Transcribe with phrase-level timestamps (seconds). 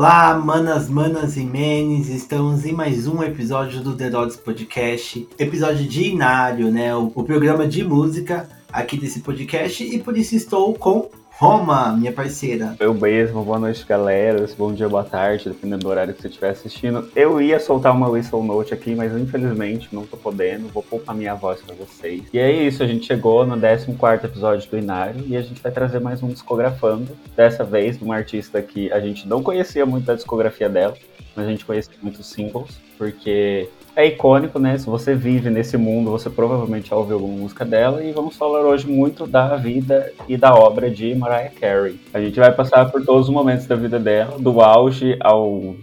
[0.00, 5.86] Olá, manas, manas e menes, estamos em mais um episódio do The Dots Podcast, episódio
[5.86, 10.72] de Inário, né, o, o programa de música aqui desse podcast, e por isso estou
[10.72, 11.10] com
[11.40, 12.76] Roma, minha parceira.
[12.78, 14.46] Eu mesmo, boa noite, galera.
[14.58, 17.10] Bom dia, boa tarde, dependendo do horário que você estiver assistindo.
[17.16, 20.68] Eu ia soltar uma whistle note aqui, mas infelizmente não tô podendo.
[20.68, 22.24] Vou poupar minha voz para vocês.
[22.30, 23.90] E é isso, a gente chegou no 14
[24.22, 27.16] episódio do Inário e a gente vai trazer mais um discografando.
[27.34, 30.94] Dessa vez, de uma artista que a gente não conhecia muito da discografia dela,
[31.34, 34.78] mas a gente conhecia muitos singles, porque é icônico, né?
[34.78, 38.02] Se você vive nesse mundo, você provavelmente já ouviu alguma música dela.
[38.02, 42.00] E vamos falar hoje muito da vida e da obra de Mariah Carey.
[42.12, 45.74] A gente vai passar por todos os momentos da vida dela, do auge ao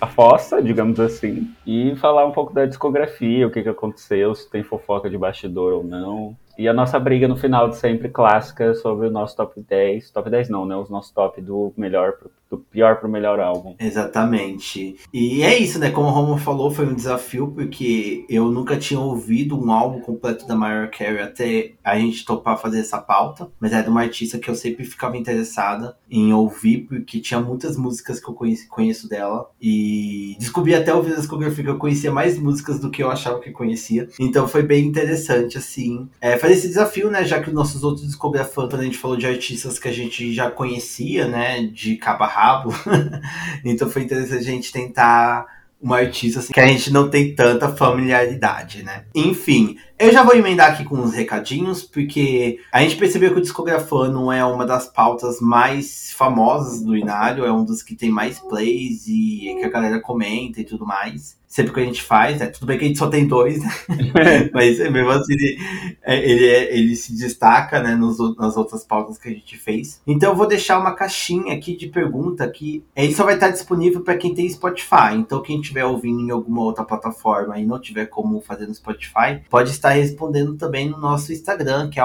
[0.00, 4.48] a fossa, digamos assim, e falar um pouco da discografia, o que, que aconteceu, se
[4.48, 6.36] tem fofoca de bastidor ou não.
[6.56, 10.10] E a nossa briga no final de sempre clássica sobre o nosso top 10.
[10.12, 10.76] Top 10 não, né?
[10.76, 13.74] Os nossos top do melhor pro, do pior pro melhor álbum.
[13.78, 14.96] Exatamente.
[15.12, 15.90] E é isso, né?
[15.90, 20.46] Como o Romo falou, foi um desafio, porque eu nunca tinha ouvido um álbum completo
[20.46, 23.48] da Mariah Carey até a gente topar fazer essa pauta.
[23.60, 27.76] Mas é de uma artista que eu sempre ficava interessada em ouvir, porque tinha muitas
[27.76, 29.50] músicas que eu conheci, conheço dela.
[29.60, 33.40] E descobri até ouvir a discografia que eu conhecia mais músicas do que eu achava
[33.40, 34.08] que conhecia.
[34.18, 36.08] Então foi bem interessante, assim.
[36.20, 37.24] É, fazer esse desafio, né?
[37.24, 40.32] Já que os nossos outros discografãs, quando a gente falou de artistas que a gente
[40.32, 41.62] já conhecia, né?
[41.66, 42.74] De cabo a rabo.
[43.64, 45.46] então foi interessante a gente tentar
[45.80, 49.04] uma artista assim, que a gente não tem tanta familiaridade, né?
[49.14, 53.42] Enfim, eu já vou emendar aqui com uns recadinhos, porque a gente percebeu que o
[53.42, 58.38] Discografano é uma das pautas mais famosas do Inário, é um dos que tem mais
[58.40, 62.46] plays e que a galera comenta e tudo mais sempre que a gente faz, né?
[62.46, 63.70] Tudo bem que a gente só tem dois, né?
[64.52, 65.58] mas mesmo assim ele,
[66.02, 70.02] é, ele, é, ele se destaca né, nos, nas outras pautas que a gente fez.
[70.04, 74.00] Então eu vou deixar uma caixinha aqui de pergunta que ele só vai estar disponível
[74.00, 75.14] para quem tem Spotify.
[75.14, 79.40] Então quem estiver ouvindo em alguma outra plataforma e não tiver como fazer no Spotify,
[79.48, 82.04] pode estar respondendo também no nosso Instagram, que é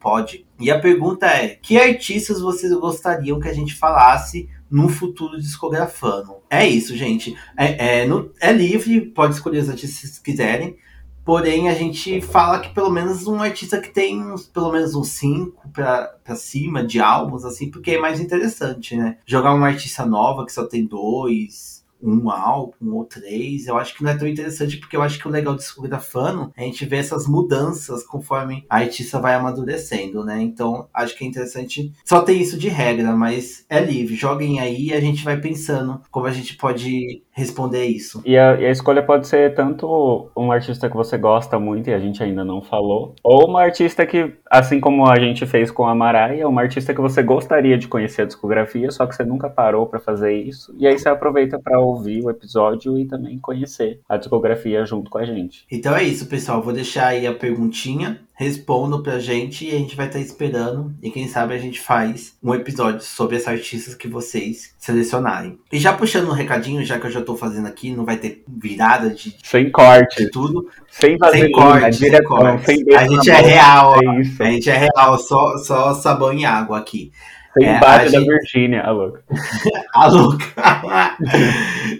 [0.00, 0.46] @pod.
[0.58, 6.36] E a pergunta é: que artistas vocês gostariam que a gente falasse no futuro discografando.
[6.50, 7.36] É isso, gente.
[7.56, 10.76] É, é, no, é livre, pode escolher os artistas que quiserem.
[11.24, 15.08] Porém, a gente fala que pelo menos um artista que tem uns, pelo menos uns
[15.08, 19.18] cinco pra cima de álbuns, assim, porque é mais interessante, né?
[19.26, 24.04] Jogar uma artista nova que só tem dois, um álbum ou três, eu acho que
[24.04, 25.64] não é tão interessante, porque eu acho que o legal de
[26.00, 30.40] Fano é a gente ver essas mudanças conforme a artista vai amadurecendo, né?
[30.40, 31.92] Então, acho que é interessante.
[32.04, 34.14] Só tem isso de regra, mas é livre.
[34.14, 38.22] Joguem aí e a gente vai pensando como a gente pode responder isso.
[38.24, 41.94] E a, e a escolha pode ser tanto um artista que você gosta muito e
[41.94, 45.86] a gente ainda não falou, ou uma artista que, assim como a gente fez com
[45.86, 49.50] a Maraia, uma artista que você gostaria de conhecer a discografia, só que você nunca
[49.50, 50.74] parou para fazer isso.
[50.78, 55.18] E aí você aproveita para ouvir o episódio e também conhecer a discografia junto com
[55.18, 55.64] a gente.
[55.70, 56.62] Então é isso, pessoal.
[56.62, 60.94] Vou deixar aí a perguntinha respondam pra gente e a gente vai estar tá esperando.
[61.02, 65.58] E quem sabe a gente faz um episódio sobre as artistas que vocês selecionarem.
[65.72, 68.44] E já puxando um recadinho, já que eu já tô fazendo aqui, não vai ter
[68.46, 69.34] virada de.
[69.42, 70.24] Sem corte.
[70.24, 70.68] De tudo.
[70.90, 72.66] Sem sem corte, sem corte.
[72.66, 73.94] Sem a gente é real.
[73.94, 74.46] É.
[74.46, 77.10] A gente é real, só, só sabão e água aqui.
[77.56, 78.28] Tem é, base da gente...
[78.28, 79.24] Virgínia, a louca.
[79.94, 80.44] a louca.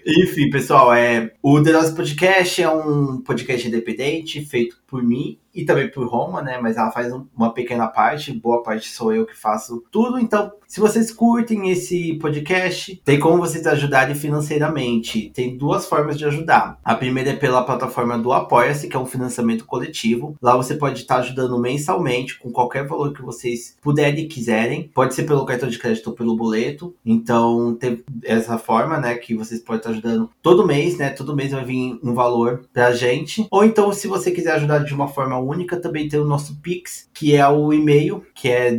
[0.07, 5.65] Enfim, pessoal, é, o The Nosso Podcast é um podcast independente feito por mim e
[5.65, 6.59] também por Roma, né?
[6.61, 10.19] Mas ela faz uma pequena parte, boa parte sou eu que faço tudo.
[10.19, 15.31] Então, se vocês curtem esse podcast, tem como vocês ajudarem financeiramente.
[15.35, 16.79] Tem duas formas de ajudar.
[16.85, 20.37] A primeira é pela plataforma do Apoia-se, que é um financiamento coletivo.
[20.43, 24.91] Lá você pode estar ajudando mensalmente com qualquer valor que vocês puderem e quiserem.
[24.93, 26.95] Pode ser pelo cartão de crédito ou pelo boleto.
[27.05, 29.15] Então, tem essa forma, né?
[29.15, 31.11] Que vocês podem estar ajudando todo mês, né?
[31.11, 33.47] Todo mês vai vir um valor pra gente.
[33.51, 37.09] Ou então, se você quiser ajudar de uma forma única, também tem o nosso Pix,
[37.15, 38.73] que é o e-mail, que é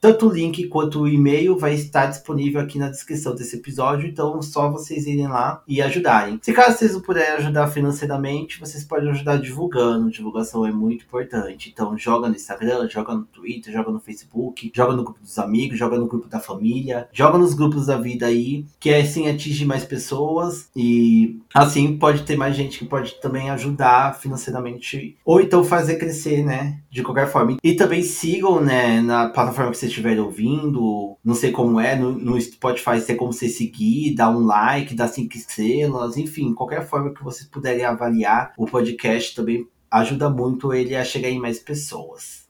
[0.00, 4.38] Tanto o link quanto o e-mail vai estar disponível aqui na descrição desse episódio, então
[4.38, 6.38] é só vocês irem lá e ajudarem.
[6.42, 10.10] Se caso vocês não puderem ajudar financeiramente, vocês podem ajudar divulgando.
[10.10, 11.70] Divulgação é muito importante.
[11.72, 15.78] Então joga no Instagram, joga no Twitter, joga no Facebook, joga no grupo dos amigos,
[15.78, 19.64] joga no grupo da família, joga nos grupos da vida aí, que é assim atingir
[19.64, 25.62] mais pessoas e assim pode ter mais gente que pode também ajudar financeiramente ou então
[25.62, 26.80] fazer crescer, né?
[26.90, 27.56] De qualquer forma.
[27.62, 31.16] E também sigam, né, na plataforma que vocês estiverem ouvindo.
[31.24, 35.08] Não sei como é, no, no Spotify tem como você seguir, dar um like, dar
[35.08, 40.96] cinco estrelas, enfim, qualquer forma que vocês puderem avaliar o podcast também ajuda muito ele
[40.96, 42.42] a chegar em mais pessoas.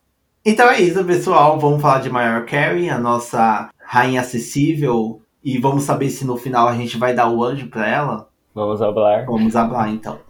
[0.44, 1.58] Então é isso, pessoal.
[1.58, 5.20] Vamos falar de Mariah Carey, a nossa rainha acessível.
[5.44, 8.28] E vamos saber se no final a gente vai dar o anjo pra ela?
[8.54, 9.24] Vamos falar.
[9.24, 10.20] Vamos falar, então.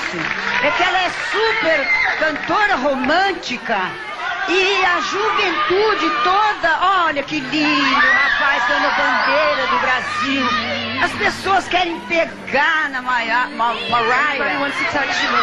[0.00, 0.18] Nisso?
[0.62, 1.88] É que ela é super
[2.18, 3.78] cantora romântica.
[4.48, 10.48] E a juventude toda, olha que lindo, rapaz, dando a bandeira do Brasil.
[11.04, 14.72] As pessoas querem pegar na Maya, Ma, Mariah.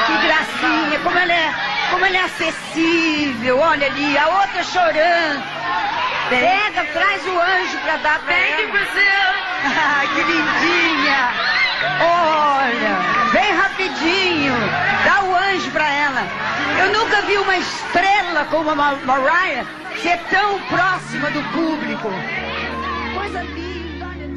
[0.08, 1.54] Que gracinha, como ela, é,
[1.90, 5.44] como ela é acessível, olha ali, a outra chorando.
[6.30, 8.72] Pega, traz o anjo pra dar pra Thank ela.
[8.72, 9.48] Brazil.
[9.98, 11.30] Ai, que lindinha!
[12.02, 12.97] Olha,
[13.88, 14.54] rapidinho,
[15.06, 16.22] dá o anjo pra ela.
[16.80, 19.66] Eu nunca vi uma estrela como a Ma- Mariah
[20.02, 22.10] ser tão próxima do público.
[23.16, 24.28] Coisa linda, olha.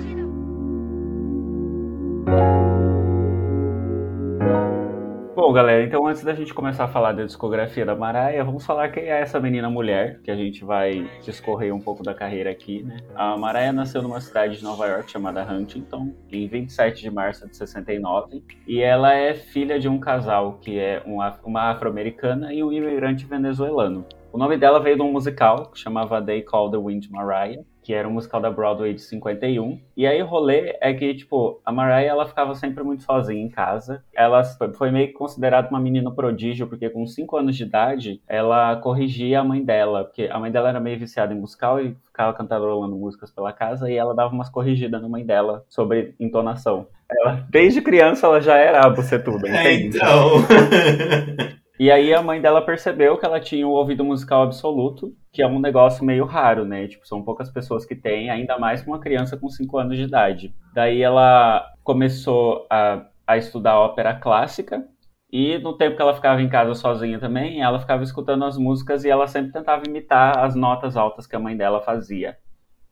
[5.32, 8.88] Bom, galera, então antes da gente começar a falar da discografia da Mariah, vamos falar
[8.88, 12.82] quem é essa menina mulher, que a gente vai discorrer um pouco da carreira aqui,
[12.82, 12.96] né?
[13.14, 17.56] A Mariah nasceu numa cidade de Nova York chamada Huntington, em 27 de março de
[17.56, 22.72] 69, e ela é filha de um casal que é um uma afro-americana e um
[22.72, 24.04] imigrante venezuelano.
[24.32, 27.92] O nome dela veio de um musical que chamava They Call the Wind Mariah, que
[27.94, 29.80] era um musical da Broadway de 51.
[29.96, 33.48] E aí o rolê é que, tipo, a Mariah, ela ficava sempre muito sozinha em
[33.48, 34.02] casa.
[34.14, 34.42] Ela
[34.74, 39.40] foi meio que considerada uma menina prodígio, porque com 5 anos de idade, ela corrigia
[39.40, 42.96] a mãe dela, porque a mãe dela era meio viciada em musical e ficava cantarolando
[42.96, 46.86] músicas pela casa, e ela dava umas corrigidas na mãe dela sobre entonação.
[47.10, 49.96] Ela, desde criança, ela já era a tudo, É, entende?
[49.96, 50.30] então.
[51.80, 55.46] E aí a mãe dela percebeu que ela tinha o ouvido musical absoluto, que é
[55.46, 56.86] um negócio meio raro, né?
[56.86, 60.02] Tipo, são poucas pessoas que têm, ainda mais com uma criança com 5 anos de
[60.02, 60.54] idade.
[60.74, 64.86] Daí ela começou a, a estudar ópera clássica,
[65.32, 69.02] e no tempo que ela ficava em casa sozinha também, ela ficava escutando as músicas
[69.06, 72.36] e ela sempre tentava imitar as notas altas que a mãe dela fazia.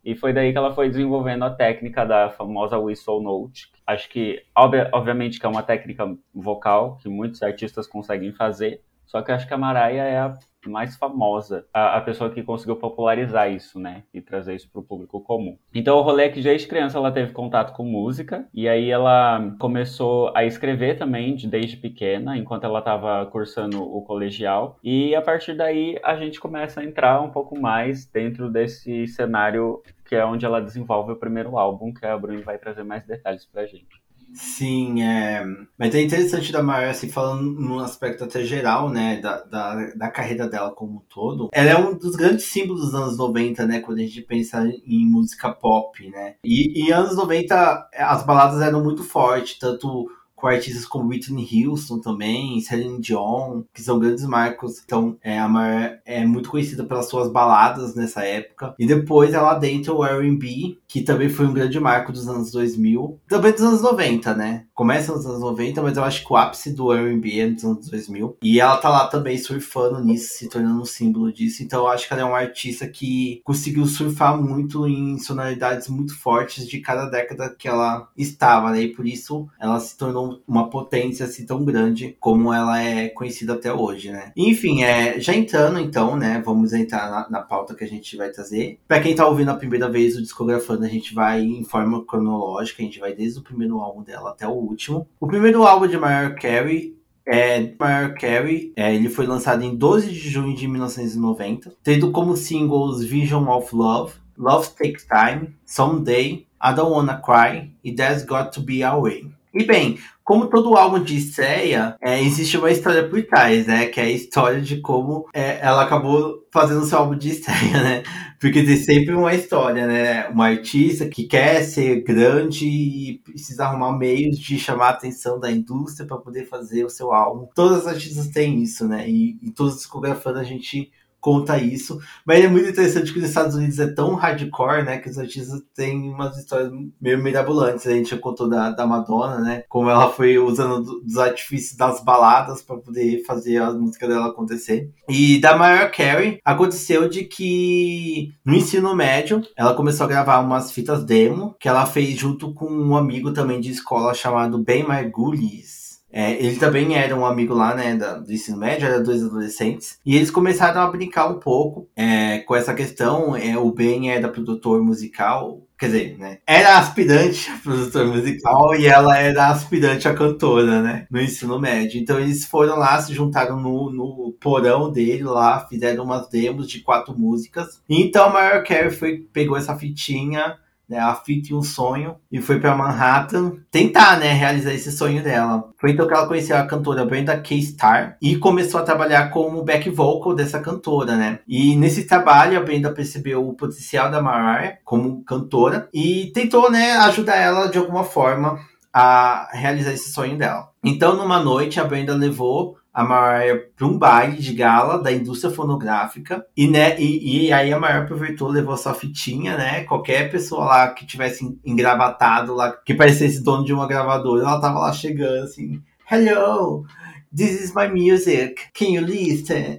[0.09, 3.71] E foi daí que ela foi desenvolvendo a técnica da famosa whistle note.
[3.87, 9.21] Acho que, obvia- obviamente, que é uma técnica vocal que muitos artistas conseguem fazer, só
[9.21, 13.51] que acho que a Mariah é a mais famosa, a, a pessoa que conseguiu popularizar
[13.51, 14.03] isso, né?
[14.13, 15.57] E trazer isso para o público comum.
[15.73, 19.55] Então o rolê é que desde criança ela teve contato com música, e aí ela
[19.59, 24.79] começou a escrever também de- desde pequena, enquanto ela estava cursando o colegial.
[24.83, 29.81] E a partir daí a gente começa a entrar um pouco mais dentro desse cenário
[30.09, 33.45] que é onde ela desenvolve o primeiro álbum, que a Bruni vai trazer mais detalhes
[33.45, 34.09] pra gente.
[34.35, 35.43] Sim, é.
[35.79, 40.11] Mas é interessante da Mariah, assim, falando num aspecto até geral, né, da, da, da
[40.11, 41.49] carreira dela como um todo.
[41.53, 45.07] Ela é um dos grandes símbolos dos anos 90, né, quando a gente pensa em
[45.07, 46.35] música pop, né.
[46.45, 51.99] E em anos 90, as baladas eram muito fortes, tanto com artistas como Whitney Houston
[51.99, 54.81] também, Celine Dion, que são grandes marcos.
[54.85, 58.75] Então, é, a Mariah é muito conhecida pelas suas baladas nessa época.
[58.79, 63.19] E depois ela adentra o R&B, que também foi um grande marco dos anos 2000.
[63.29, 64.65] Também dos anos 90, né?
[64.75, 67.89] Começa nos anos 90, mas eu acho que o ápice do R&B é nos anos
[67.89, 68.37] 2000.
[68.41, 71.63] E ela tá lá também surfando nisso, se tornando um símbolo disso.
[71.65, 76.17] Então eu acho que ela é uma artista que conseguiu surfar muito em sonoridades muito
[76.17, 78.83] fortes de cada década que ela estava, né?
[78.83, 83.55] E por isso ela se tornou uma potência assim tão grande como ela é conhecida
[83.55, 84.33] até hoje, né?
[84.37, 86.43] Enfim, é, já entrando então, né?
[86.45, 88.79] Vamos entrar na, na pauta que a gente vai trazer.
[88.87, 92.83] Pra quem tá ouvindo a primeira vez o Discografando, a gente vai em forma cronológica,
[92.83, 95.07] a gente vai desde o primeiro álbum dela até o último.
[95.21, 96.99] O primeiro álbum de Mariah Carey
[97.31, 102.35] é, Mariah Carey, é, ele foi lançado em 12 de junho de 1990, tendo como
[102.35, 108.53] singles Vision of Love, Love Takes Time, Someday, I Don't Wanna Cry e There's Got
[108.53, 109.31] to Be a Way.
[109.55, 113.87] E bem, como todo álbum de estreia, é, existe uma história por trás, né?
[113.87, 118.03] Que é a história de como é, ela acabou fazendo seu álbum de estreia, né?
[118.39, 120.29] Porque tem sempre uma história, né?
[120.29, 125.51] Uma artista que quer ser grande e precisa arrumar meios de chamar a atenção da
[125.51, 127.49] indústria para poder fazer o seu álbum.
[127.55, 129.09] Todas as artistas têm isso, né?
[129.09, 129.89] E em todos os
[130.37, 131.99] a gente conta isso.
[132.25, 134.99] Mas é muito interessante que nos Estados Unidos é tão hardcore, né?
[134.99, 136.71] Que os artistas têm umas histórias
[137.01, 137.87] meio mirabolantes.
[137.87, 139.63] A gente já contou da, da Madonna, né?
[139.69, 144.29] Como ela foi usando do- dos artifícios das baladas para poder fazer a música dela
[144.29, 144.91] acontecer.
[145.09, 150.71] E da Mariah Carey, aconteceu de que no ensino médio, ela começou a gravar umas
[150.73, 155.78] fitas demo que ela fez junto com um amigo também de escola chamado Ben Margulies.
[156.11, 159.99] É, ele também era um amigo lá, né, da, do ensino médio, era dois adolescentes.
[160.05, 163.37] E eles começaram a brincar um pouco é, com essa questão.
[163.37, 168.87] É, o Ben era produtor musical, quer dizer, né, era aspirante a produtor musical e
[168.87, 172.01] ela era aspirante a cantora, né, no ensino médio.
[172.01, 176.81] Então eles foram lá, se juntaram no, no porão dele lá, fizeram umas demos de
[176.81, 177.83] quatro músicas.
[177.89, 180.57] Então a Mariah Carey foi, pegou essa fitinha
[180.89, 185.23] né, a fita e um sonho, e foi para Manhattan tentar, né, realizar esse sonho
[185.23, 185.69] dela.
[185.79, 187.59] Foi então que ela conheceu a cantora Brenda K.
[187.59, 191.41] Starr e começou a trabalhar como back vocal dessa cantora, né.
[191.47, 196.93] E nesse trabalho a Brenda percebeu o potencial da Mariah como cantora e tentou, né,
[196.93, 198.59] ajudar ela de alguma forma
[198.93, 200.71] a realizar esse sonho dela.
[200.83, 205.55] Então, numa noite, a Brenda levou a Mariah para um baile de gala da indústria
[205.55, 209.85] fonográfica e, né, e, e aí a Mariah aproveitou, levou sua fitinha, né?
[209.85, 214.81] Qualquer pessoa lá que tivesse engravatado lá, que parecesse dono de uma gravadora, ela tava
[214.81, 216.85] lá chegando assim, hello,
[217.31, 218.71] This is my music.
[218.73, 219.79] Can you listen?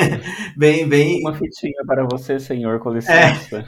[0.56, 1.20] bem, bem.
[1.20, 3.64] Uma fitinha para você, senhor, com licença.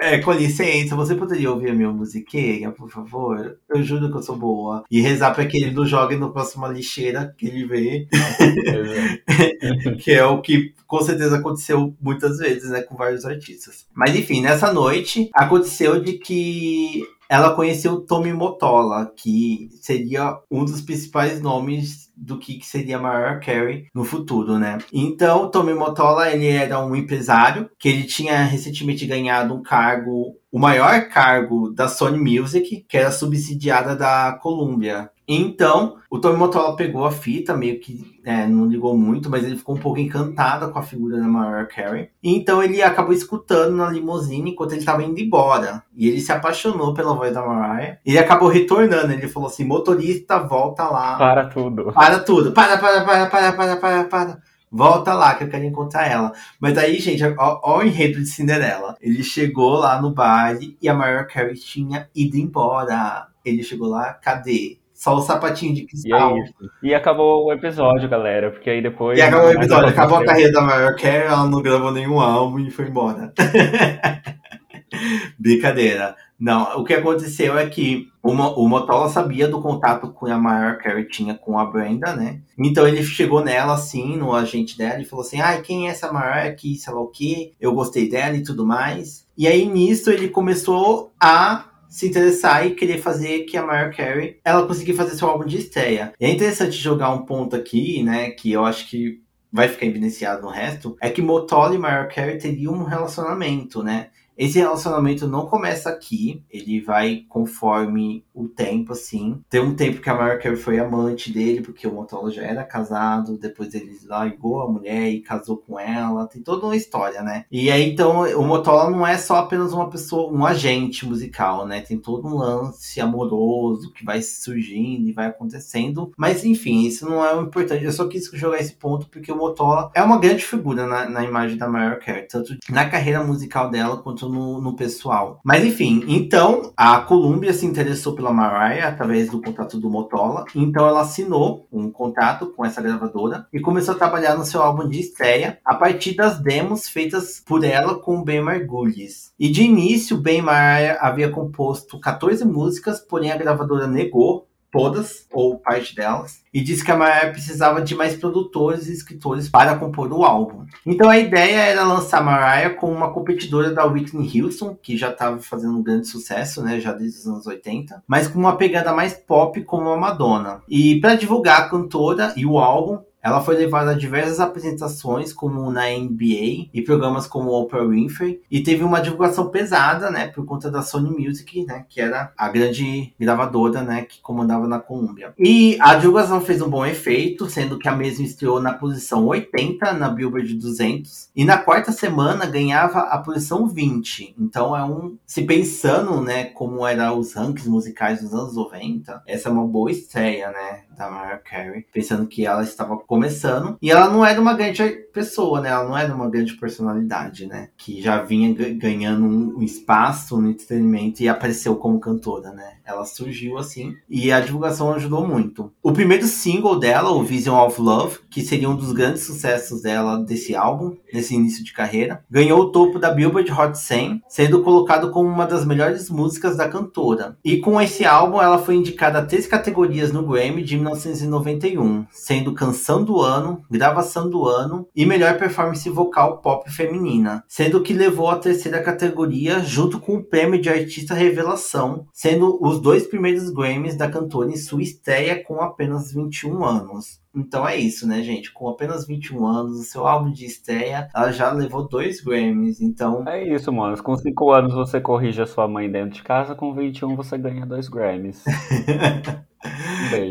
[0.00, 3.58] É, é, com licença, você poderia ouvir a minha musiquinha, por favor?
[3.68, 4.84] Eu juro que eu sou boa.
[4.90, 8.08] E rezar para que ele não jogue no próximo lixeira que ele vê.
[10.00, 13.86] que é o que com certeza aconteceu muitas vezes, né, com vários artistas.
[13.94, 17.02] Mas enfim, nessa noite aconteceu de que
[17.32, 23.86] ela conheceu Tommy Motola, que seria um dos principais nomes do que, seria Mariah Carey
[23.94, 24.76] no futuro, né?
[24.92, 30.58] Então, Tommy Motola, ele era um empresário que ele tinha recentemente ganhado um cargo, o
[30.58, 35.10] maior cargo da Sony Music, que era subsidiada da Columbia.
[35.26, 39.56] Então, o Tommy Motola pegou a fita, meio que é, não ligou muito, mas ele
[39.56, 42.10] ficou um pouco encantado com a figura da Mariah Carey.
[42.22, 45.82] Então ele acabou escutando na limusine enquanto ele estava indo embora.
[45.96, 47.98] E ele se apaixonou pela voz da Mariah.
[48.04, 49.12] E ele acabou retornando.
[49.12, 51.16] Ele falou assim: motorista, volta lá.
[51.16, 51.92] Para tudo.
[51.92, 52.52] Para tudo.
[52.52, 54.51] Para, para, para, para, para, para, para.
[54.72, 56.32] Volta lá que eu quero encontrar ela.
[56.58, 58.96] Mas aí, gente, ó, ó, o enredo de Cinderela.
[59.02, 63.26] Ele chegou lá no baile e a Mariah Carey tinha ido embora.
[63.44, 64.78] Ele chegou lá, cadê?
[64.94, 66.38] Só o sapatinho de cristal.
[66.38, 69.18] E, é e acabou o episódio, galera, porque aí depois.
[69.18, 72.60] E acabou o episódio, acabou a carreira da Mariah Carey, ela não gravou nenhum álbum
[72.60, 73.30] e foi embora.
[75.38, 76.16] Brincadeira.
[76.42, 80.76] Não, o que aconteceu é que o, o Motola sabia do contato que a Mariah
[80.76, 82.40] Carey tinha com a Brenda, né?
[82.58, 86.12] Então ele chegou nela, assim, no agente dela e falou assim, ai, quem é essa
[86.12, 87.52] Mariah aqui, sei lá o quê?
[87.60, 89.24] Eu gostei dela e tudo mais.
[89.38, 94.40] E aí, nisso, ele começou a se interessar e querer fazer que a Mariah Carey
[94.44, 96.12] ela conseguir fazer seu álbum de estreia.
[96.18, 99.22] E é interessante jogar um ponto aqui, né, que eu acho que
[99.52, 104.08] vai ficar evidenciado no resto, é que Motola e Mariah Carey teriam um relacionamento, né?
[104.42, 109.40] Esse relacionamento não começa aqui, ele vai conforme o tempo, assim.
[109.48, 112.64] Tem um tempo que a Mariah Carey foi amante dele, porque o Motola já era
[112.64, 117.44] casado, depois ele largou a mulher e casou com ela, tem toda uma história, né?
[117.52, 121.80] E aí, então, o Motola não é só apenas uma pessoa, um agente musical, né?
[121.80, 126.10] Tem todo um lance amoroso que vai surgindo e vai acontecendo.
[126.16, 127.84] Mas, enfim, isso não é o importante.
[127.84, 131.22] Eu só quis jogar esse ponto porque o Motola é uma grande figura na, na
[131.22, 135.40] imagem da Mariah Carey, tanto na carreira musical dela quanto no, no pessoal.
[135.44, 140.44] Mas enfim, então a Columbia se interessou pela Mariah através do contato do Motola.
[140.54, 144.88] Então ela assinou um contrato com essa gravadora e começou a trabalhar no seu álbum
[144.88, 149.32] de estreia a partir das demos feitas por ela com Ben Margulies.
[149.38, 155.58] E de início, Ben Mariah havia composto 14 músicas, porém a gravadora negou todas, ou
[155.58, 160.10] parte delas, e disse que a Mariah precisava de mais produtores e escritores para compor
[160.12, 160.64] o álbum.
[160.84, 165.10] Então a ideia era lançar a Mariah com uma competidora da Whitney Houston, que já
[165.10, 168.92] estava fazendo um grande sucesso, né, já desde os anos 80, mas com uma pegada
[168.94, 170.62] mais pop como a Madonna.
[170.66, 175.70] E para divulgar a cantora e o álbum, ela foi levada a diversas apresentações, como
[175.70, 180.70] na NBA e programas como Oprah Winfrey, e teve uma divulgação pesada, né, por conta
[180.70, 185.32] da Sony Music, né, que era a grande gravadora, né, que comandava na Colômbia.
[185.38, 189.92] E a divulgação fez um bom efeito, sendo que a mesma estreou na posição 80
[189.92, 194.34] na Billboard 200 e na quarta semana ganhava a posição 20.
[194.38, 199.48] Então é um, se pensando, né, como eram os rankings musicais dos anos 90, essa
[199.48, 203.76] é uma boa estreia, né, da Mariah Carey, pensando que ela estava começando.
[203.82, 205.68] E ela não era uma grande pessoa, né?
[205.68, 207.68] Ela não era uma grande personalidade, né?
[207.76, 212.74] Que já vinha ganhando um espaço no entretenimento e apareceu como cantora, né?
[212.84, 215.72] Ela surgiu assim e a divulgação ajudou muito.
[215.82, 220.16] O primeiro single dela, o Vision of Love, que seria um dos grandes sucessos dela
[220.16, 225.10] desse álbum, nesse início de carreira, ganhou o topo da Billboard Hot 100, sendo colocado
[225.10, 227.36] como uma das melhores músicas da cantora.
[227.44, 232.54] E com esse álbum, ela foi indicada a três categorias no Grammy de 1991, sendo
[232.54, 238.28] Canção do Ano, Gravação do Ano e Melhor Performance Vocal Pop Feminina, sendo que levou
[238.28, 243.96] a terceira categoria junto com o prêmio de Artista Revelação, sendo os dois primeiros Grammys
[243.96, 247.22] da cantora em sua estreia com apenas 21 anos.
[247.34, 248.52] Então é isso, né, gente?
[248.52, 253.26] Com apenas 21 anos, o seu álbum de estreia, ela já levou dois Grammys, então...
[253.26, 254.00] É isso, mano.
[254.02, 257.64] Com 5 anos você corrige a sua mãe dentro de casa, com 21 você ganha
[257.64, 258.44] dois Grammys.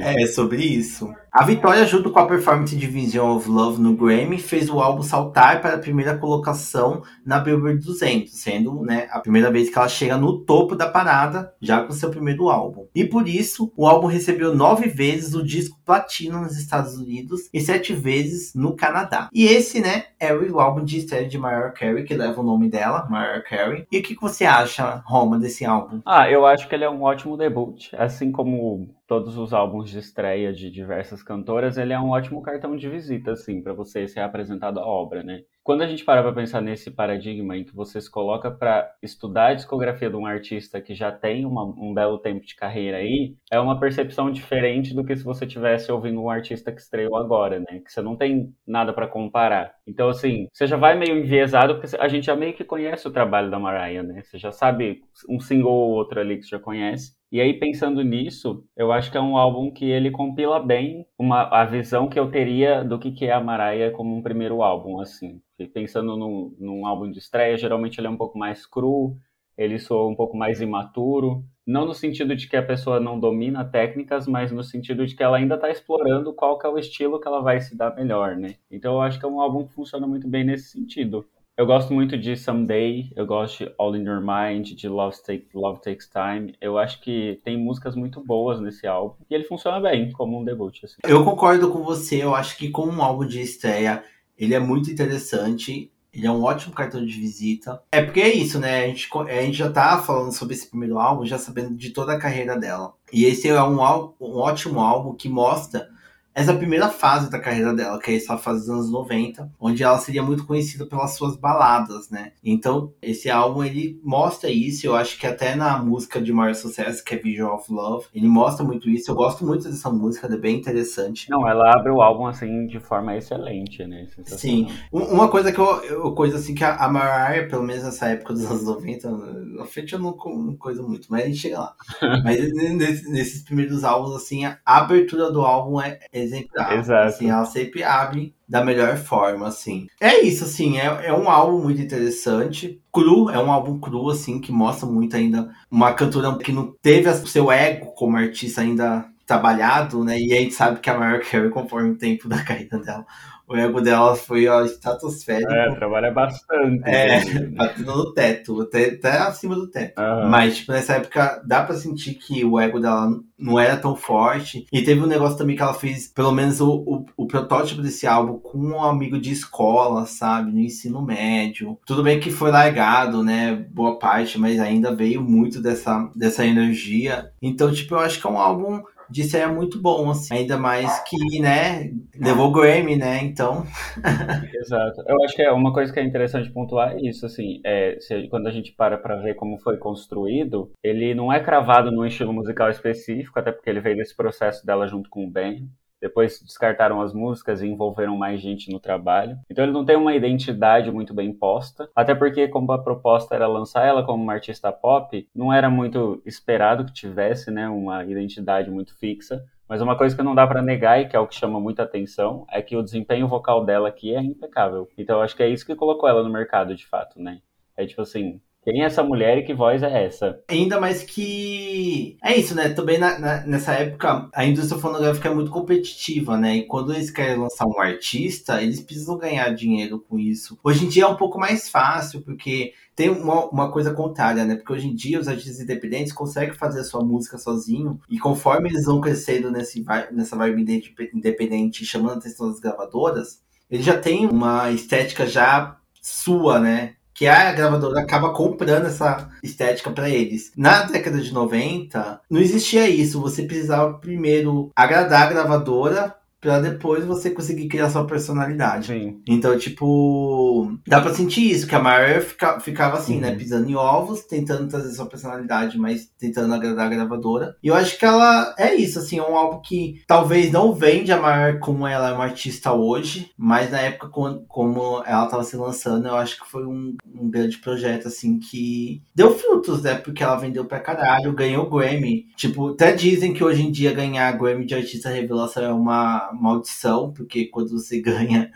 [0.01, 1.11] É sobre isso.
[1.31, 5.01] A vitória, junto com a performance de Vision of Love no Grammy, fez o álbum
[5.01, 9.87] saltar para a primeira colocação na Billboard 200, sendo né, a primeira vez que ela
[9.87, 12.85] chega no topo da parada, já com seu primeiro álbum.
[12.93, 17.61] E por isso, o álbum recebeu nove vezes o disco platino nos Estados Unidos e
[17.61, 19.29] sete vezes no Canadá.
[19.33, 22.69] E esse, né, é o álbum de estreia de Mariah Carey, que leva o nome
[22.69, 23.87] dela, Mariah Carey.
[23.89, 26.01] E o que, que você acha, Roma, desse álbum?
[26.05, 27.87] Ah, eu acho que ele é um ótimo debut.
[27.97, 32.77] Assim como todos os álbuns de estreia de diversas cantoras, ele é um ótimo cartão
[32.77, 35.41] de visita, assim, para você ser apresentado a obra, né?
[35.61, 39.47] Quando a gente para para pensar nesse paradigma em que você se coloca para estudar
[39.47, 43.35] a discografia de um artista que já tem uma, um belo tempo de carreira aí,
[43.51, 47.59] é uma percepção diferente do que se você tivesse ouvindo um artista que estreou agora,
[47.59, 47.81] né?
[47.83, 49.73] Que você não tem nada para comparar.
[49.85, 53.11] Então, assim, você já vai meio enviesado porque a gente já meio que conhece o
[53.11, 54.21] trabalho da Mariah, né?
[54.23, 57.19] Você já sabe um single ou outro ali que você já conhece.
[57.31, 61.43] E aí, pensando nisso, eu acho que é um álbum que ele compila bem uma,
[61.43, 64.99] a visão que eu teria do que, que é a Mariah como um primeiro álbum,
[64.99, 65.41] assim.
[65.73, 69.15] pensando num, num álbum de estreia, geralmente ele é um pouco mais cru,
[69.57, 73.63] ele soa um pouco mais imaturo, não no sentido de que a pessoa não domina
[73.63, 77.19] técnicas, mas no sentido de que ela ainda está explorando qual que é o estilo
[77.19, 78.55] que ela vai se dar melhor, né?
[78.69, 81.25] Então eu acho que é um álbum que funciona muito bem nesse sentido.
[81.61, 85.45] Eu gosto muito de Someday, eu gosto de All in Your Mind, de Love, Take,
[85.53, 86.55] Love Takes Time.
[86.59, 90.43] Eu acho que tem músicas muito boas nesse álbum e ele funciona bem como um
[90.43, 90.83] debut.
[90.83, 90.95] Assim.
[91.03, 94.03] Eu concordo com você, eu acho que como um álbum de estreia,
[94.35, 95.91] ele é muito interessante.
[96.11, 97.79] Ele é um ótimo cartão de visita.
[97.91, 98.83] É porque é isso, né?
[98.83, 102.13] A gente, a gente já tá falando sobre esse primeiro álbum, já sabendo de toda
[102.13, 102.95] a carreira dela.
[103.13, 103.77] E esse é um,
[104.19, 105.87] um ótimo álbum que mostra
[106.33, 109.97] essa primeira fase da carreira dela, que é essa fase dos anos 90, onde ela
[109.97, 112.31] seria muito conhecida pelas suas baladas, né?
[112.43, 117.03] Então, esse álbum ele mostra isso, eu acho que até na música de maior sucesso,
[117.03, 119.11] que é Vision of Love, ele mostra muito isso.
[119.11, 121.29] Eu gosto muito dessa música, ela é bem interessante.
[121.29, 124.07] Não, ela abre o álbum assim de forma excelente, né?
[124.25, 124.67] Sim.
[124.91, 128.45] Uma coisa que eu, eu coisa assim que a, Mariah, pelo menos nessa época dos
[128.45, 131.75] anos 90, na frente eu não, não coisa muito, mas a gente chega lá.
[132.23, 136.77] mas nesses, nesses primeiros álbuns assim, a abertura do álbum é, é exemplar.
[136.77, 137.07] Exato.
[137.07, 139.87] Assim, ela sempre abre da melhor forma, assim.
[139.99, 142.81] É isso, assim, é, é um álbum muito interessante.
[142.91, 147.09] Cru, é um álbum cru, assim, que mostra muito ainda uma cantora que não teve
[147.09, 150.19] o seu ego como artista ainda trabalhado, né?
[150.19, 153.05] E a gente sabe que a Mariah Carey, conforme o tempo da carreira dela,
[153.51, 155.51] o ego dela foi ó, estratosférico.
[155.51, 156.81] É, trabalha bastante.
[156.85, 157.47] É, né?
[157.47, 160.01] batendo no teto, até, até acima do teto.
[160.01, 160.29] Uhum.
[160.29, 164.65] Mas, tipo, nessa época dá pra sentir que o ego dela não era tão forte.
[164.71, 168.07] E teve um negócio também que ela fez, pelo menos o, o, o protótipo desse
[168.07, 170.51] álbum, com um amigo de escola, sabe?
[170.51, 171.77] No ensino médio.
[171.85, 173.53] Tudo bem que foi largado, né?
[173.71, 177.31] Boa parte, mas ainda veio muito dessa, dessa energia.
[177.41, 180.33] Então, tipo, eu acho que é um álbum de é muito bom, assim.
[180.33, 183.21] Ainda mais que, né, levou o Grammy, né?
[183.23, 183.65] Então.
[184.55, 185.03] Exato.
[185.07, 187.61] Eu acho que é uma coisa que é interessante pontuar é isso, assim.
[187.65, 191.91] É, se, quando a gente para pra ver como foi construído, ele não é cravado
[191.91, 195.69] num estilo musical específico, até porque ele veio desse processo dela junto com o Ben.
[196.01, 199.37] Depois descartaram as músicas e envolveram mais gente no trabalho.
[199.49, 201.89] Então ele não tem uma identidade muito bem posta.
[201.95, 206.21] Até porque, como a proposta era lançar ela como uma artista pop, não era muito
[206.25, 209.45] esperado que tivesse né, uma identidade muito fixa.
[209.69, 211.83] Mas uma coisa que não dá para negar e que é o que chama muita
[211.83, 214.89] atenção é que o desempenho vocal dela aqui é impecável.
[214.97, 217.39] Então eu acho que é isso que colocou ela no mercado de fato, né?
[217.77, 220.39] É tipo assim, Quem é essa mulher e que voz é essa?
[220.47, 222.15] Ainda mais que.
[222.23, 222.69] É isso, né?
[222.69, 226.57] Também na, na, nessa época a indústria fonográfica é muito competitiva, né?
[226.57, 230.59] E quando eles querem lançar um artista, eles precisam ganhar dinheiro com isso.
[230.63, 234.55] Hoje em dia é um pouco mais fácil, porque tem uma, uma coisa contrária, né?
[234.55, 238.69] Porque hoje em dia os artistas independentes conseguem fazer a sua música sozinho, e conforme
[238.69, 244.27] eles vão crescendo nesse, nessa vibe independente, chamando a atenção das gravadoras, eles já têm
[244.27, 246.95] uma estética já sua, né?
[247.21, 250.51] Que a gravadora acaba comprando essa estética para eles.
[250.57, 253.21] Na década de 90, não existia isso.
[253.21, 258.87] Você precisava primeiro agradar a gravadora para depois você conseguir criar sua personalidade.
[258.87, 259.21] Sim.
[259.27, 263.33] Então, tipo, dá pra sentir isso, que a Mariah fica, ficava assim, né, uhum.
[263.33, 263.39] né?
[263.39, 267.55] Pisando em ovos, tentando trazer sua personalidade, mas tentando agradar a gravadora.
[267.61, 271.11] E eu acho que ela é isso, assim, é um álbum que talvez não vende
[271.11, 275.43] a Mariah como ela é uma artista hoje, mas na época como, como ela tava
[275.43, 279.93] se lançando, eu acho que foi um, um grande projeto, assim, que deu frutos, né?
[279.93, 282.25] Porque ela vendeu pra caralho, ganhou Grammy.
[282.35, 287.11] Tipo, até dizem que hoje em dia ganhar Grammy de artista revelação é uma maldição,
[287.11, 288.51] porque quando você ganha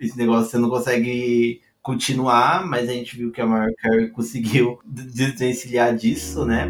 [0.00, 4.78] esse negócio, você não consegue continuar, mas a gente viu que a Mariah Carey conseguiu
[4.84, 6.68] desvencilhar disso, né?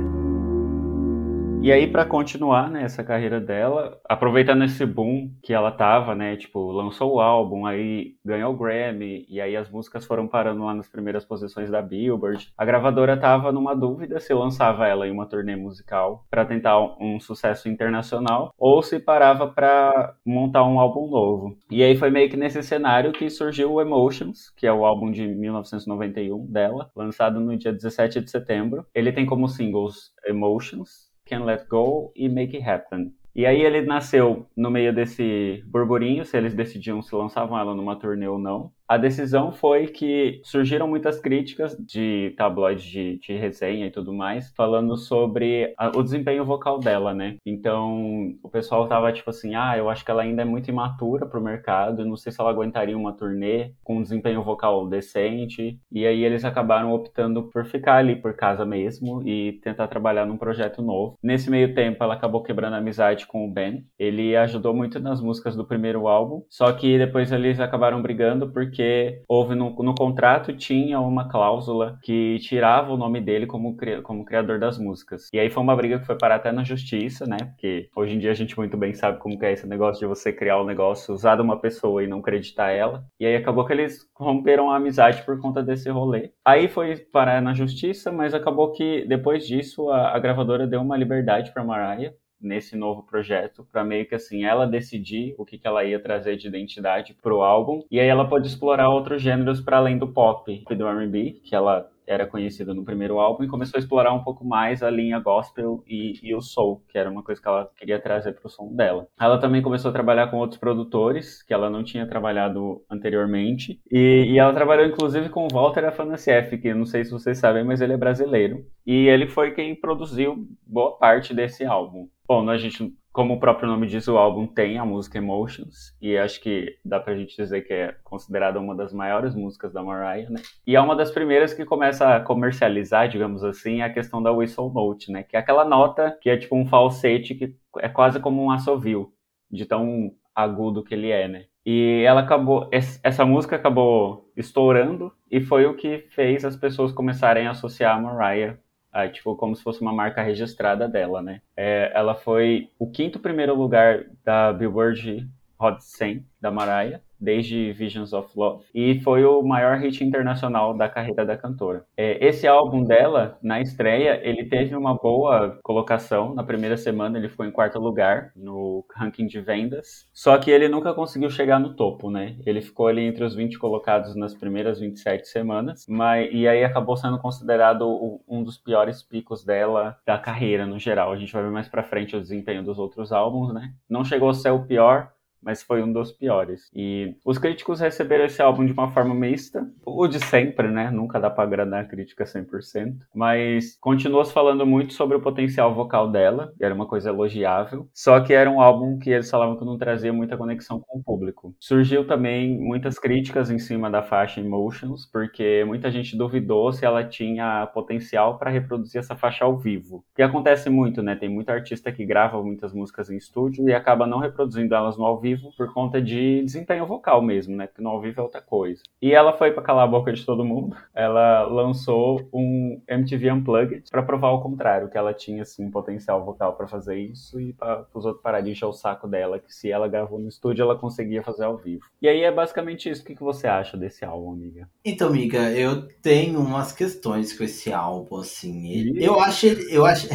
[1.60, 6.36] E aí, para continuar né, essa carreira dela, aproveitando esse boom que ela tava, né?
[6.36, 10.72] Tipo, lançou o álbum, aí ganhou o Grammy, e aí as músicas foram parando lá
[10.72, 12.52] nas primeiras posições da Billboard.
[12.56, 17.18] A gravadora tava numa dúvida se lançava ela em uma turnê musical para tentar um
[17.18, 21.58] sucesso internacional, ou se parava para montar um álbum novo.
[21.70, 25.10] E aí foi meio que nesse cenário que surgiu o Emotions, que é o álbum
[25.10, 28.86] de 1991 dela, lançado no dia 17 de setembro.
[28.94, 33.12] Ele tem como singles Emotions, Can Let Go e Make It Happen.
[33.34, 37.96] E aí ele nasceu no meio desse burburinho, se eles decidiam se lançavam ela numa
[37.96, 38.72] turnê ou não.
[38.88, 44.50] A decisão foi que surgiram muitas críticas de tabloides de, de resenha e tudo mais,
[44.56, 47.36] falando sobre a, o desempenho vocal dela, né?
[47.44, 51.26] Então, o pessoal tava tipo assim, ah, eu acho que ela ainda é muito imatura
[51.26, 55.78] pro mercado, não sei se ela aguentaria uma turnê com um desempenho vocal decente.
[55.92, 60.38] E aí eles acabaram optando por ficar ali por casa mesmo e tentar trabalhar num
[60.38, 61.18] projeto novo.
[61.22, 63.84] Nesse meio tempo, ela acabou quebrando amizade com o Ben.
[63.98, 68.77] Ele ajudou muito nas músicas do primeiro álbum, só que depois eles acabaram brigando porque
[68.78, 74.24] porque houve no, no contrato tinha uma cláusula que tirava o nome dele como, como
[74.24, 75.28] criador das músicas.
[75.32, 77.38] E aí foi uma briga que foi parar até na justiça, né?
[77.38, 80.06] Porque hoje em dia a gente muito bem sabe como que é esse negócio de
[80.06, 83.04] você criar um negócio, usar de uma pessoa e não acreditar ela.
[83.18, 86.30] E aí acabou que eles romperam a amizade por conta desse rolê.
[86.44, 90.96] Aí foi parar na justiça, mas acabou que depois disso a, a gravadora deu uma
[90.96, 95.66] liberdade para Mariah nesse novo projeto para meio que assim ela decidir o que, que
[95.66, 99.78] ela ia trazer de identidade pro álbum e aí ela pode explorar outros gêneros para
[99.78, 103.76] além do pop e do R&B que ela era conhecida no primeiro álbum e começou
[103.76, 107.22] a explorar um pouco mais a linha gospel e, e o soul, que era uma
[107.22, 109.06] coisa que ela queria trazer para o som dela.
[109.20, 114.24] Ela também começou a trabalhar com outros produtores que ela não tinha trabalhado anteriormente e,
[114.26, 117.82] e ela trabalhou inclusive com o Walter Afanasieff, que não sei se vocês sabem, mas
[117.82, 122.08] ele é brasileiro e ele foi quem produziu boa parte desse álbum.
[122.28, 126.14] Bom, a gente, como o próprio nome diz, o álbum tem a música Emotions, e
[126.18, 130.28] acho que dá pra gente dizer que é considerada uma das maiores músicas da Mariah,
[130.28, 130.42] né?
[130.66, 134.70] E é uma das primeiras que começa a comercializar, digamos assim, a questão da whistle
[134.70, 135.22] note, né?
[135.22, 139.10] Que é aquela nota que é tipo um falsete que é quase como um assovio,
[139.50, 141.46] de tão agudo que ele é, né?
[141.64, 147.46] E ela acabou, essa música acabou estourando e foi o que fez as pessoas começarem
[147.46, 148.58] a associar a Mariah
[148.92, 151.40] ah, tipo, como se fosse uma marca registrada dela, né?
[151.56, 158.12] É, ela foi o quinto primeiro lugar da Billboard Hot 100 da Mariah desde Visions
[158.12, 161.84] of Love, e foi o maior hit internacional da carreira da cantora.
[161.96, 166.34] É, esse álbum dela, na estreia, ele teve uma boa colocação.
[166.34, 170.68] Na primeira semana ele ficou em quarto lugar no ranking de vendas, só que ele
[170.68, 172.36] nunca conseguiu chegar no topo, né?
[172.46, 176.96] Ele ficou ali entre os 20 colocados nas primeiras 27 semanas, mas e aí acabou
[176.96, 181.12] sendo considerado um dos piores picos dela da carreira no geral.
[181.12, 183.72] A gente vai ver mais para frente o desempenho dos outros álbuns, né?
[183.88, 186.70] Não chegou a ser o pior, mas foi um dos piores.
[186.74, 190.90] E os críticos receberam esse álbum de uma forma mista, o de sempre, né?
[190.90, 196.10] Nunca dá para agradar a crítica 100%, mas continuou falando muito sobre o potencial vocal
[196.10, 199.78] dela, era uma coisa elogiável, só que era um álbum que eles falavam que não
[199.78, 201.54] trazia muita conexão com o público.
[201.60, 207.04] Surgiu também muitas críticas em cima da faixa Emotions, porque muita gente duvidou se ela
[207.04, 210.04] tinha potencial para reproduzir essa faixa ao vivo.
[210.14, 211.14] Que acontece muito, né?
[211.16, 215.04] Tem muito artista que grava muitas músicas em estúdio e acaba não reproduzindo elas no
[215.04, 217.66] ao vivo vivo por conta de desempenho vocal mesmo, né?
[217.66, 218.82] Porque no ao vivo é outra coisa.
[219.00, 220.76] E ela foi para calar a boca de todo mundo.
[220.94, 226.54] Ela lançou um MTV Unplugged para provar o contrário, que ela tinha assim potencial vocal
[226.54, 229.70] para fazer isso e para os outros pararem de encher o saco dela, que se
[229.70, 231.84] ela gravou no estúdio ela conseguia fazer ao vivo.
[232.02, 233.02] E aí é basicamente isso.
[233.02, 234.68] O que, que você acha desse álbum, amiga?
[234.84, 238.92] Então, amiga, eu tenho umas questões com esse álbum, assim.
[238.96, 240.08] Eu acho ele, eu acho,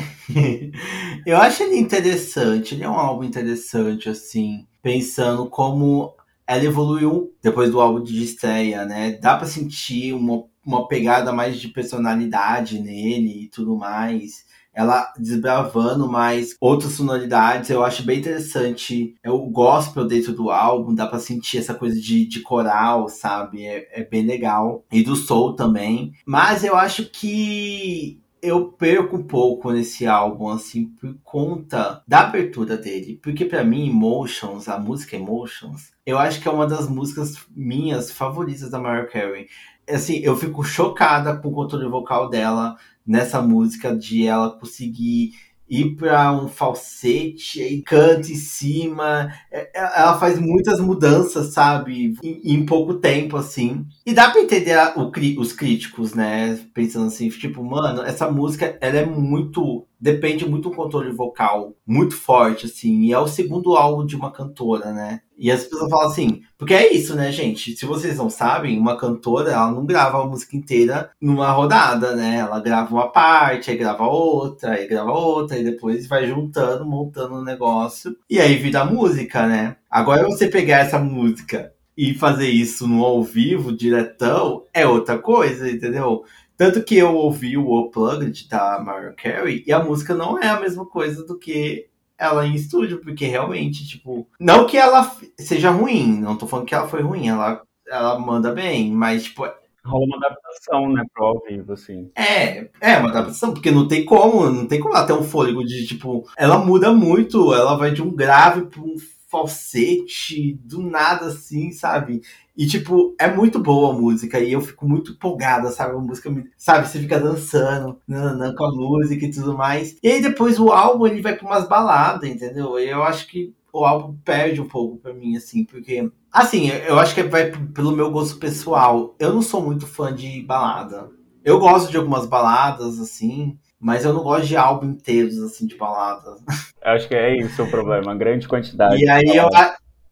[1.25, 2.75] eu acho ele interessante.
[2.75, 6.13] Ele é um álbum interessante, assim, pensando como
[6.45, 9.13] ela evoluiu depois do álbum de estreia, né?
[9.13, 14.43] Dá para sentir uma, uma pegada mais de personalidade nele e tudo mais.
[14.75, 19.15] Ela desbravando mais outras sonoridades, eu acho bem interessante.
[19.23, 23.65] É o gospel dentro do álbum, dá para sentir essa coisa de, de coral, sabe?
[23.65, 24.83] É, é bem legal.
[24.91, 26.11] E do soul também.
[26.25, 32.77] Mas eu acho que eu perco um pouco nesse álbum, assim, por conta da abertura
[32.77, 33.17] dele.
[33.23, 38.11] Porque para mim, Emotions, a música Emotions, eu acho que é uma das músicas minhas
[38.11, 39.47] favoritas da Mariah Carey.
[39.89, 42.75] Assim, eu fico chocada com o controle vocal dela
[43.07, 45.31] nessa música, de ela conseguir
[45.73, 49.33] ir para um falsete e canta em cima.
[49.51, 52.15] É, é, ela faz muitas mudanças, sabe?
[52.23, 53.85] Em, em pouco tempo, assim.
[54.05, 56.59] E dá para entender o, os críticos, né?
[56.73, 62.13] Pensando assim, tipo, mano, essa música, ela é muito depende muito do controle vocal muito
[62.13, 63.03] forte, assim.
[63.03, 65.21] E é o segundo álbum de uma cantora, né?
[65.37, 67.73] E as pessoas falam assim, porque é isso, né, gente?
[67.73, 72.35] Se vocês não sabem, uma cantora, ela não grava a música inteira numa rodada, né?
[72.35, 77.35] Ela grava uma parte, aí grava outra, aí grava outra, e depois vai juntando, montando
[77.35, 78.13] o um negócio.
[78.29, 79.77] E aí vira música, né?
[79.89, 85.69] Agora você pegar essa música e fazer isso no ao vivo, diretão, é outra coisa,
[85.71, 86.25] entendeu?
[86.63, 90.61] Tanto que eu ouvi o Unplugged da Mariah Carey e a música não é a
[90.61, 96.21] mesma coisa do que ela em estúdio, porque realmente, tipo, não que ela seja ruim,
[96.21, 99.43] não tô falando que ela foi ruim, ela, ela manda bem, mas, tipo,
[99.83, 102.09] rola uma adaptação, né, pro ao vivo, assim.
[102.15, 105.65] É, é uma adaptação, porque não tem como, não tem como ela ter um fôlego
[105.65, 108.95] de, tipo, ela muda muito, ela vai de um grave para um
[109.33, 112.21] falsete, do nada assim, sabe?
[112.55, 115.95] E, tipo, é muito boa a música e eu fico muito empolgada, sabe?
[115.95, 116.87] A música, sabe?
[116.87, 119.97] Você fica dançando nananã, com a música e tudo mais.
[120.03, 122.77] E aí depois o álbum ele vai pra umas baladas, entendeu?
[122.77, 126.11] E eu acho que o álbum perde um pouco pra mim, assim, porque.
[126.31, 129.15] Assim, eu acho que vai pelo meu gosto pessoal.
[129.17, 131.09] Eu não sou muito fã de balada.
[131.43, 135.75] Eu gosto de algumas baladas, assim, mas eu não gosto de álbum inteiros, assim, de
[135.75, 136.39] baladas.
[136.81, 139.03] Acho que é isso o problema, grande quantidade.
[139.03, 139.49] E aí eu,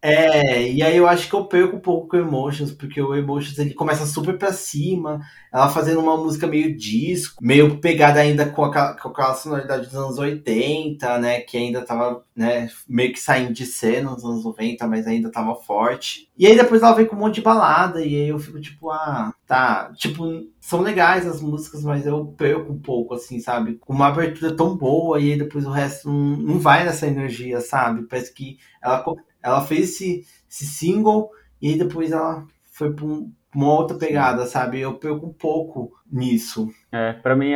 [0.04, 3.14] é, e aí eu acho que eu perco um pouco com o Emotions, porque o
[3.14, 5.20] Emotions ele começa super pra cima,
[5.52, 9.94] ela fazendo uma música meio disco, meio pegada ainda com aquela, com aquela sonoridade dos
[9.94, 14.88] anos 80, né, que ainda tava, né, meio que saindo de cena nos anos 90,
[14.88, 16.28] mas ainda tava forte.
[16.36, 18.90] E aí depois ela vem com um monte de balada, e aí eu fico tipo,
[18.90, 20.24] ah, tá, tipo,
[20.60, 23.74] são legais as músicas, mas eu perco um pouco, assim, sabe?
[23.74, 27.60] Com uma abertura tão boa, e aí depois o resto não, não vai nessa energia,
[27.60, 28.02] sabe?
[28.08, 28.98] Parece que ela
[29.42, 34.46] ela fez esse, esse single e aí depois ela foi para um, uma outra pegada,
[34.46, 34.80] sabe?
[34.80, 36.68] Eu perco um pouco nisso.
[36.90, 37.50] É, pra mim,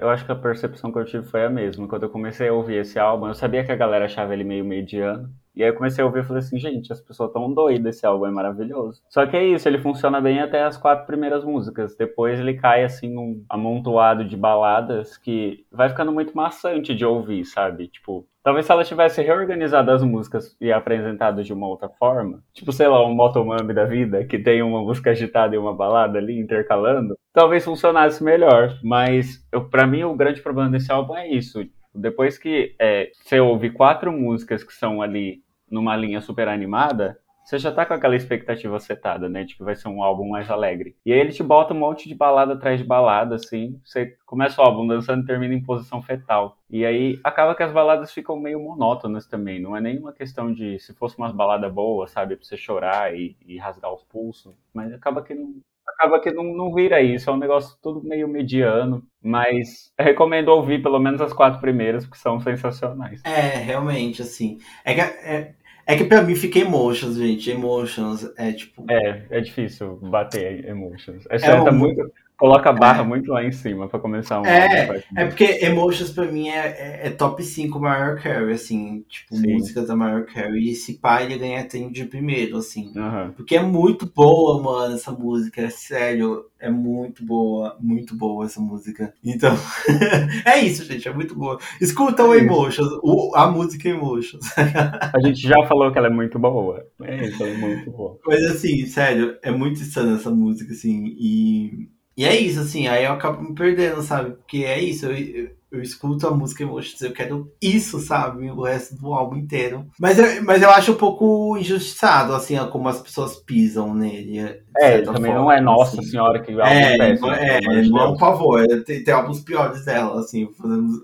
[0.00, 1.88] eu acho que a percepção que eu tive foi a mesma.
[1.88, 4.64] Quando eu comecei a ouvir esse álbum, eu sabia que a galera achava ele meio
[4.64, 5.32] mediano.
[5.58, 8.06] E aí eu comecei a ouvir e falei assim, gente, as pessoas estão doidas, esse
[8.06, 9.02] álbum é maravilhoso.
[9.08, 11.96] Só que é isso, ele funciona bem até as quatro primeiras músicas.
[11.96, 17.44] Depois ele cai assim num amontoado de baladas que vai ficando muito maçante de ouvir,
[17.44, 17.88] sabe?
[17.88, 22.70] Tipo, talvez se ela tivesse reorganizado as músicas e apresentado de uma outra forma, tipo,
[22.70, 26.38] sei lá, um Motomami da vida, que tem uma música agitada e uma balada ali
[26.38, 28.78] intercalando, talvez funcionasse melhor.
[28.84, 31.66] Mas para mim o grande problema desse álbum é isso.
[31.92, 37.58] Depois que é, você ouve quatro músicas que são ali numa linha super animada, você
[37.58, 39.42] já tá com aquela expectativa setada, né?
[39.42, 40.94] De que vai ser um álbum mais alegre.
[41.04, 43.80] E aí ele te bota um monte de balada atrás de balada, assim.
[43.82, 46.58] Você começa o álbum dançando e termina em posição fetal.
[46.68, 49.58] E aí acaba que as baladas ficam meio monótonas também.
[49.62, 52.36] Não é nenhuma questão de se fosse uma balada boa, sabe?
[52.36, 54.54] Pra você chorar e, e rasgar os pulsos.
[54.74, 55.54] Mas acaba que não,
[55.98, 60.82] acaba que não, não vira isso, é um negócio tudo meio mediano, mas recomendo ouvir
[60.82, 63.20] pelo menos as quatro primeiras, que são sensacionais.
[63.24, 64.58] É, realmente, assim.
[64.84, 65.54] É que, é,
[65.88, 67.50] é que pra mim fica emotions, gente.
[67.50, 68.84] Emotions é tipo.
[68.90, 71.24] É, é difícil bater emotions.
[71.30, 72.12] É, é um, muito.
[72.38, 73.04] Coloca a barra é.
[73.04, 77.00] muito lá em cima pra começar um É, é porque Emotions pra mim é, é,
[77.08, 79.54] é top 5 Mariah Carey, assim, tipo, Sim.
[79.54, 80.68] música da Mariah Carey.
[80.68, 82.92] E esse pai ele ganha tem de primeiro, assim.
[82.96, 83.32] Uhum.
[83.32, 86.44] Porque é muito boa, mano, essa música, é sério.
[86.60, 89.12] É muito boa, muito boa essa música.
[89.24, 89.54] Então,
[90.44, 91.58] é isso, gente, é muito boa.
[91.80, 94.44] Escuta o é Emotions, o, a música Emotions.
[94.58, 96.84] a gente já falou que ela é muito boa.
[97.02, 98.18] É isso, é muito boa.
[98.26, 103.04] Mas assim, sério, é muito insana essa música, assim, e e é isso, assim, aí
[103.04, 104.32] eu acabo me perdendo, sabe?
[104.32, 108.50] Porque é isso, eu, eu, eu escuto a música Emotions, eu quero isso, sabe?
[108.50, 109.86] O resto do álbum inteiro.
[110.00, 114.60] Mas eu, mas eu acho um pouco injustiçado, assim, como as pessoas pisam nele.
[114.76, 116.10] É, também forma, não é nossa assim.
[116.10, 119.84] senhora que é, é, péssimo, é, é, não é um favor, tem, tem álbuns piores
[119.84, 121.00] dela, assim, fazendo...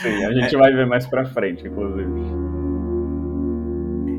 [0.00, 2.41] Sim, a gente vai ver mais pra frente, inclusive.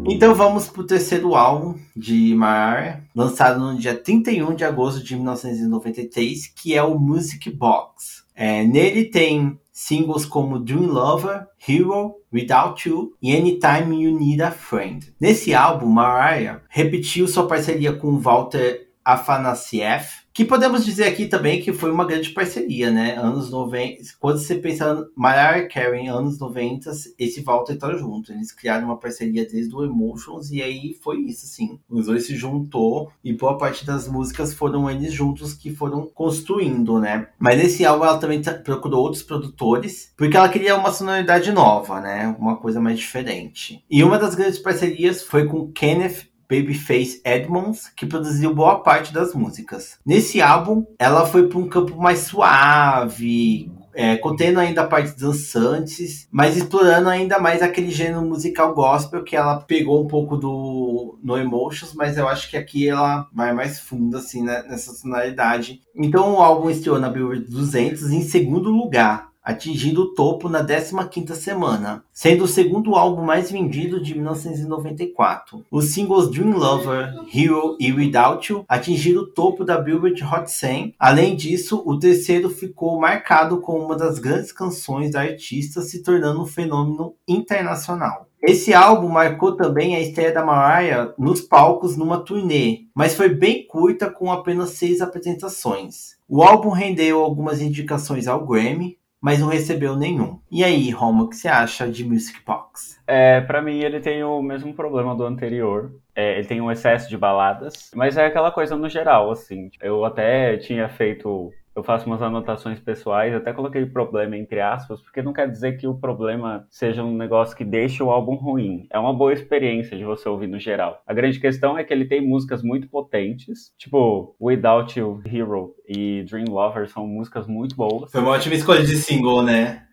[0.06, 6.48] Então vamos pro terceiro álbum de Mariah, lançado no dia 31 de agosto de 1993,
[6.48, 8.24] que é o Music Box.
[8.36, 14.52] É, nele tem singles como Dream Lover, Hero, Without You e Anytime You Need a
[14.52, 15.14] Friend.
[15.20, 21.72] Nesse álbum, Mariah repetiu sua parceria com Walter Afanasieff, que podemos dizer aqui também que
[21.72, 23.16] foi uma grande parceria, né?
[23.16, 24.04] Anos 90.
[24.20, 28.32] Quando você pensa Mariah Carey, anos 90, esse Walter tá junto.
[28.32, 31.80] Eles criaram uma parceria desde o Emotions e aí foi isso, assim.
[31.88, 37.00] Os dois se juntou e boa parte das músicas foram eles juntos que foram construindo,
[37.00, 37.28] né?
[37.38, 42.36] Mas nesse álbum ela também procurou outros produtores porque ela queria uma sonoridade nova, né?
[42.40, 43.84] Uma coisa mais diferente.
[43.90, 49.34] E uma das grandes parcerias foi com Kenneth Babyface Edmonds, que produziu boa parte das
[49.34, 49.98] músicas.
[50.06, 56.58] Nesse álbum, ela foi para um campo mais suave, é, contendo ainda partes dançantes, mas
[56.58, 61.94] explorando ainda mais aquele gênero musical gospel que ela pegou um pouco do no Emotions,
[61.94, 65.82] mas eu acho que aqui ela vai mais fundo assim né, nessa sonoridade.
[65.96, 71.34] Então o álbum estreou na Billboard 200 em segundo lugar, atingindo o topo na 15ª
[71.34, 75.66] semana, sendo o segundo álbum mais vendido de 1994.
[75.70, 80.96] Os singles Dream Lover, Hero e Without You atingiram o topo da Billboard Hot 100.
[80.98, 86.42] Além disso, o terceiro ficou marcado como uma das grandes canções da artista, se tornando
[86.42, 88.28] um fenômeno internacional.
[88.46, 93.66] Esse álbum marcou também a estreia da Mariah nos palcos numa turnê, mas foi bem
[93.66, 96.18] curta com apenas seis apresentações.
[96.28, 100.38] O álbum rendeu algumas indicações ao Grammy, mas não recebeu nenhum.
[100.52, 103.02] E aí, Roma, o que você acha de Music Box?
[103.08, 105.94] É, para mim ele tem o mesmo problema do anterior.
[106.14, 109.72] É, ele tem um excesso de baladas, mas é aquela coisa no geral, assim.
[109.82, 115.22] Eu até tinha feito eu faço umas anotações pessoais, até coloquei problema entre aspas, porque
[115.22, 118.88] não quer dizer que o problema seja um negócio que deixe o álbum ruim.
[118.92, 121.02] É uma boa experiência de você ouvir no geral.
[121.06, 126.24] A grande questão é que ele tem músicas muito potentes, tipo Without You, Hero e
[126.30, 128.12] Dream Lover são músicas muito boas.
[128.12, 129.88] Foi uma ótima escolha de single, né?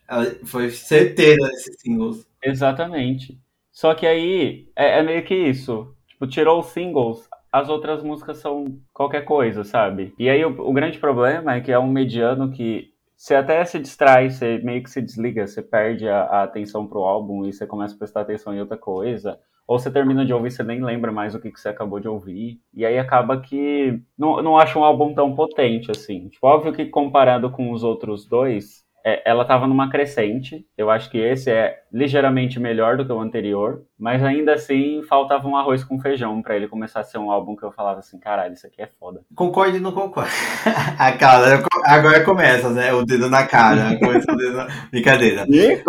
[0.44, 2.26] Foi certeira esses singles.
[2.42, 3.38] Exatamente.
[3.70, 5.94] Só que aí é, é meio que isso.
[6.08, 10.14] Tipo, tirou os singles, as outras músicas são qualquer coisa, sabe?
[10.18, 13.78] E aí o, o, grande problema é que é um mediano que você até se
[13.78, 17.66] distrai, você meio que se desliga, você perde a, a atenção pro álbum e você
[17.66, 19.38] começa a prestar atenção em outra coisa.
[19.66, 22.08] Ou você termina de ouvir, você nem lembra mais o que, que você acabou de
[22.08, 22.60] ouvir.
[22.74, 26.28] E aí acaba que não, não acho um álbum tão potente assim.
[26.28, 30.66] Tipo, óbvio que comparado com os outros dois, é, ela estava numa crescente.
[30.76, 35.48] Eu acho que esse é ligeiramente melhor do que o anterior, mas ainda assim faltava
[35.48, 38.18] um arroz com feijão para ele começar a ser um álbum que eu falava assim,
[38.18, 39.20] caralho, isso aqui é foda.
[39.34, 39.90] Concordo e não
[40.98, 42.92] a cara, agora começa, né?
[42.92, 44.68] O dedo na cara, começa o dedo na...
[44.90, 45.46] brincadeira.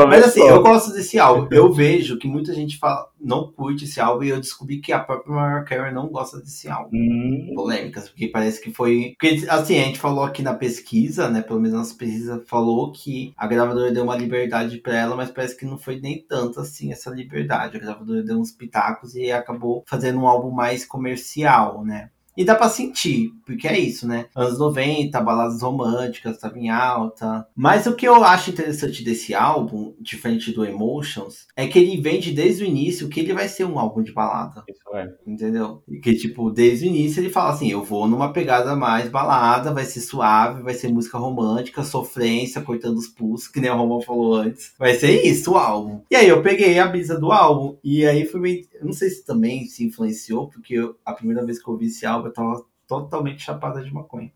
[0.08, 1.48] Mas assim, eu gosto desse álbum.
[1.52, 5.00] Eu vejo que muita gente fala, não curte esse álbum e eu descobri que a
[5.00, 6.90] própria Mariah Carey não gosta desse álbum.
[6.94, 7.52] Hum.
[7.56, 11.60] Polêmicas, porque parece que foi, porque assim, a gente falou aqui na pesquisa, né, pelo
[11.60, 15.66] menos nossa pesquisa falou que a gravadora deu uma liberdade para ela, mas parece que
[15.66, 17.78] não foi nem tanto assim essa liberdade.
[17.78, 22.10] A gravadora deu uns pitacos e acabou fazendo um álbum mais comercial, né?
[22.36, 24.28] E dá pra sentir, porque é isso, né?
[24.36, 27.46] Anos 90, baladas românticas, tava em alta.
[27.56, 32.32] Mas o que eu acho interessante desse álbum, diferente do Emotions, é que ele vende
[32.32, 34.64] desde o início que ele vai ser um álbum de balada.
[34.70, 35.14] Isso é.
[35.28, 35.84] Entendeu?
[36.02, 39.86] Que, tipo, desde o início ele fala assim: eu vou numa pegada mais balada, vai
[39.86, 44.36] ser suave, vai ser música romântica, sofrência, cortando os pulsos, que nem a Roma falou
[44.36, 44.74] antes.
[44.80, 46.02] Vai ser isso o álbum.
[46.10, 48.62] E aí eu peguei a brisa do álbum, e aí foi meio.
[48.74, 51.86] Eu não sei se também se influenciou, porque eu, a primeira vez que eu ouvi
[51.86, 54.32] esse álbum, eu tava totalmente chapada de maconha.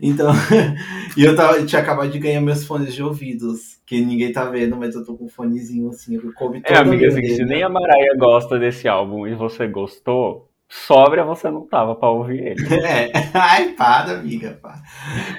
[0.00, 0.32] Então,
[1.16, 4.46] e eu, tava, eu tinha acabado de ganhar meus fones de ouvidos, que ninguém tá
[4.46, 7.62] vendo, mas eu tô com um fonezinho assim, eu coube É, amiga, assim, se nem
[7.62, 12.64] a Maraia gosta desse álbum e você gostou, Sóbria você não tava pra ouvir ele.
[12.84, 14.58] É, ai, para, amiga.
[14.60, 14.82] Para.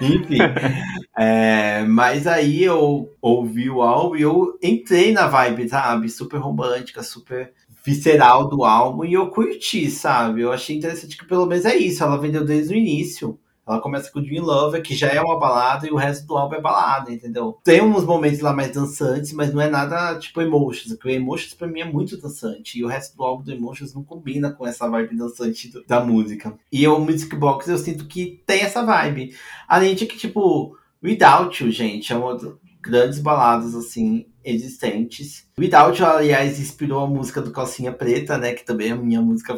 [0.01, 0.37] Enfim,
[1.17, 6.09] é, mas aí eu ouvi o álbum e eu entrei na vibe, sabe?
[6.09, 7.53] Super romântica, super
[7.85, 10.41] visceral do álbum e eu curti, sabe?
[10.41, 13.39] Eu achei interessante que pelo menos é isso, ela vendeu desde o início.
[13.67, 16.55] Ela começa com Dream Lover, que já é uma balada, e o resto do álbum
[16.55, 17.57] é balada, entendeu?
[17.63, 20.93] Tem uns momentos lá mais dançantes, mas não é nada tipo Emotions.
[20.93, 22.77] Porque o Emotions pra mim é muito dançante.
[22.77, 25.99] E o resto do álbum do Emotions não combina com essa vibe dançante do, da
[25.99, 26.53] música.
[26.71, 29.35] E o Music Box eu sinto que tem essa vibe.
[29.67, 32.37] Além de que, tipo, Without You, gente, é uma
[32.79, 35.49] grandes baladas, assim, existentes.
[35.57, 38.53] Without, aliás, inspirou a música do Calcinha Preta, né?
[38.53, 39.57] Que também é a minha música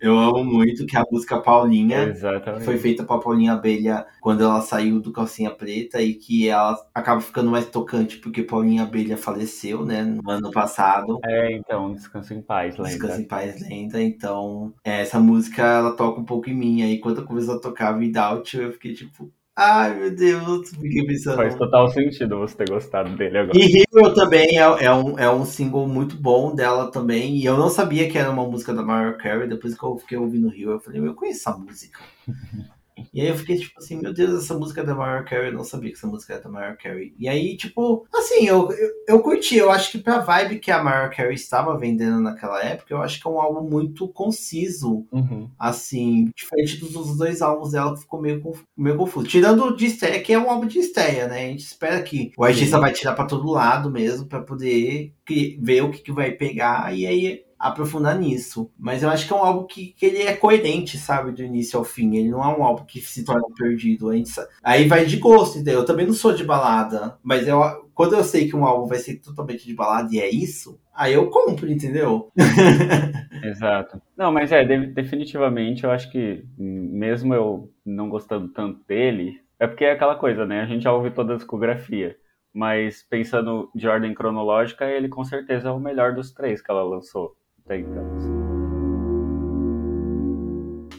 [0.00, 2.04] Eu amo muito, que é a música Paulinha.
[2.04, 2.64] Exatamente.
[2.64, 7.20] Foi feita pra Paulinha Abelha quando ela saiu do Calcinha Preta e que ela acaba
[7.20, 10.02] ficando mais tocante porque Paulinha Abelha faleceu, né?
[10.02, 11.18] No ano passado.
[11.24, 12.90] É, então, Descanso em Paz, lenda.
[12.90, 14.02] Descanso em Paz, lenda.
[14.02, 16.82] Então, essa música, ela toca um pouco em mim.
[16.82, 21.36] Aí, quando eu comecei a tocar Without, eu fiquei tipo, Ai, meu Deus, fiquei pensando.
[21.36, 23.56] Faz total sentido você ter gostado dele agora.
[23.56, 27.36] E Hero também é, é, um, é um single muito bom dela também.
[27.36, 29.48] E eu não sabia que era uma música da Mariah Carey.
[29.48, 32.00] Depois que eu fiquei ouvindo Hero, eu falei, eu conheço essa música.
[33.12, 35.54] E aí eu fiquei tipo assim, meu Deus, essa música é da Mariah Carey, eu
[35.54, 37.14] não sabia que essa música era da Mariah Carey.
[37.18, 40.82] E aí, tipo, assim, eu, eu, eu curti, eu acho que pra vibe que a
[40.82, 45.50] Mariah Carey estava vendendo naquela época, eu acho que é um álbum muito conciso, uhum.
[45.58, 48.42] assim, diferente dos dois álbuns dela que ficou meio,
[48.76, 49.26] meio confuso.
[49.26, 51.46] Tirando o de estreia, que é um álbum de estreia, né?
[51.46, 55.12] A gente espera que o artista vai tirar pra todo lado mesmo, pra poder
[55.58, 58.70] ver o que, que vai pegar, e aí aprofundar nisso.
[58.78, 61.78] Mas eu acho que é um álbum que, que ele é coerente, sabe, do início
[61.78, 62.14] ao fim.
[62.16, 64.10] Ele não é um álbum que se torna perdido.
[64.10, 64.30] A gente,
[64.62, 65.80] aí vai de gosto, entendeu?
[65.80, 67.58] Eu também não sou de balada, mas eu,
[67.94, 71.14] quando eu sei que um álbum vai ser totalmente de balada e é isso, aí
[71.14, 72.30] eu compro, entendeu?
[73.42, 74.00] Exato.
[74.14, 79.84] Não, mas é, definitivamente eu acho que, mesmo eu não gostando tanto dele, é porque
[79.84, 80.60] é aquela coisa, né?
[80.60, 82.16] A gente já ouve toda a discografia.
[82.52, 86.84] Mas pensando de ordem cronológica, ele com certeza é o melhor dos três que ela
[86.84, 87.34] lançou
[87.64, 88.04] até então.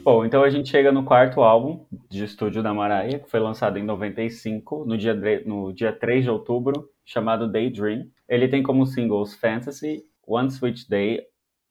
[0.03, 3.80] Bom, então a gente chega no quarto álbum de estúdio da Mariah, que foi lançado
[3.80, 8.07] em 95, no dia, no dia 3 de outubro, chamado Daydream.
[8.30, 11.22] Ele tem como singles Fantasy, One Sweet Day,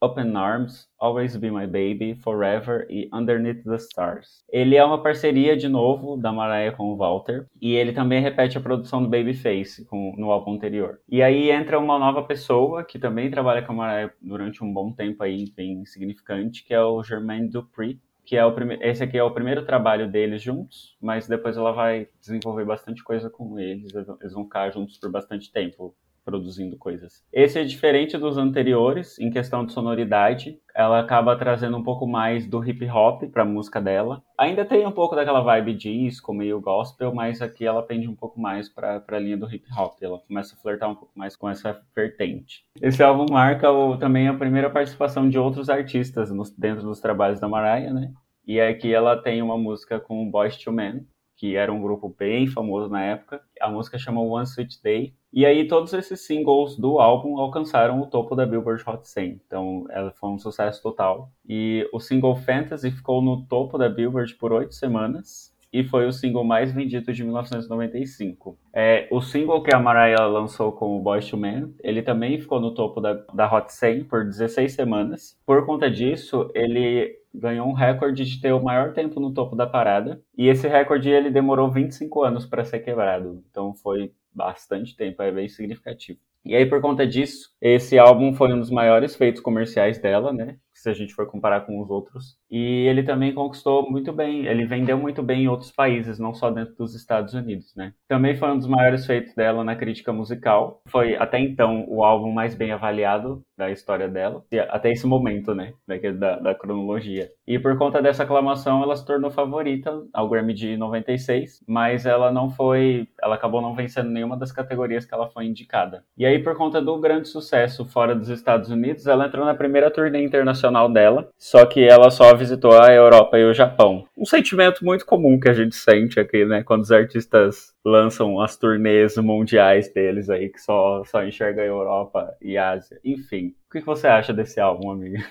[0.04, 4.44] Open Arms, Always Be My Baby, Forever e Underneath the Stars.
[4.52, 8.58] Ele é uma parceria, de novo, da Mariah com o Walter, e ele também repete
[8.58, 11.00] a produção do Babyface com, no álbum anterior.
[11.08, 14.92] E aí entra uma nova pessoa, que também trabalha com a Mariah durante um bom
[14.92, 19.16] tempo aí, bem significante, que é o Jermaine Dupri, que é o primeiro, esse aqui
[19.16, 23.94] é o primeiro trabalho deles juntos, mas depois ela vai desenvolver bastante coisa com eles,
[23.94, 25.94] eles vão ficar juntos por bastante tempo
[26.24, 27.22] produzindo coisas.
[27.32, 30.58] Esse é diferente dos anteriores em questão de sonoridade.
[30.74, 34.22] Ela acaba trazendo um pouco mais do hip hop para a música dela.
[34.38, 38.40] Ainda tem um pouco daquela vibe disco, meio gospel, mas aqui ela pende um pouco
[38.40, 39.94] mais para a linha do hip hop.
[40.02, 42.64] Ela começa a flertar um pouco mais com essa vertente.
[42.80, 47.38] Esse álbum marca o, também a primeira participação de outros artistas nos, dentro dos trabalhos
[47.38, 48.12] da Mariah, né?
[48.46, 51.06] E aqui ela tem uma música com Boys to Men,
[51.36, 53.40] que era um grupo bem famoso na época.
[53.60, 55.14] A música chama One Sweet Day.
[55.32, 59.40] E aí todos esses singles do álbum alcançaram o topo da Billboard Hot 100.
[59.46, 61.30] Então ela foi um sucesso total.
[61.48, 65.52] E o single Fantasy ficou no topo da Billboard por oito semanas.
[65.72, 68.56] E foi o single mais vendido de 1995.
[68.72, 72.60] É, o single que a Mariah lançou com o Boyz II Men, ele também ficou
[72.60, 75.36] no topo da, da Hot 100 por 16 semanas.
[75.44, 79.66] Por conta disso, ele ganhou um recorde de ter o maior tempo no topo da
[79.66, 80.22] parada.
[80.36, 83.42] E esse recorde ele demorou 25 anos para ser quebrado.
[83.50, 86.18] Então foi bastante tempo, é bem significativo.
[86.44, 90.58] E aí, por conta disso, esse álbum foi um dos maiores feitos comerciais dela, né?
[90.74, 92.36] Se a gente for comparar com os outros.
[92.50, 96.50] E ele também conquistou muito bem, ele vendeu muito bem em outros países, não só
[96.50, 97.94] dentro dos Estados Unidos, né?
[98.06, 100.82] Também foi um dos maiores feitos dela na crítica musical.
[100.88, 105.72] Foi, até então, o álbum mais bem avaliado da história dela, até esse momento, né?
[106.18, 107.30] Da, da cronologia.
[107.46, 112.30] E por conta dessa aclamação, ela se tornou favorita ao Grammy de 96, mas ela
[112.30, 116.04] não foi, ela acabou não vencendo nenhuma das categorias que ela foi indicada.
[116.16, 119.54] E aí aí, por conta do grande sucesso fora dos Estados Unidos, ela entrou na
[119.54, 124.04] primeira turnê internacional dela, só que ela só visitou a Europa e o Japão.
[124.16, 128.56] Um sentimento muito comum que a gente sente aqui, né, quando os artistas lançam as
[128.56, 132.98] turnês mundiais deles aí, que só, só enxerga a Europa e Ásia.
[133.04, 135.24] Enfim, o que você acha desse álbum, amiga?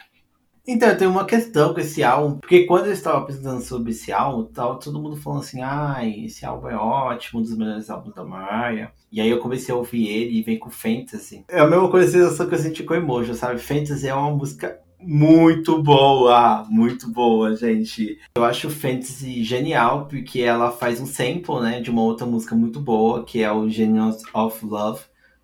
[0.66, 4.46] Então, tem uma questão com esse álbum, porque quando eu estava pesquisando sobre esse álbum,
[4.46, 8.24] tava todo mundo falando assim, ah, esse álbum é ótimo, um dos melhores álbuns da
[8.24, 8.90] Mariah.
[9.12, 11.44] E aí eu comecei a ouvir ele e vem com Fantasy.
[11.50, 13.60] É a mesma coisa que eu senti com Emoji, sabe?
[13.60, 18.20] Fantasy é uma música Muito boa, muito boa, gente.
[18.36, 22.80] Eu acho Fantasy genial porque ela faz um sample, né, de uma outra música muito
[22.80, 25.02] boa, que é o Genius of Love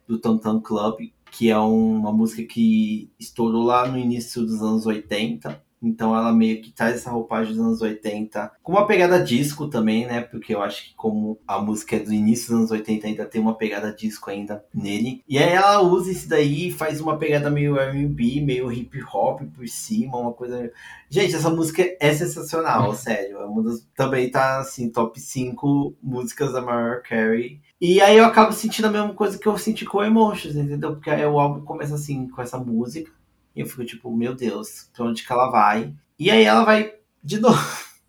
[0.08, 4.86] do Tom Tom Club, que é uma música que estourou lá no início dos anos
[4.86, 9.68] 80 então ela meio que traz essa roupagem dos anos 80, com uma pegada disco
[9.68, 10.22] também, né?
[10.22, 13.42] Porque eu acho que como a música é do início dos anos 80, ainda tem
[13.42, 15.24] uma pegada disco ainda nele.
[15.28, 19.42] E aí ela usa isso daí e faz uma pegada meio R&B, meio hip hop
[19.56, 20.72] por cima, uma coisa...
[21.10, 23.38] Gente, essa música é sensacional, sério.
[23.38, 23.88] É uma das...
[23.96, 27.62] Também tá, assim, top 5 músicas da Mariah Carey.
[27.82, 30.92] E aí eu acabo sentindo a mesma coisa que eu senti com Emotions, entendeu?
[30.92, 33.10] Porque aí o álbum começa assim, com essa música.
[33.60, 35.94] Eu fico tipo, meu Deus, pra onde que ela vai?
[36.18, 37.60] E aí ela vai de novo.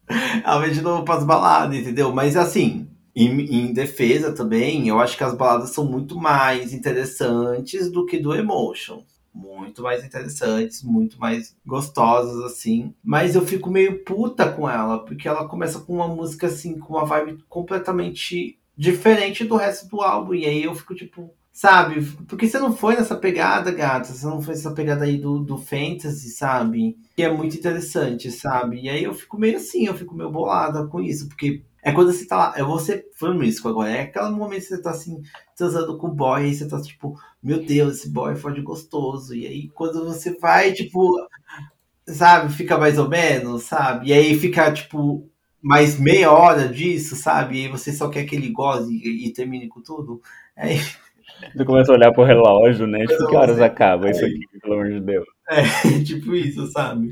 [0.44, 2.12] ela vai de novo pras baladas, entendeu?
[2.12, 7.90] Mas assim, em, em, defesa também, eu acho que as baladas são muito mais interessantes
[7.90, 9.02] do que do Emotion.
[9.34, 12.94] Muito mais interessantes, muito mais gostosas, assim.
[13.02, 16.94] Mas eu fico meio puta com ela, porque ela começa com uma música, assim, com
[16.94, 20.34] uma vibe completamente diferente do resto do álbum.
[20.34, 22.02] E aí eu fico tipo, Sabe?
[22.26, 24.14] Porque você não foi nessa pegada, gata.
[24.14, 26.96] Você não foi nessa pegada aí do, do fantasy, sabe?
[27.14, 28.80] Que é muito interessante, sabe?
[28.80, 31.28] E aí eu fico meio assim, eu fico meio bolada com isso.
[31.28, 33.90] Porque é quando você tá lá, eu vou ser flamístico agora.
[33.90, 35.20] É aquele momento que você tá assim,
[35.54, 39.34] transando com o boy, aí você tá tipo, meu Deus, esse boy é gostoso.
[39.34, 41.14] E aí quando você vai, tipo,
[42.06, 44.08] sabe, fica mais ou menos, sabe?
[44.08, 45.28] E aí fica, tipo,
[45.60, 47.58] mais meia hora disso, sabe?
[47.58, 50.22] E aí você só quer que ele goze e, e termine com tudo.
[50.56, 50.78] Aí.
[51.56, 53.06] Tu começa a olhar pro relógio, né?
[53.06, 55.26] Tipo, que horas acaba isso aqui, pelo amor de Deus?
[55.48, 55.62] É,
[56.04, 57.10] tipo isso, sabe?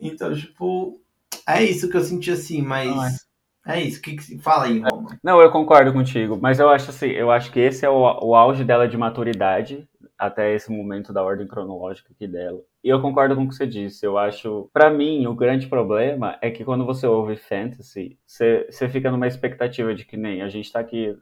[0.00, 1.00] Então, tipo,
[1.48, 3.24] é isso que eu senti assim, mas.
[3.66, 5.18] É isso, o que, que fala aí, Roma?
[5.22, 8.34] Não, eu concordo contigo, mas eu acho assim, eu acho que esse é o, o
[8.34, 12.60] auge dela de maturidade até esse momento da ordem cronológica aqui dela.
[12.82, 14.04] E eu concordo com o que você disse.
[14.04, 18.88] Eu acho, para mim, o grande problema é que quando você ouve fantasy, você, você
[18.88, 21.16] fica numa expectativa de que nem a gente tá aqui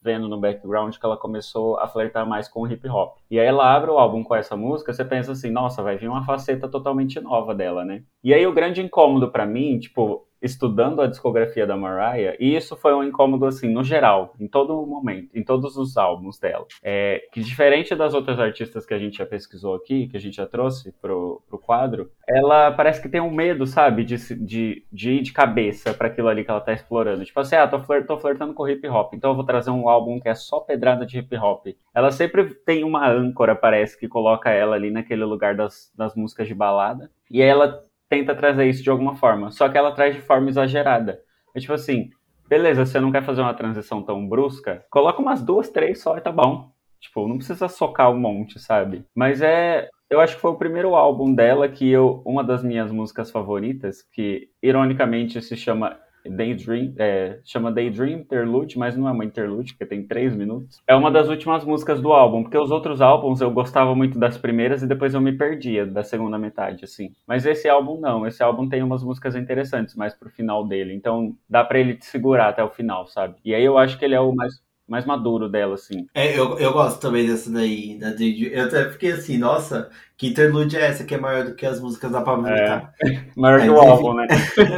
[0.00, 3.16] vendo no background que ela começou a flertar mais com o hip hop.
[3.30, 6.08] E aí ela abre o álbum com essa música, você pensa assim, nossa, vai vir
[6.08, 8.02] uma faceta totalmente nova dela, né?
[8.22, 12.76] E aí o grande incômodo para mim, tipo, estudando a discografia da Mariah, e isso
[12.76, 16.66] foi um incômodo, assim, no geral, em todo momento, em todos os álbuns dela.
[16.82, 20.36] É, que diferente das outras artistas que a gente já pesquisou aqui, que a gente
[20.36, 25.10] já trouxe pro, pro quadro, ela parece que tem um medo, sabe, de, de, de
[25.12, 27.24] ir de cabeça para aquilo ali que ela tá explorando.
[27.24, 29.88] Tipo assim, ah, tô, flirt, tô flertando com hip hop, então eu vou trazer um
[29.88, 31.66] álbum que é só pedrada de hip hop.
[31.94, 36.46] Ela sempre tem uma âncora, parece, que coloca ela ali naquele lugar das, das músicas
[36.46, 37.10] de balada.
[37.30, 41.20] E ela tenta trazer isso de alguma forma, só que ela traz de forma exagerada.
[41.54, 42.10] É tipo assim,
[42.48, 46.20] beleza, você não quer fazer uma transição tão brusca, coloca umas duas, três só e
[46.20, 46.70] tá bom.
[47.00, 49.04] Tipo, não precisa socar um monte, sabe?
[49.14, 49.88] Mas é.
[50.10, 52.22] Eu acho que foi o primeiro álbum dela que eu.
[52.24, 55.98] Uma das minhas músicas favoritas, que ironicamente se chama
[56.28, 60.80] Daydream, é, chama Daydream Interlude, mas não é uma interlude, porque tem três minutos.
[60.86, 64.38] É uma das últimas músicas do álbum, porque os outros álbuns eu gostava muito das
[64.38, 67.12] primeiras e depois eu me perdia da segunda metade, assim.
[67.26, 71.34] Mas esse álbum não, esse álbum tem umas músicas interessantes mais pro final dele, então
[71.48, 73.36] dá para ele te segurar até o final, sabe?
[73.44, 74.54] E aí eu acho que ele é o mais
[74.88, 76.06] mais maduro dela, assim.
[76.14, 78.52] É, eu, eu gosto também dessa daí, da Daydream.
[78.52, 81.78] Eu até fiquei assim, nossa, que interlude é essa que é maior do que as
[81.78, 82.88] músicas da Pablo é,
[83.36, 84.26] Maior que o álbum, né?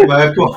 [0.07, 0.51] maior que o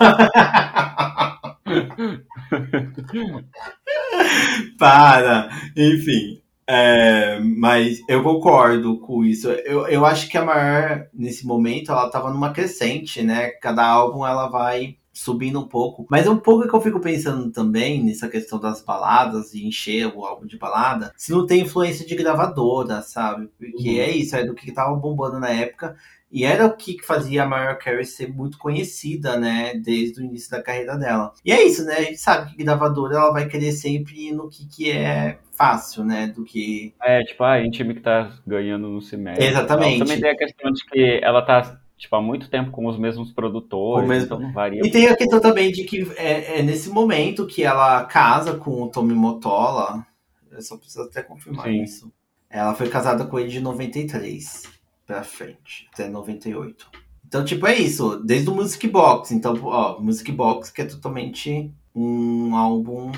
[4.79, 5.49] Para!
[5.77, 6.41] Enfim.
[6.65, 9.49] É, mas eu concordo com isso.
[9.49, 13.49] Eu, eu acho que a maior, nesse momento, ela tava numa crescente, né?
[13.61, 16.07] Cada álbum ela vai subindo um pouco.
[16.09, 20.07] Mas é um pouco que eu fico pensando também nessa questão das baladas e encher
[20.07, 23.47] o álbum de balada, se não tem influência de gravadora, sabe?
[23.57, 23.99] Porque uhum.
[23.99, 25.95] é isso, é do que tava bombando na época.
[26.31, 29.75] E era o que fazia a Mariah Carey ser muito conhecida, né?
[29.75, 31.31] Desde o início da carreira dela.
[31.45, 31.93] E é isso, né?
[31.93, 36.25] A gente sabe que gravadora ela vai querer sempre no que, que é fácil, né?
[36.25, 36.95] Do que.
[37.03, 39.45] É, tipo, ah, em time que tá ganhando no semestre.
[39.45, 39.99] Exatamente.
[39.99, 43.31] Também tem a questão de que ela tá tipo, há muito tempo com os mesmos
[43.31, 44.25] produtores, mesmo...
[44.25, 44.81] então varia.
[44.83, 48.83] E tem a questão também de que é, é, nesse momento que ela casa com
[48.83, 50.05] o Tommy Motola,
[50.51, 51.81] eu só preciso até confirmar Sim.
[51.81, 52.11] isso.
[52.49, 54.63] Ela foi casada com ele de 93
[55.07, 56.91] pra frente, até 98.
[57.25, 59.33] Então, tipo, é isso, desde o Music Box.
[59.33, 63.11] Então, ó, Music Box que é totalmente um álbum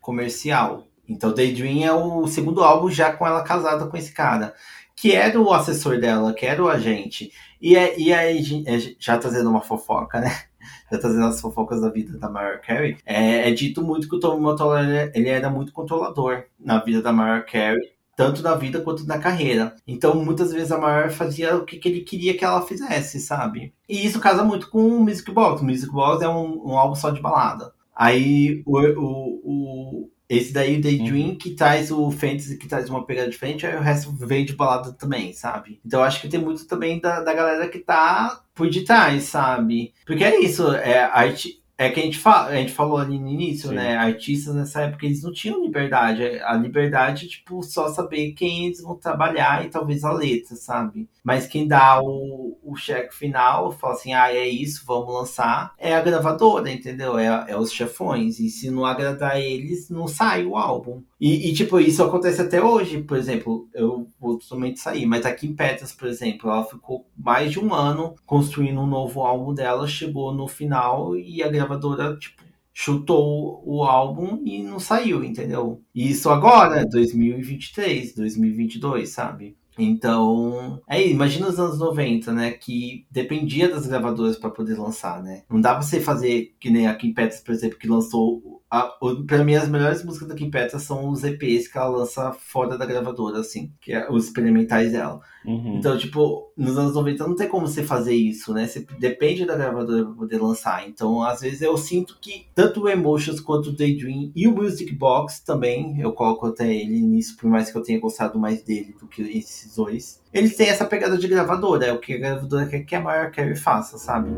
[0.00, 0.86] comercial.
[1.08, 4.54] Então, Daydream é o segundo álbum já com ela casada com esse cara
[5.00, 7.30] que era o assessor dela, que era o agente.
[7.60, 10.30] E, é, e aí, é, já trazendo uma fofoca, né?
[10.90, 14.20] Já trazendo as fofocas da vida da Mariah Carey, é, é dito muito que o
[14.20, 18.80] Tommy Mottola ele, ele era muito controlador na vida da Mariah Carey tanto na vida
[18.80, 19.76] quanto na carreira.
[19.86, 23.72] Então, muitas vezes a Mariah fazia o que, que ele queria que ela fizesse, sabe?
[23.88, 25.62] E isso casa muito com o Music Box.
[25.62, 27.72] O Music Box é um, um álbum só de balada.
[27.94, 31.38] Aí o, o, o esse daí, o Daydream, uhum.
[31.38, 34.92] que traz o Fantasy, que traz uma pegada diferente, aí o resto vem de balada
[34.92, 35.80] também, sabe?
[35.84, 39.94] Então acho que tem muito também da, da galera que tá por detrás, sabe?
[40.04, 41.62] Porque é isso, é arte.
[41.80, 43.76] É que a gente, fala, a gente falou ali no início, Sim.
[43.76, 43.96] né?
[43.96, 46.24] Artistas nessa época eles não tinham liberdade.
[46.40, 51.08] A liberdade, tipo, só saber quem eles vão trabalhar e talvez a letra, sabe?
[51.22, 55.94] Mas quem dá o, o cheque final, fala assim, ah, é isso, vamos lançar, é
[55.94, 57.16] a gravadora, entendeu?
[57.16, 58.40] É, é os chefões.
[58.40, 61.00] E se não agradar eles, não sai o álbum.
[61.20, 65.48] E, e, tipo, isso acontece até hoje, por exemplo, eu vou totalmente sair, mas aqui
[65.48, 69.86] em Petras, por exemplo, ela ficou mais de um ano construindo um novo álbum dela,
[69.88, 72.42] chegou no final e a gravadora, tipo,
[72.72, 75.82] chutou o álbum e não saiu, entendeu?
[75.92, 79.56] Isso agora, 2023, 2022, sabe?
[79.78, 82.50] Então, aí, imagina os anos 90, né?
[82.50, 85.44] Que dependia das gravadoras para poder lançar, né?
[85.48, 88.57] Não dá pra você fazer que nem a Kim Petras, por exemplo, que lançou.
[88.70, 91.88] A, o, pra mim, as melhores músicas da Kim Petras são os EPs que ela
[91.88, 95.20] lança fora da gravadora, assim, que é os experimentais dela.
[95.44, 95.78] Uhum.
[95.78, 98.66] Então, tipo, nos anos 90 não tem como você fazer isso, né?
[98.66, 100.86] Você depende da gravadora pra poder lançar.
[100.86, 104.94] Então, às vezes eu sinto que tanto o Emotions quanto o Daydream e o Music
[104.94, 108.94] Box também, eu coloco até ele nisso, por mais que eu tenha gostado mais dele
[109.00, 110.22] do que esses dois.
[110.30, 113.30] Eles têm essa pegada de gravadora, é o que a gravadora quer que a Mariah
[113.30, 114.30] Carey faça, sabe?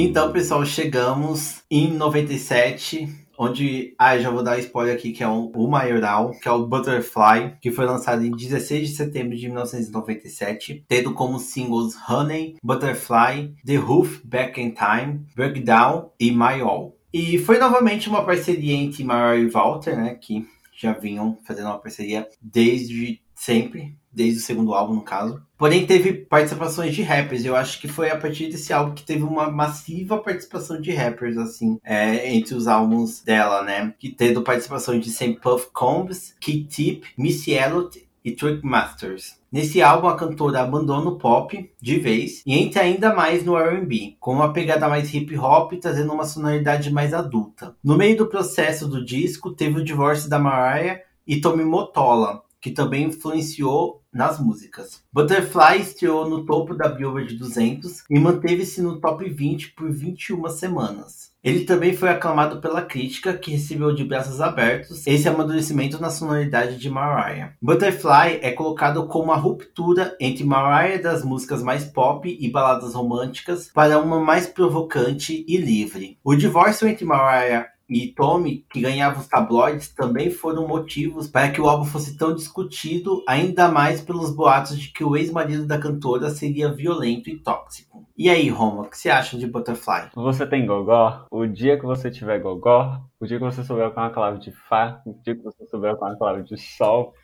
[0.00, 5.50] Então, pessoal, chegamos em 97 onde, ah, já vou dar spoiler aqui, que é o,
[5.52, 10.84] o maioral, que é o Butterfly, que foi lançado em 16 de setembro de 1997,
[10.86, 16.96] tendo como singles Honey, Butterfly, The Roof, Back in Time, Breakdown e My All.
[17.12, 20.46] E foi novamente uma parceria entre Mariah e Walter, né, que
[20.76, 25.40] já vinham fazendo uma parceria desde sempre, desde o segundo álbum, no caso.
[25.56, 27.44] Porém, teve participações de rappers.
[27.44, 31.38] Eu acho que foi a partir desse álbum que teve uma massiva participação de rappers,
[31.38, 33.94] assim, é, entre os álbuns dela, né?
[33.98, 39.38] Que tendo participação de Sam Puff Combs, Kid Tip, Missy Elliott e Trick Masters.
[39.50, 44.16] Nesse álbum, a cantora abandona o pop de vez e entra ainda mais no R&B,
[44.20, 47.74] com uma pegada mais hip hop, trazendo uma sonoridade mais adulta.
[47.82, 52.70] No meio do processo do disco, teve o divórcio da Mariah e Tommy Motola, que
[52.70, 55.02] também influenciou nas músicas.
[55.12, 61.28] Butterfly estreou no topo da Billboard 200 e manteve-se no top 20 por 21 semanas.
[61.42, 66.76] Ele também foi aclamado pela crítica, que recebeu de braços abertos esse amadurecimento na sonoridade
[66.76, 67.52] de Mariah.
[67.62, 73.70] Butterfly é colocado como a ruptura entre Mariah das músicas mais pop e baladas românticas
[73.72, 76.18] para uma mais provocante e livre.
[76.24, 81.60] O divórcio entre Mariah e Tommy, que ganhava os tabloides, também foram motivos para que
[81.60, 86.28] o álbum fosse tão discutido, ainda mais pelos boatos de que o ex-marido da cantora
[86.28, 88.06] seria violento e tóxico.
[88.16, 90.10] E aí, Roma, o que você acha de Butterfly?
[90.14, 91.26] Você tem gogó?
[91.30, 94.52] O dia que você tiver gogó, o dia que você souber com a clave de
[94.52, 97.14] Fá, o dia que você souber com a clave de Sol,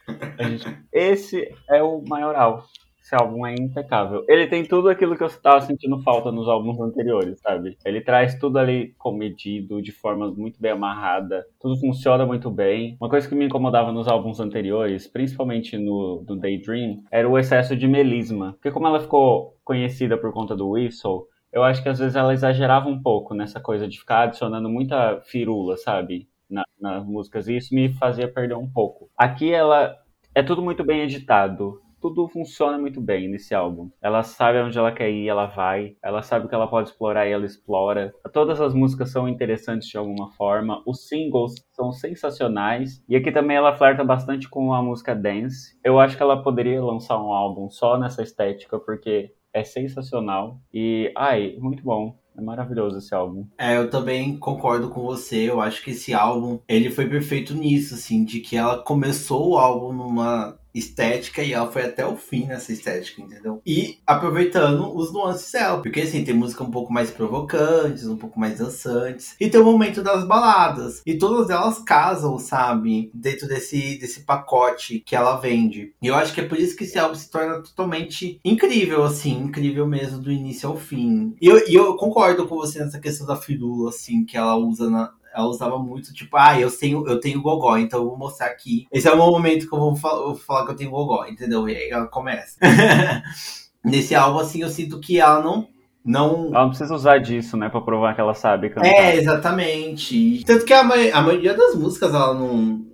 [0.41, 0.65] gente...
[0.93, 2.65] esse é o maioral.
[3.05, 4.25] Esse álbum é impecável.
[4.27, 7.77] Ele tem tudo aquilo que eu estava sentindo falta nos álbuns anteriores, sabe?
[7.85, 11.45] Ele traz tudo ali comedido, de forma muito bem amarrada.
[11.61, 12.97] Tudo funciona muito bem.
[12.99, 17.87] Uma coisa que me incomodava nos álbuns anteriores, principalmente no Daydream, era o excesso de
[17.87, 18.55] melisma.
[18.55, 22.33] Porque como ela ficou conhecida por conta do Whistle, eu acho que às vezes ela
[22.33, 26.27] exagerava um pouco nessa coisa de ficar adicionando muita firula, sabe?
[26.49, 27.49] Na, nas músicas.
[27.49, 29.11] E isso me fazia perder um pouco.
[29.15, 29.95] Aqui ela
[30.35, 33.89] é tudo muito bem editado tudo funciona muito bem nesse álbum.
[34.03, 35.97] Ela sabe onde ela quer ir, ela vai.
[36.05, 38.13] Ela sabe o que ela pode explorar e ela explora.
[38.31, 40.83] Todas as músicas são interessantes de alguma forma.
[40.87, 43.03] Os singles são sensacionais.
[43.09, 45.79] E aqui também ela flerta bastante com a música dance.
[45.83, 50.61] Eu acho que ela poderia lançar um álbum só nessa estética, porque é sensacional.
[50.75, 52.19] E, ai, muito bom.
[52.37, 53.47] É maravilhoso esse álbum.
[53.57, 55.49] É, eu também concordo com você.
[55.49, 59.57] Eu acho que esse álbum, ele foi perfeito nisso, assim, de que ela começou o
[59.57, 63.63] álbum numa estética e ela foi até o fim nessa estética, entendeu?
[63.65, 68.39] E aproveitando os nuances dela, porque assim, tem música um pouco mais provocantes, um pouco
[68.39, 73.99] mais dançantes, e tem o momento das baladas, e todas elas casam, sabe, dentro desse,
[73.99, 75.93] desse pacote que ela vende.
[76.03, 79.39] E eu acho que é por isso que esse álbum se torna totalmente incrível, assim,
[79.39, 81.37] incrível mesmo do início ao fim.
[81.41, 84.91] E eu, e eu concordo com você nessa questão da firula, assim, que ela usa
[84.91, 88.47] na, ela usava muito, tipo, ah, eu tenho, eu tenho gogó, então eu vou mostrar
[88.47, 88.87] aqui.
[88.93, 91.27] Esse é o momento que eu vou, falar, eu vou falar que eu tenho gogó,
[91.27, 91.69] entendeu?
[91.69, 92.59] E aí ela começa.
[93.85, 95.69] Nesse álbum, assim, eu sinto que ela não
[96.05, 96.49] não.
[96.49, 98.87] Ela não precisa usar disso, né, pra provar que ela sabe cantar.
[98.87, 100.45] É, exatamente.
[100.45, 102.85] Tanto que a, a maioria das músicas ela não,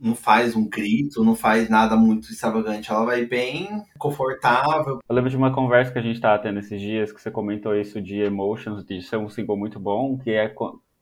[0.00, 2.90] não faz um grito, não faz nada muito extravagante.
[2.90, 3.68] Ela vai bem
[3.98, 4.98] confortável.
[5.06, 7.74] Eu lembro de uma conversa que a gente estava tendo esses dias, que você comentou
[7.74, 10.48] isso de Emotions, de ser um single muito bom, que é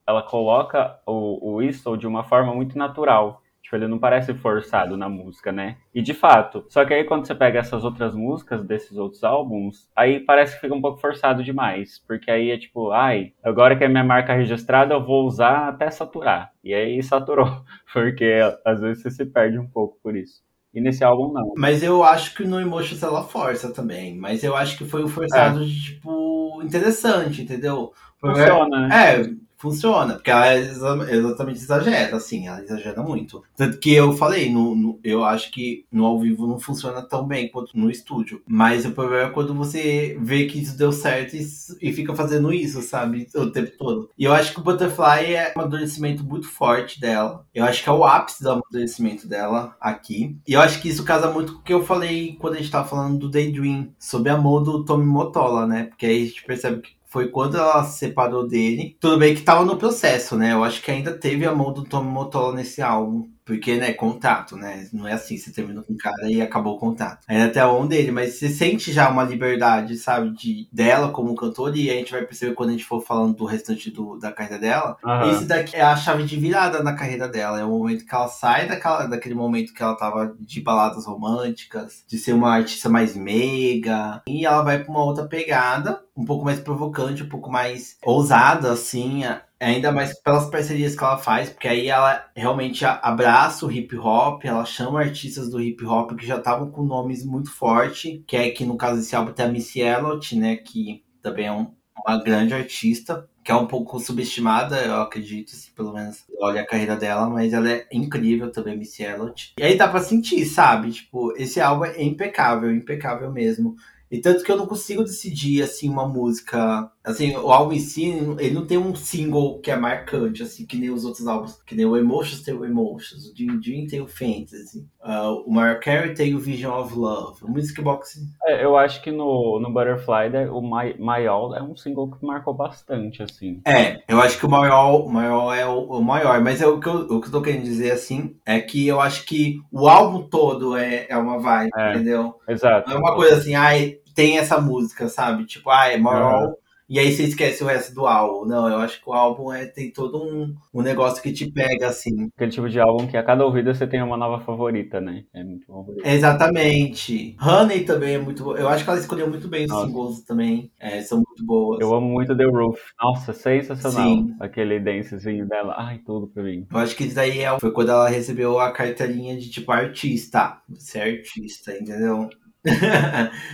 [0.07, 3.43] ela coloca o, o Whistle de uma forma muito natural.
[3.63, 5.77] Tipo, ele não parece forçado na música, né?
[5.95, 6.67] E de fato.
[6.69, 10.61] Só que aí quando você pega essas outras músicas desses outros álbuns, aí parece que
[10.61, 11.99] fica um pouco forçado demais.
[12.07, 15.91] Porque aí é tipo, ai, agora que é minha marca registrada, eu vou usar até
[15.91, 16.53] saturar.
[16.63, 17.63] E aí saturou.
[17.93, 20.43] Porque às vezes você se perde um pouco por isso.
[20.75, 21.53] E nesse álbum não.
[21.57, 24.17] Mas eu acho que no Emotions ela força também.
[24.17, 25.67] Mas eu acho que foi um forçado é.
[25.67, 27.93] de, tipo, interessante, entendeu?
[28.19, 29.21] Funciona, né?
[29.21, 29.31] É,
[29.63, 33.45] funciona, porque ela é exatamente exagera, assim, ela exagera muito.
[33.57, 37.25] Tanto que eu falei, no, no, eu acho que no ao vivo não funciona tão
[37.25, 38.43] bem quanto no estúdio.
[38.45, 41.47] Mas o problema é quando você vê que isso deu certo e,
[41.81, 43.29] e fica fazendo isso, sabe?
[43.37, 44.11] O tempo todo.
[44.19, 47.47] E eu acho que o Butterfly é um amadurecimento muito forte dela.
[47.55, 50.37] Eu acho que é o ápice do amadurecimento dela aqui.
[50.47, 52.71] E eu acho que isso casa muito com o que eu falei quando a gente
[52.71, 55.85] tava falando do Daydream, sobre a mão do Tommy Motola, né?
[55.85, 58.97] Porque aí a gente percebe que foi quando ela se separou dele.
[58.99, 60.55] Tudo bem que tava no processo, né?
[60.55, 63.29] Eu acho que ainda teve a mão do Tommy Motola nesse álbum.
[63.45, 64.89] Porque, né, contato, né?
[64.93, 67.25] Não é assim, você termina com o cara e acabou o contato.
[67.29, 71.35] Ainda até a mão dele, mas você sente já uma liberdade, sabe, de, dela como
[71.35, 74.31] cantora, e a gente vai perceber quando a gente for falando do restante do, da
[74.31, 74.97] carreira dela.
[75.05, 75.31] Uhum.
[75.31, 77.61] Esse daqui é a chave de virada na carreira dela.
[77.61, 82.05] É o momento que ela sai daquela, daquele momento que ela tava de baladas românticas,
[82.07, 86.45] de ser uma artista mais meiga, e ela vai pra uma outra pegada, um pouco
[86.45, 89.25] mais provocante, um pouco mais ousada, assim
[89.63, 94.45] Ainda mais pelas parcerias que ela faz, porque aí ela realmente abraça o hip hop,
[94.45, 98.51] ela chama artistas do hip hop que já estavam com nomes muito fortes, que é
[98.51, 101.73] que no caso desse álbum tem a Missy Elliott, né, que também é um,
[102.05, 106.67] uma grande artista, que é um pouco subestimada, eu acredito, assim, pelo menos olha a
[106.67, 109.53] carreira dela, mas ela é incrível também, Missy Elliott.
[109.59, 110.91] E aí dá pra sentir, sabe?
[110.91, 113.77] Tipo, esse álbum é impecável, impecável mesmo.
[114.11, 116.91] E tanto que eu não consigo decidir, assim, uma música.
[117.05, 118.05] Assim, o álbum em si,
[118.39, 121.61] ele não tem um single que é marcante, assim, que nem os outros álbuns.
[121.67, 125.53] Que nem o Emotions tem o Emotions, o Jim Jim tem o Fantasy, uh, o
[125.53, 128.21] Mariah Carey tem o Vision of Love, o Music Box.
[128.45, 132.11] É, eu acho que no, no Butterfly, né, o My, My All é um single
[132.11, 133.61] que marcou bastante, assim.
[133.67, 136.67] É, eu acho que o My All, My All é o, o maior, mas é
[136.69, 139.61] o, que eu, o que eu tô querendo dizer, assim, é que eu acho que
[139.73, 142.37] o álbum todo é, é uma vibe, é, entendeu?
[142.49, 142.89] Exato.
[142.89, 145.47] Não é uma coisa assim, ai tem essa música, sabe?
[145.47, 146.59] Tipo, ah, é moral.
[146.93, 148.45] E aí você esquece o resto do álbum.
[148.45, 151.89] Não, eu acho que o álbum é, tem todo um, um negócio que te pega,
[151.89, 152.29] assim.
[152.37, 155.25] Aquele tipo de álbum que a cada ouvida você tem uma nova favorita, né?
[155.33, 155.87] É muito bom.
[156.05, 157.35] Exatamente.
[157.41, 158.59] Honey também é muito boa.
[158.59, 160.71] Eu acho que ela escolheu muito bem os singles também.
[160.79, 161.81] É, são muito boas.
[161.81, 162.79] Eu amo muito The Roof.
[163.01, 164.05] Nossa, sensacional.
[164.05, 164.37] Sim.
[164.39, 165.75] Aquele dancezinho dela.
[165.79, 166.67] Ai, tudo pra mim.
[166.71, 170.61] Eu acho que isso daí é, foi quando ela recebeu a carteirinha de tipo artista.
[170.69, 172.29] Você é artista, entendeu?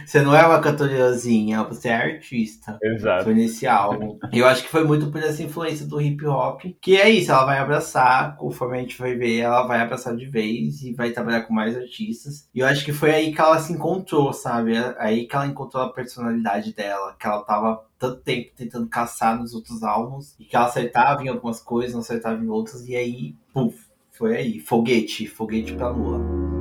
[0.05, 2.79] Você não é uma cantorazinha, você é artista.
[2.83, 3.25] Exato.
[3.25, 4.19] Foi nesse álbum.
[4.33, 6.63] Eu acho que foi muito por essa influência do hip hop.
[6.81, 10.27] Que é isso, ela vai abraçar, conforme a gente vai ver, ela vai abraçar de
[10.27, 12.49] vez e vai trabalhar com mais artistas.
[12.55, 14.75] E eu acho que foi aí que ela se encontrou, sabe?
[14.99, 19.55] Aí que ela encontrou a personalidade dela, que ela tava tanto tempo tentando caçar nos
[19.55, 23.35] outros álbuns e que ela acertava em algumas coisas, não acertava em outras, e aí,
[23.53, 23.77] puf,
[24.13, 24.61] foi aí.
[24.61, 26.58] Foguete, foguete pra lua.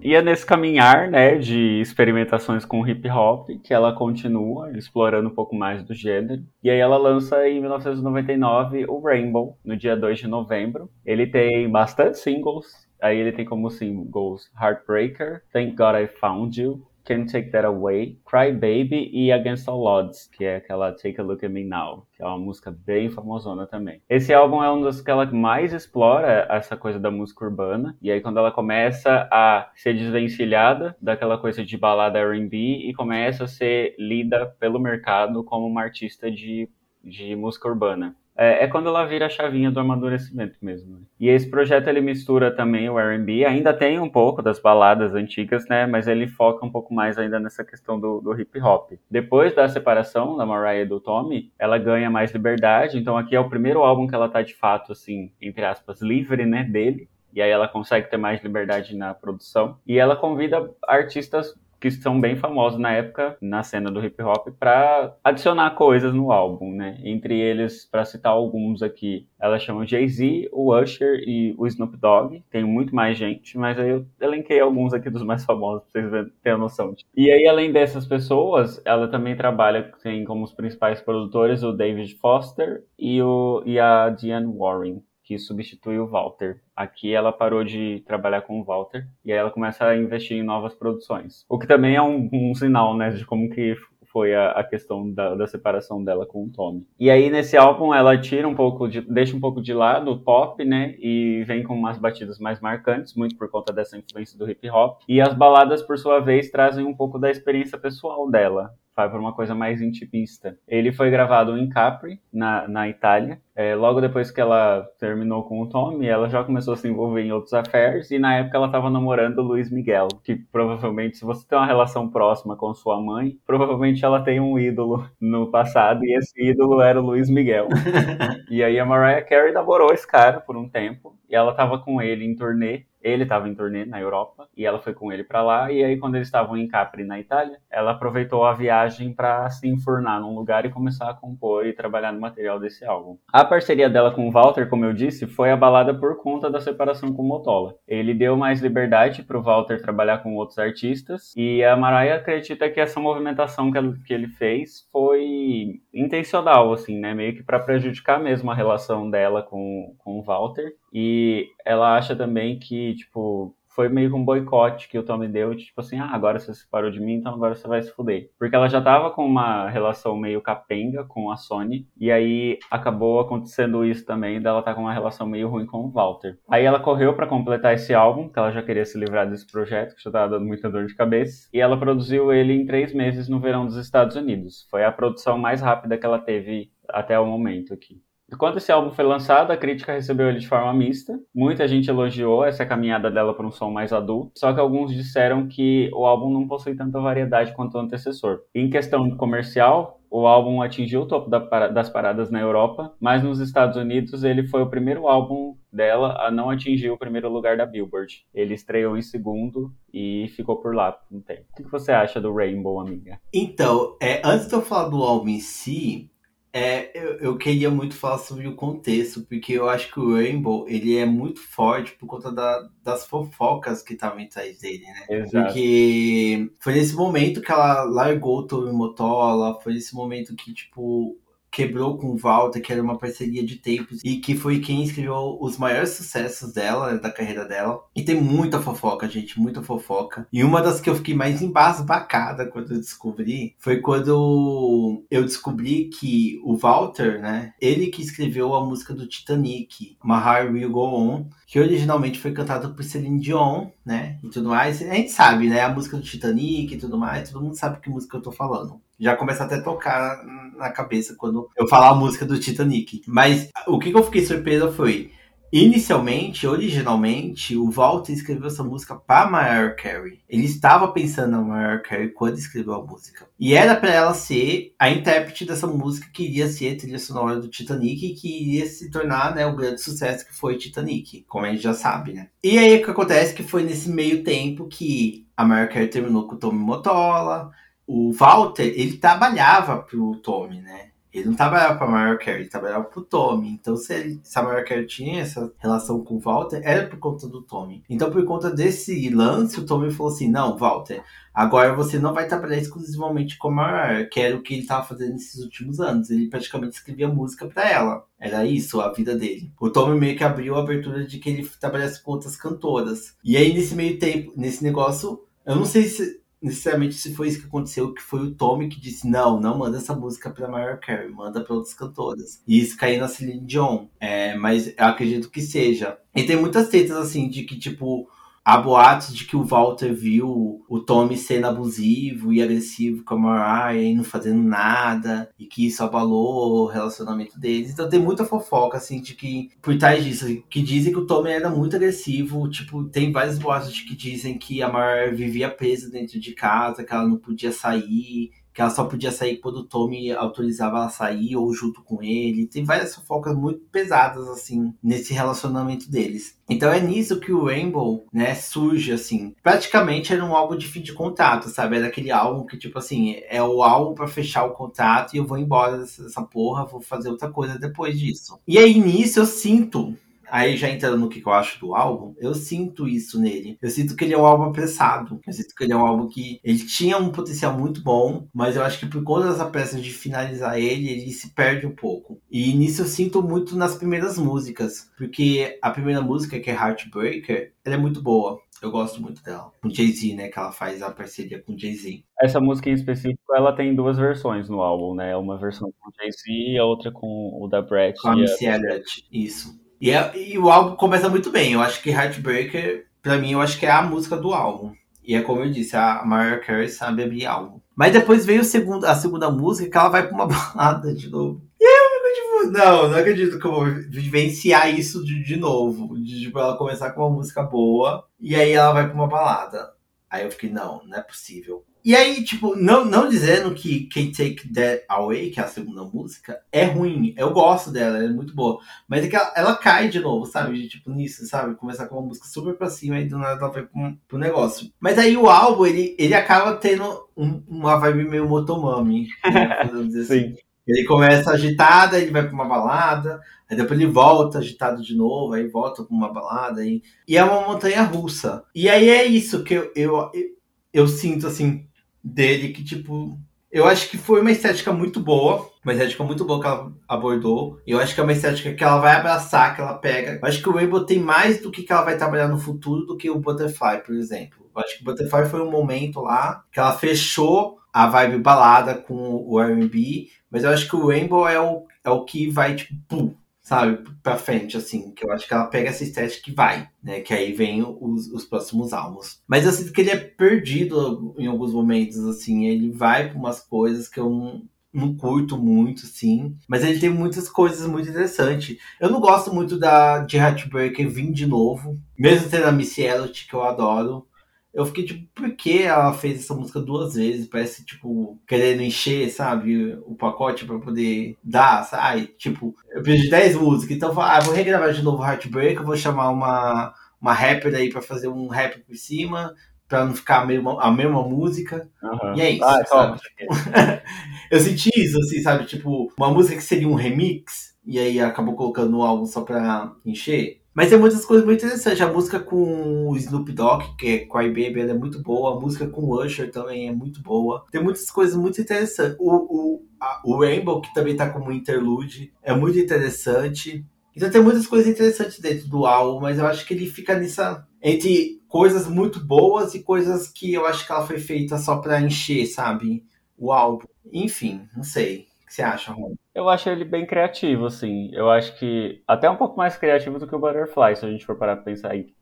[0.00, 5.34] E é nesse caminhar, né, de experimentações com hip hop que ela continua explorando um
[5.34, 6.42] pouco mais do gênero.
[6.62, 10.88] E aí ela lança em 1999 o Rainbow, no dia 2 de novembro.
[11.04, 12.66] Ele tem bastante singles.
[13.00, 18.18] Aí ele tem como singles Heartbreaker, Thank God I Found You, Can't Take That Away,
[18.26, 22.06] Cry Baby e Against All Odds, que é aquela Take a Look at Me Now,
[22.14, 24.02] que é uma música bem famosona também.
[24.10, 28.10] Esse álbum é um dos que ela mais explora essa coisa da música urbana, e
[28.10, 33.48] aí quando ela começa a ser desvencilhada daquela coisa de balada R&B e começa a
[33.48, 36.68] ser lida pelo mercado como uma artista de,
[37.02, 40.96] de música urbana é, é, quando ela vira a chavinha do amadurecimento mesmo.
[40.96, 41.02] Né?
[41.18, 45.68] E esse projeto ele mistura também o R&B, ainda tem um pouco das baladas antigas,
[45.68, 45.86] né?
[45.86, 48.92] Mas ele foca um pouco mais ainda nessa questão do, do hip hop.
[49.10, 52.96] Depois da separação da Mariah e do Tommy, ela ganha mais liberdade.
[52.96, 56.46] Então aqui é o primeiro álbum que ela tá de fato assim, entre aspas, livre,
[56.46, 57.08] né, dele.
[57.34, 59.76] E aí ela consegue ter mais liberdade na produção.
[59.84, 64.48] E ela convida artistas que são bem famosos na época na cena do hip hop
[64.58, 66.98] para adicionar coisas no álbum, né?
[67.04, 72.42] Entre eles, para citar alguns aqui, ela chama Jay-Z, o Usher e o Snoop Dogg.
[72.50, 76.32] Tem muito mais gente, mas aí eu elenquei alguns aqui dos mais famosos para vocês
[76.42, 76.94] terem noção.
[77.16, 82.14] E aí, além dessas pessoas, ela também trabalha tem como os principais produtores o David
[82.16, 86.58] Foster e, o, e a Diane Warren que substitui o Walter.
[86.74, 90.42] Aqui ela parou de trabalhar com o Walter e aí ela começa a investir em
[90.42, 91.44] novas produções.
[91.50, 93.76] O que também é um, um sinal, né, de como que
[94.10, 96.86] foi a, a questão da, da, separação dela com o Tommy.
[96.98, 100.18] E aí nesse álbum ela tira um pouco de, deixa um pouco de lado o
[100.18, 104.50] pop, né, e vem com umas batidas mais marcantes, muito por conta dessa influência do
[104.50, 105.02] hip hop.
[105.06, 109.20] E as baladas por sua vez trazem um pouco da experiência pessoal dela vai para
[109.20, 110.58] uma coisa mais intimista.
[110.66, 113.40] Ele foi gravado em Capri, na, na Itália.
[113.58, 117.22] É, logo depois que ela terminou com o Tommy, ela já começou a se envolver
[117.22, 121.24] em outros affairs e na época ela estava namorando o Luiz Miguel, que provavelmente, se
[121.24, 126.04] você tem uma relação próxima com sua mãe, provavelmente ela tem um ídolo no passado
[126.04, 127.66] e esse ídolo era o Luiz Miguel.
[128.48, 132.00] e aí a Mariah Carey namorou esse cara por um tempo e ela estava com
[132.00, 135.42] ele em turnê ele estava em turnê na Europa e ela foi com ele para
[135.42, 135.70] lá.
[135.70, 139.68] E aí, quando eles estavam em Capri, na Itália, ela aproveitou a viagem para se
[139.68, 143.16] enfurnar num lugar e começar a compor e trabalhar no material desse álbum.
[143.32, 147.12] A parceria dela com o Walter, como eu disse, foi abalada por conta da separação
[147.12, 147.74] com o Motola.
[147.86, 152.68] Ele deu mais liberdade para o Walter trabalhar com outros artistas e a Mariah acredita
[152.70, 157.14] que essa movimentação que ele fez foi intencional, assim, né?
[157.14, 160.72] Meio que para prejudicar mesmo a relação dela com, com o Walter.
[160.92, 165.54] E ela acha também que, tipo, foi meio que um boicote que o Tommy deu,
[165.54, 168.28] tipo assim, ah, agora você se separou de mim, então agora você vai se fuder.
[168.36, 173.20] Porque ela já tava com uma relação meio capenga com a Sony, e aí acabou
[173.20, 176.36] acontecendo isso também, dela tá com uma relação meio ruim com o Walter.
[176.48, 179.94] Aí ela correu para completar esse álbum, que ela já queria se livrar desse projeto,
[179.94, 183.28] que já tava dando muita dor de cabeça, e ela produziu ele em três meses
[183.28, 184.66] no verão dos Estados Unidos.
[184.72, 188.02] Foi a produção mais rápida que ela teve até o momento aqui.
[188.36, 191.18] Quando esse álbum foi lançado, a crítica recebeu ele de forma mista.
[191.34, 195.48] Muita gente elogiou essa caminhada dela para um som mais adulto, só que alguns disseram
[195.48, 198.40] que o álbum não possui tanta variedade quanto o antecessor.
[198.54, 203.76] Em questão comercial, o álbum atingiu o topo das paradas na Europa, mas nos Estados
[203.76, 208.26] Unidos ele foi o primeiro álbum dela a não atingir o primeiro lugar da Billboard.
[208.34, 211.44] Ele estreou em segundo e ficou por lá por um tempo.
[211.52, 213.18] O que você acha do Rainbow, amiga?
[213.32, 216.10] Então, é, antes de eu falar do álbum em si,
[216.58, 220.66] é, eu, eu, queria muito falar sobre o contexto, porque eu acho que o Rainbow
[220.68, 225.06] ele é muito forte por conta da, das fofocas que estavam atrás dele, né?
[225.08, 225.46] Exato.
[225.46, 231.16] Porque foi nesse momento que ela largou o Tommy Motola, foi nesse momento que, tipo,
[231.50, 235.58] quebrou com Walter, que era uma parceria de tempos, e que foi quem escreveu os
[235.58, 237.80] maiores sucessos dela, da carreira dela.
[237.94, 240.26] E tem muita fofoca, gente, muita fofoca.
[240.32, 245.86] E uma das que eu fiquei mais embasbacada quando eu descobri foi quando eu descobri
[245.88, 250.94] que o Walter, né, ele que escreveu a música do Titanic, My Heart Will Go
[250.94, 254.82] On, que originalmente foi cantada por Celine Dion, né, e tudo mais.
[254.82, 257.90] A gente sabe, né, a música do Titanic e tudo mais, todo mundo sabe que
[257.90, 260.24] música eu tô falando já começa até a tocar
[260.56, 263.02] na cabeça quando eu falar a música do Titanic.
[263.06, 265.12] Mas o que, eu fiquei surpresa foi,
[265.52, 270.20] inicialmente, originalmente, o Walter escreveu essa música para Mariah Carey.
[270.28, 273.26] Ele estava pensando na Mariah Carey quando escreveu a música.
[273.38, 277.40] E era para ela ser a intérprete dessa música que iria ser a trilha sonora
[277.40, 281.46] do Titanic e que iria se tornar né, o grande sucesso que foi Titanic, como
[281.46, 282.28] a gente já sabe, né?
[282.42, 285.88] E aí o que acontece é que foi nesse meio tempo que a Mariah Carey
[285.88, 287.50] terminou com o Tommy Motola,
[287.86, 290.90] o Walter, ele trabalhava pro Tommy, né?
[291.18, 293.50] Ele não trabalhava para Mariah Carey, ele trabalhava pro Tommy.
[293.50, 296.98] Então, se, ele, se a Mariah Carey tinha essa relação com o Walter, era por
[296.98, 297.82] conta do Tommy.
[297.88, 301.02] Então, por conta desse lance, o Tommy falou assim: Não, Walter,
[301.34, 304.84] agora você não vai trabalhar exclusivamente com a Mariah, que era o que ele estava
[304.84, 306.10] fazendo nesses últimos anos.
[306.10, 308.04] Ele praticamente escrevia música para ela.
[308.18, 309.52] Era isso a vida dele.
[309.60, 313.16] O Tommy meio que abriu a abertura de que ele trabalhasse com outras cantoras.
[313.24, 317.40] E aí, nesse meio tempo, nesse negócio, eu não sei se necessariamente se foi isso
[317.40, 320.76] que aconteceu, que foi o Tommy que disse, não, não manda essa música pra Mariah
[320.76, 322.42] Carey, manda pra outras cantoras.
[322.46, 323.86] E isso caiu na Celine Dion.
[324.00, 325.98] É, mas eu acredito que seja.
[326.14, 328.08] E tem muitas tetas, assim, de que, tipo,
[328.48, 333.18] Há boatos de que o Walter viu o Tommy sendo abusivo e agressivo com a
[333.18, 337.70] Mariah e não fazendo nada, e que isso abalou o relacionamento deles.
[337.70, 341.28] Então tem muita fofoca, assim, de que, por trás disso, que dizem que o Tommy
[341.28, 342.48] era muito agressivo.
[342.48, 346.82] Tipo, tem vários boatos de que dizem que a Mariah vivia presa dentro de casa,
[346.82, 350.88] que ela não podia sair, que ela só podia sair quando o Tommy autorizava ela
[350.88, 352.48] sair ou junto com ele.
[352.48, 356.36] Tem várias fofocas muito pesadas, assim, nesse relacionamento deles.
[356.48, 359.32] Então é nisso que o Rainbow, né, surge, assim.
[359.44, 361.76] Praticamente era um álbum de fim de contrato, sabe?
[361.76, 365.24] Era aquele álbum que, tipo assim, é o álbum para fechar o contrato e eu
[365.24, 368.40] vou embora dessa porra, vou fazer outra coisa depois disso.
[368.44, 369.94] E aí nisso eu sinto
[370.30, 373.58] aí já entrando no que eu acho do álbum, eu sinto isso nele.
[373.60, 375.20] Eu sinto que ele é um álbum apressado.
[375.26, 378.56] Eu sinto que ele é um álbum que ele tinha um potencial muito bom, mas
[378.56, 382.20] eu acho que por conta dessa pressa de finalizar ele, ele se perde um pouco.
[382.30, 387.52] E nisso eu sinto muito nas primeiras músicas, porque a primeira música, que é Heartbreaker,
[387.64, 388.40] ela é muito boa.
[388.60, 389.52] Eu gosto muito dela.
[389.62, 390.28] Com Jay-Z, né?
[390.28, 392.02] Que ela faz a parceria com Jay-Z.
[392.20, 395.16] Essa música em específico, ela tem duas versões no álbum, né?
[395.16, 398.00] Uma versão com Jay-Z e a outra com o da Brett.
[398.00, 399.67] Com a Missy Elliott, isso.
[399.80, 401.52] E, é, e o álbum começa muito bem.
[401.52, 404.72] Eu acho que Heartbreaker, pra mim, eu acho que é a música do álbum.
[405.04, 407.60] E é como eu disse, a Mariah Carey sabe abrir álbum.
[407.74, 411.40] Mas depois veio segundo, a segunda música que ela vai pra uma balada de novo.
[411.58, 415.98] E eu tipo, não, não acredito que eu vou vivenciar isso de, de novo.
[415.98, 419.72] De tipo, ela começar com uma música boa e aí ela vai pra uma balada.
[420.10, 421.64] Aí eu fiquei, não, não é possível.
[421.84, 425.84] E aí, tipo, não, não dizendo que Can't Take That Away, que é a segunda
[425.84, 427.14] música, é ruim.
[427.16, 428.60] Eu gosto dela, ela é muito boa.
[428.86, 430.68] Mas é que ela, ela cai de novo, sabe?
[430.68, 431.54] Tipo, nisso, sabe?
[431.54, 434.70] Começar com uma música super pra cima e do nada ela vai pro, pro negócio.
[434.80, 439.08] Mas aí o álbum, ele, ele acaba tendo um, uma vibe meio motomami.
[439.24, 439.70] Né?
[439.86, 440.34] dizer assim.
[440.66, 444.94] Ele começa agitado, aí ele vai pra uma balada, aí depois ele volta agitado de
[444.94, 446.60] novo, aí volta pra uma balada.
[446.60, 446.82] Aí...
[447.08, 448.44] E é uma montanha russa.
[448.54, 450.37] E aí é isso que eu, eu, eu,
[450.72, 451.66] eu sinto, assim,
[452.02, 453.18] dele que, tipo,
[453.50, 457.58] eu acho que foi uma estética muito boa, uma estética muito boa que ela abordou.
[457.66, 460.18] Eu acho que é uma estética que ela vai abraçar, que ela pega.
[460.20, 462.84] Eu acho que o Rainbow tem mais do que, que ela vai trabalhar no futuro
[462.84, 464.38] do que o Butterfly, por exemplo.
[464.54, 468.74] Eu acho que o Butterfly foi um momento lá que ela fechou a vibe balada
[468.74, 472.54] com o R&B, mas eu acho que o Rainbow é o, é o que vai,
[472.54, 473.14] tipo, pum,
[473.48, 477.00] sabe, pra frente, assim, que eu acho que ela pega essa estética e vai, né,
[477.00, 479.22] que aí vem os, os próximos álbuns.
[479.26, 483.40] Mas eu sinto que ele é perdido em alguns momentos, assim, ele vai pra umas
[483.40, 488.58] coisas que eu não, não curto muito, sim, mas ele tem muitas coisas muito interessantes.
[488.78, 493.26] Eu não gosto muito da de Heartbreaker vir de novo, mesmo tendo a Missy Elliott,
[493.26, 494.06] que eu adoro,
[494.52, 497.26] eu fiquei tipo, por que ela fez essa música duas vezes?
[497.26, 502.06] Parece, tipo, querendo encher, sabe, o pacote para poder dar, sabe?
[502.18, 505.66] Tipo, eu preciso de 10 músicas, então eu ah, vou regravar de novo Heartbreak, eu
[505.66, 509.34] vou chamar uma, uma rapper aí para fazer um rap por cima,
[509.68, 511.68] pra não ficar a mesma, a mesma música.
[511.82, 512.16] Uhum.
[512.16, 512.98] E é isso, ah, sabe?
[513.00, 513.26] Tipo,
[514.30, 515.44] eu senti isso, assim, sabe?
[515.44, 520.40] Tipo, uma música que seria um remix, e aí acabou colocando álbum só pra encher.
[520.58, 521.80] Mas tem muitas coisas muito interessantes.
[521.80, 525.36] A música com o Snoop Dogg, que é Cry Baby, ela é muito boa.
[525.36, 527.44] A música com o Usher também é muito boa.
[527.52, 528.96] Tem muitas coisas muito interessantes.
[528.98, 533.64] O, o, a, o Rainbow, que também tá como interlude, é muito interessante.
[533.94, 537.46] Então tem muitas coisas interessantes dentro do álbum, mas eu acho que ele fica nessa.
[537.62, 541.80] Entre coisas muito boas e coisas que eu acho que ela foi feita só pra
[541.80, 542.84] encher, sabe?
[543.16, 543.68] O álbum.
[543.92, 545.94] Enfim, não sei que você acha, Ron?
[546.14, 547.90] Eu acho ele bem criativo, assim.
[547.92, 551.06] Eu acho que até um pouco mais criativo do que o Butterfly, se a gente
[551.06, 551.94] for parar pra pensar aí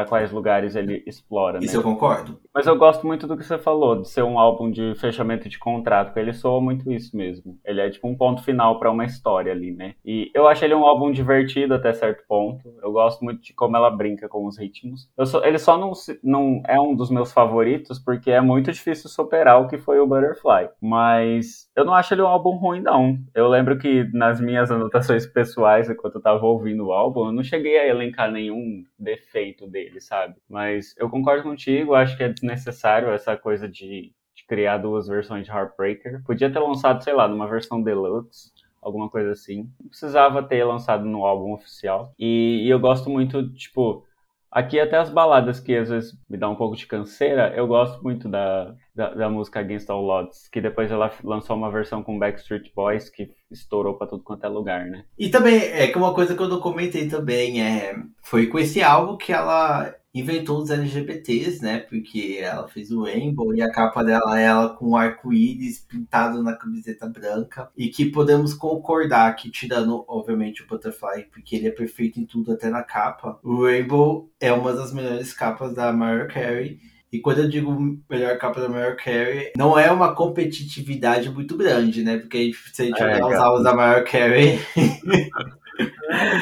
[0.00, 1.58] para quais lugares ele explora.
[1.58, 1.78] Isso né?
[1.78, 2.40] eu concordo.
[2.54, 5.58] Mas eu gosto muito do que você falou, de ser um álbum de fechamento de
[5.58, 7.58] contrato, porque ele soa muito isso mesmo.
[7.64, 9.94] Ele é tipo um ponto final para uma história ali, né?
[10.04, 12.72] E eu acho ele um álbum divertido até certo ponto.
[12.82, 15.08] Eu gosto muito de como ela brinca com os ritmos.
[15.24, 15.92] Só, ele só não,
[16.22, 20.06] não é um dos meus favoritos, porque é muito difícil superar o que foi o
[20.06, 20.70] Butterfly.
[20.80, 23.18] Mas eu não acho ele um álbum ruim, não.
[23.34, 27.42] Eu lembro que nas minhas anotações pessoais, enquanto eu tava ouvindo o álbum, eu não
[27.42, 30.36] cheguei a elencar nenhum defeito dele, sabe?
[30.46, 35.46] Mas eu concordo contigo, acho que é desnecessário essa coisa de, de criar duas versões
[35.46, 36.22] de Heartbreaker.
[36.24, 39.70] Podia ter lançado, sei lá, numa versão deluxe alguma coisa assim.
[39.80, 42.14] Não precisava ter lançado no álbum oficial.
[42.18, 44.04] E, e, eu gosto muito, tipo,
[44.50, 48.02] Aqui até as baladas que às vezes me dá um pouco de canseira, eu gosto
[48.02, 52.18] muito da, da, da, música Against All Odds, que depois ela lançou uma versão com
[52.18, 55.04] Backstreet Boys que estourou para tudo quanto é lugar, né?
[55.16, 58.82] E também, é que uma coisa que eu não comentei também é, foi com esse
[58.82, 61.78] álbum que ela inventou os LGBTs, né?
[61.78, 66.56] Porque ela fez o Rainbow e a capa dela é ela com arco-íris pintado na
[66.56, 67.70] camiseta branca.
[67.76, 72.52] E que podemos concordar que, tirando, obviamente, o Butterfly, porque ele é perfeito em tudo,
[72.52, 76.78] até na capa, o Rainbow é uma das melhores capas da Mariah Carey.
[77.12, 82.04] E quando eu digo melhor capa da Mariah Carey, não é uma competitividade muito grande,
[82.04, 82.18] né?
[82.18, 84.58] Porque se a gente olhar os álbuns da Mariah Carey.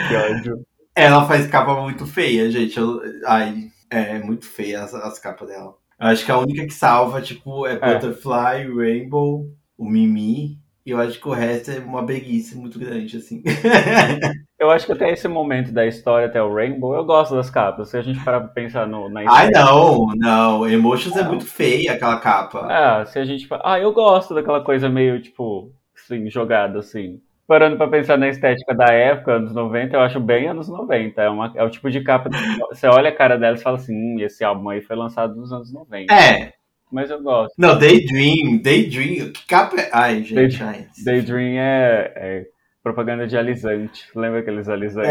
[0.09, 0.68] que ódio.
[0.99, 2.78] Ela faz capa muito feia, gente.
[2.78, 5.74] Eu, ai, é muito feia as, as capas dela.
[6.01, 7.94] Eu acho que a única que salva, tipo, é, é.
[7.94, 9.46] Butterfly, Rainbow,
[9.76, 10.59] o Mimi.
[10.84, 13.42] E eu acho que o resto é uma preguiça muito grande, assim.
[14.59, 17.90] eu acho que até esse momento da história, até o Rainbow, eu gosto das capas.
[17.90, 19.44] Se a gente parar pra pensar no, na história.
[19.44, 20.66] Ai, não, não.
[20.66, 22.66] Emotions é muito feia aquela capa.
[22.70, 23.46] Ah, se a gente.
[23.62, 27.20] Ah, eu gosto daquela coisa meio, tipo, assim, jogada, assim.
[27.49, 31.20] Parando pra pensar na estética da época, anos 90, eu acho bem anos 90.
[31.20, 32.28] É, uma, é o tipo de capa.
[32.70, 35.51] Você olha a cara dela e fala assim: hum, esse álbum aí foi lançado nos
[35.51, 36.12] anos 90.
[36.12, 36.53] É.
[36.92, 37.55] Mas eu gosto.
[37.59, 39.90] Não, Daydream, Daydream, que capa é.
[39.92, 40.86] Ai, gente, Daydream, ai.
[41.05, 42.46] Daydream é, é
[42.82, 44.07] propaganda de alisante.
[44.14, 45.11] Lembra aqueles alisantes?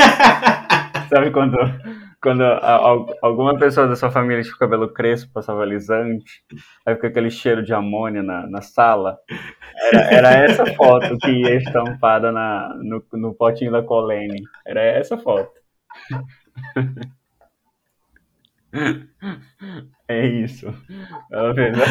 [0.00, 1.08] É.
[1.08, 1.56] Sabe quando,
[2.24, 6.42] quando a- a- alguma pessoa da sua família tinha o cabelo crespo, passava alisante,
[6.86, 9.18] aí fica aquele cheiro de amônia na, na sala?
[9.92, 14.42] Era, era essa foto que ia estampada na, no, no potinho da Colene.
[14.66, 15.52] Era essa foto.
[20.08, 20.66] É isso.
[21.32, 21.84] Ela fez, né?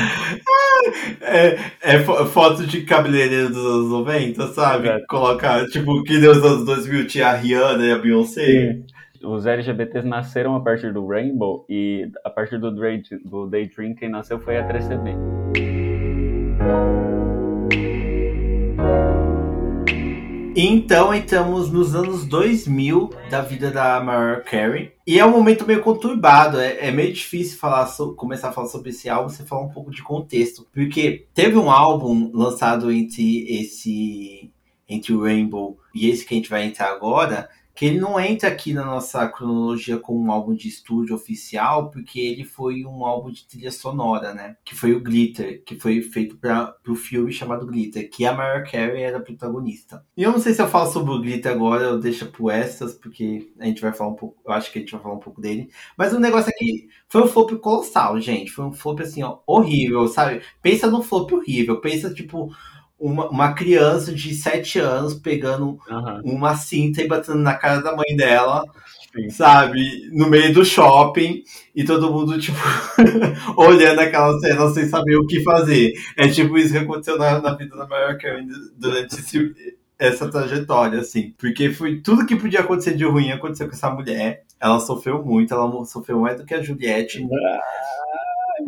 [1.21, 1.57] É,
[1.95, 4.87] é fo- foto de cabeleireiro dos anos 90, sabe?
[4.87, 5.05] Exato.
[5.07, 8.79] Colocar, tipo, que nos anos 2000 tinha a Rihanna e a Beyoncé.
[9.23, 14.39] Os LGBTs nasceram a partir do Rainbow e a partir do, do Daydream quem nasceu
[14.39, 15.15] foi a 3CB.
[20.55, 24.91] Então entramos nos anos 2000 da vida da Mariah Carey.
[25.07, 28.67] E é um momento meio conturbado, é, é meio difícil falar so- começar a falar
[28.67, 30.67] sobre esse álbum sem falar um pouco de contexto.
[30.71, 34.51] Porque teve um álbum lançado entre esse.
[34.87, 38.49] entre o Rainbow e esse que a gente vai entrar agora, que ele não entra
[38.49, 43.31] aqui na nossa cronologia como um álbum de estúdio oficial, porque ele foi um álbum
[43.31, 44.55] de trilha sonora, né?
[44.63, 48.63] Que foi o Glitter, que foi feito para o filme chamado Glitter, que a Mariah
[48.69, 50.05] Carey era protagonista.
[50.15, 52.93] E eu não sei se eu falo sobre o Glitter agora, eu deixo pro extras,
[52.93, 55.19] porque a gente vai falar um pouco, eu acho que a gente vai falar um
[55.19, 55.69] pouco dele.
[55.97, 58.51] Mas o negócio é que foi um flop colossal, gente.
[58.51, 60.41] Foi um flop assim, ó, horrível, sabe?
[60.61, 62.53] Pensa num flop horrível, pensa tipo
[62.99, 67.95] uma, uma criança de 7 anos pegando Aham, uma cinta e batendo na cara da
[67.95, 68.63] mãe dela,
[69.15, 69.29] sim.
[69.29, 70.09] sabe?
[70.11, 71.43] No meio do shopping
[71.75, 72.57] e todo mundo, tipo,
[73.57, 75.93] olhando aquela cena sem saber o que fazer.
[76.17, 78.45] É tipo isso que aconteceu na, na vida da Mariah Carey
[78.77, 79.53] durante esse-
[79.99, 81.33] essa trajetória, assim.
[81.37, 84.43] Porque foi tudo que podia acontecer de ruim aconteceu com essa mulher.
[84.59, 87.21] Ela sofreu muito, ela sofreu mais do que a Juliette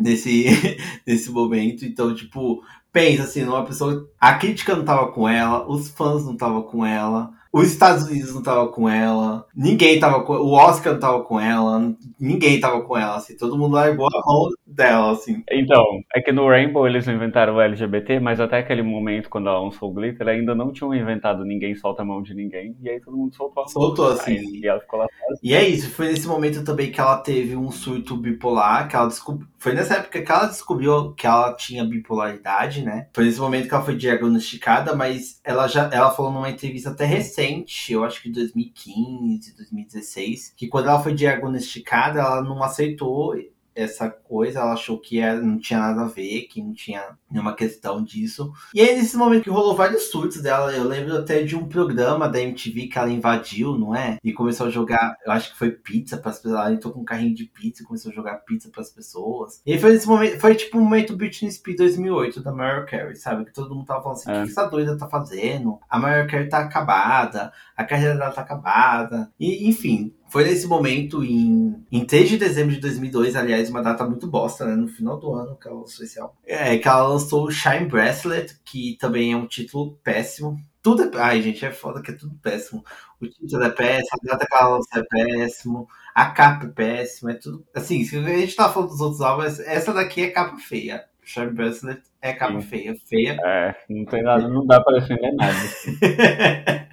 [0.00, 0.44] nesse,
[1.06, 1.84] nesse momento.
[1.84, 2.62] Então, tipo,
[2.96, 4.08] pensa assim, numa pessoa.
[4.18, 8.34] A crítica não tava com ela, os fãs não tava com ela, os Estados Unidos
[8.34, 10.34] não tava com ela, ninguém tava com.
[10.34, 14.26] O Oscar não tava com ela, ninguém tava com ela, assim, todo mundo largou a
[14.26, 15.42] mão dela, assim.
[15.50, 15.82] Então,
[16.14, 19.90] é que no Rainbow eles inventaram o LGBT, mas até aquele momento, quando ela lançou
[19.90, 23.16] o Glitter, ainda não tinham inventado ninguém solta a mão de ninguém, e aí todo
[23.16, 23.68] mundo soltou a mão.
[23.68, 24.36] Soltou, assim.
[24.36, 25.06] Aí, e ela ficou lá
[25.42, 29.08] E é isso, foi nesse momento também que ela teve um surto bipolar, que ela
[29.08, 29.48] descobriu.
[29.58, 33.08] Foi nessa época que ela descobriu que ela tinha bipolaridade, né?
[33.14, 37.04] Foi nesse momento que ela foi diagnosticada, mas ela já ela falou numa entrevista até
[37.04, 37.45] recente,
[37.92, 43.34] eu acho que 2015, 2016, que quando ela foi diagnosticada, ela não aceitou
[43.76, 47.54] essa coisa, ela achou que era- não tinha nada a ver, que não tinha nenhuma
[47.54, 48.50] questão disso.
[48.74, 52.28] E aí, nesse momento que rolou vários surtos dela, eu lembro até de um programa
[52.28, 54.16] da MTV que ela invadiu, não é?
[54.24, 56.54] E começou a jogar, eu acho que foi pizza para as pessoas.
[56.60, 59.60] Ela entrou com um carrinho de pizza e começou a jogar pizza para as pessoas.
[59.66, 63.44] E foi nesse momento, foi tipo um momento Britney Spears 2008 da Mariah Carey, sabe?
[63.44, 64.42] Que todo mundo tava falando assim: o É.
[64.44, 65.78] que essa doida tá fazendo?
[65.90, 69.30] A Mariah Carey tá acabada, a carreira dela tá acabada.
[69.38, 74.04] E, enfim, foi nesse momento, em, em 3 de dezembro de 2002, aliás, uma data
[74.04, 74.74] muito bosta, né?
[74.74, 76.34] No final do ano que ela lançou esse álbum.
[76.44, 80.58] É, que ela lançou o Shine Bracelet, que também é um título péssimo.
[80.82, 81.10] Tudo é.
[81.20, 82.84] Ai, gente, é foda que é tudo péssimo.
[83.20, 87.30] O título é péssimo, a data que ela lançou é péssimo, a capa é péssima,
[87.30, 87.64] é tudo.
[87.74, 91.04] Assim, se a gente tá falando dos outros álbuns, essa daqui é capa feia.
[91.22, 92.66] Shine Bracelet é capa Sim.
[92.66, 92.96] feia.
[93.08, 93.36] Feia.
[93.44, 95.56] É, não tem nada, não dá pra defender nada.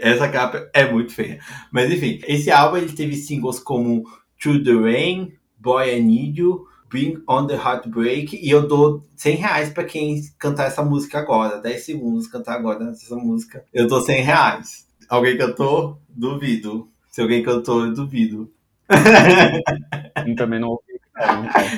[0.00, 1.40] Essa capa é muito feia.
[1.70, 4.04] Mas enfim, esse álbum ele teve singles como
[4.40, 9.36] Through the Rain, Boy I Need You, Bring on the Heartbreak, e eu dou 100
[9.36, 11.60] reais pra quem cantar essa música agora.
[11.60, 13.64] 10 segundos cantar agora essa música.
[13.72, 14.86] Eu dou 100 reais.
[15.08, 16.00] Alguém cantou?
[16.08, 16.88] Duvido.
[17.10, 18.52] Se alguém cantou, eu duvido.
[20.26, 20.78] Eu também não.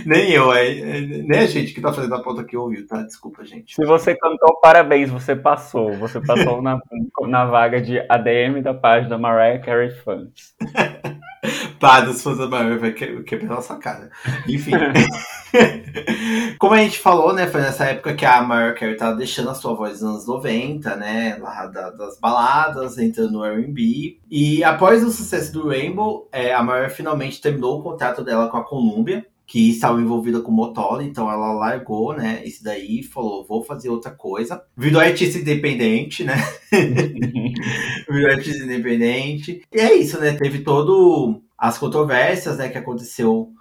[0.05, 3.03] Nem eu, é, é- nem a gente que tá fazendo a pauta aqui ouviu, tá?
[3.03, 3.75] Desculpa, gente.
[3.75, 5.93] Se você cantou, parabéns, você passou.
[5.95, 6.79] Você passou na,
[7.27, 10.55] na vaga de ADM da página Mariah Carey Fans.
[11.81, 14.11] Pá, dos fãs da Mariah vai que- quebrar nossa cara.
[14.49, 14.73] Enfim.
[16.59, 17.47] Como a gente falou, né?
[17.47, 20.97] Foi nessa época que a Mariah Carey tava deixando a sua voz nos anos 90,
[20.97, 21.37] né?
[21.41, 24.19] Lá da- das baladas, entrando no R&B.
[24.31, 28.57] E após o sucesso do Rainbow, é, a Mariah finalmente terminou o contrato dela com
[28.57, 29.25] a Columbia.
[29.51, 32.43] Que estava envolvida com Motola, então ela largou, né?
[32.45, 34.61] Isso daí falou: vou fazer outra coisa.
[34.77, 36.35] Virou artista independente, né?
[38.11, 39.63] virou artista independente.
[39.73, 40.33] E é isso, né?
[40.35, 43.53] Teve todo as controvérsias, né, que aconteceu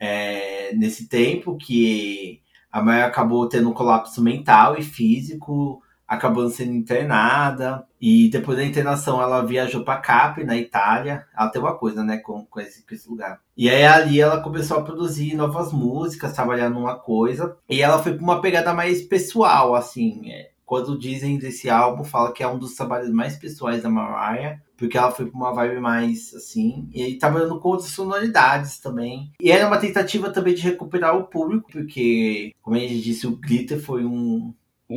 [0.00, 2.40] é, nesse tempo, que
[2.70, 7.86] a Maia acabou tendo um colapso mental e físico, acabando sendo internada.
[8.00, 11.26] E depois da internação, ela viajou para Capri, na Itália.
[11.38, 13.40] Ela tem uma coisa, né, com, com, esse, com esse lugar.
[13.56, 17.56] E aí ali ela começou a produzir novas músicas, trabalhar numa coisa.
[17.68, 20.32] E ela foi pra uma pegada mais pessoal, assim.
[20.32, 24.58] É, quando dizem desse álbum, fala que é um dos trabalhos mais pessoais da Mariah,
[24.82, 29.30] porque ela foi pra uma vibe mais assim, e trabalhando com outras sonoridades também.
[29.40, 33.36] E era uma tentativa também de recuperar o público, porque, como a gente disse, o
[33.36, 34.52] Glitter foi um,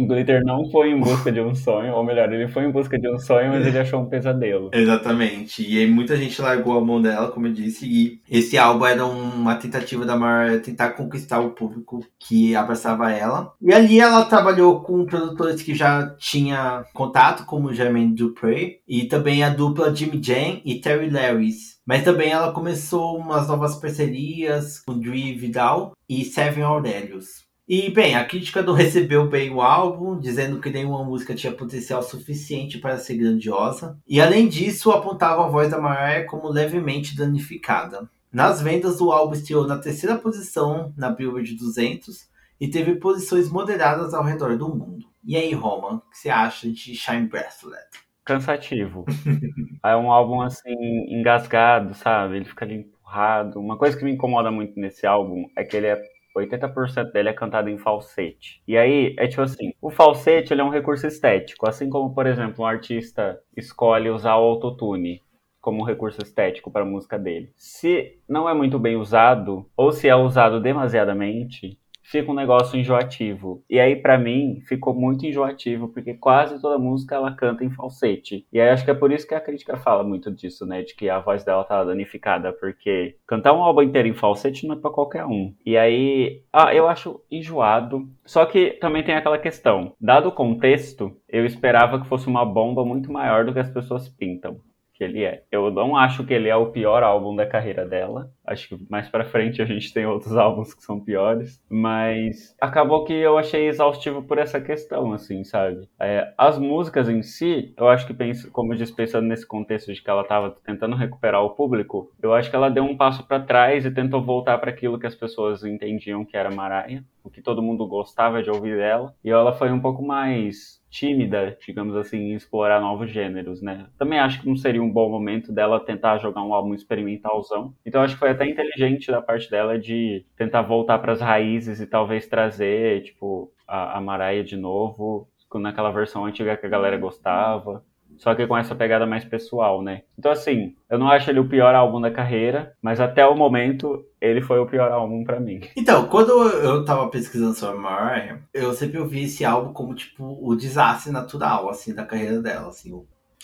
[0.08, 3.10] Glitter não foi em busca de um sonho, ou melhor, ele foi em busca de
[3.10, 4.70] um sonho, mas ele achou um pesadelo.
[4.74, 5.66] Exatamente.
[5.68, 9.06] E aí muita gente largou a mão dela, como eu disse, e esse álbum era
[9.06, 13.54] uma tentativa da Mariah tentar conquistar o público que abraçava ela.
[13.62, 19.44] E ali ela trabalhou com produtores que já tinha contato, como Jermaine Dupri, e também
[19.44, 21.76] a dupla Jimmy Jam e Terry Lewis.
[21.86, 27.45] Mas também ela começou umas novas parcerias com Dre Vidal e Seven Aurelius.
[27.68, 32.04] E, bem, a crítica não recebeu bem o álbum, dizendo que nenhuma música tinha potencial
[32.04, 33.98] suficiente para ser grandiosa.
[34.08, 38.08] E, além disso, apontava a voz da Mariah como levemente danificada.
[38.32, 42.28] Nas vendas, o álbum estreou na terceira posição na Billboard 200
[42.62, 45.04] e teve posições moderadas ao redor do mundo.
[45.24, 47.84] E aí, Roman, o que você acha de Shine Bracelet?
[48.24, 49.06] Cansativo.
[49.84, 50.76] é um álbum, assim,
[51.10, 52.36] engasgado, sabe?
[52.36, 53.60] Ele fica ali empurrado.
[53.60, 57.34] Uma coisa que me incomoda muito nesse álbum é que ele é 80% dele é
[57.34, 58.62] cantado em falsete.
[58.68, 62.28] E aí, é tipo assim, o falsete ele é um recurso estético, assim como, por
[62.28, 65.22] exemplo, um artista escolhe usar o autotune
[65.62, 67.52] como um recurso estético para a música dele.
[67.56, 73.64] Se não é muito bem usado, ou se é usado demasiadamente, fica um negócio enjoativo.
[73.70, 78.46] E aí, para mim, ficou muito enjoativo, porque quase toda música ela canta em falsete.
[78.54, 80.84] E aí acho que é por isso que a crítica fala muito disso, né?
[80.84, 84.76] De que a voz dela tá danificada, porque cantar um álbum inteiro em falsete não
[84.76, 85.54] é pra qualquer um.
[85.66, 88.08] E aí, ah, eu acho enjoado.
[88.26, 89.94] Só que também tem aquela questão.
[90.00, 94.08] Dado o contexto, eu esperava que fosse uma bomba muito maior do que as pessoas
[94.08, 94.60] pintam
[94.96, 95.44] que ele é.
[95.52, 98.32] Eu não acho que ele é o pior álbum da carreira dela.
[98.46, 103.04] Acho que mais para frente a gente tem outros álbuns que são piores, mas acabou
[103.04, 105.88] que eu achei exaustivo por essa questão, assim, sabe?
[106.00, 109.94] É, as músicas em si, eu acho que penso, como eu disse, pensando nesse contexto
[109.94, 113.28] de que ela estava tentando recuperar o público, eu acho que ela deu um passo
[113.28, 117.30] para trás e tentou voltar para aquilo que as pessoas entendiam que era Mariah, o
[117.30, 121.96] que todo mundo gostava de ouvir dela, e ela foi um pouco mais tímida, digamos
[121.96, 123.88] assim, em explorar novos gêneros, né?
[123.98, 127.76] Também acho que não seria um bom momento dela tentar jogar um álbum experimentalzão.
[127.86, 131.82] Então acho que foi até inteligente da parte dela de tentar voltar para as raízes
[131.82, 136.98] e talvez trazer, tipo, a, a Mariah de novo, naquela versão antiga que a galera
[136.98, 137.84] gostava.
[138.18, 140.02] Só que com essa pegada mais pessoal, né?
[140.18, 144.06] Então, assim, eu não acho ele o pior álbum da carreira, mas até o momento
[144.20, 145.62] ele foi o pior álbum para mim.
[145.76, 150.56] Então, quando eu tava pesquisando sobre Mariah, eu sempre ouvi esse álbum como, tipo, o
[150.56, 152.92] desastre natural, assim, da carreira dela, assim,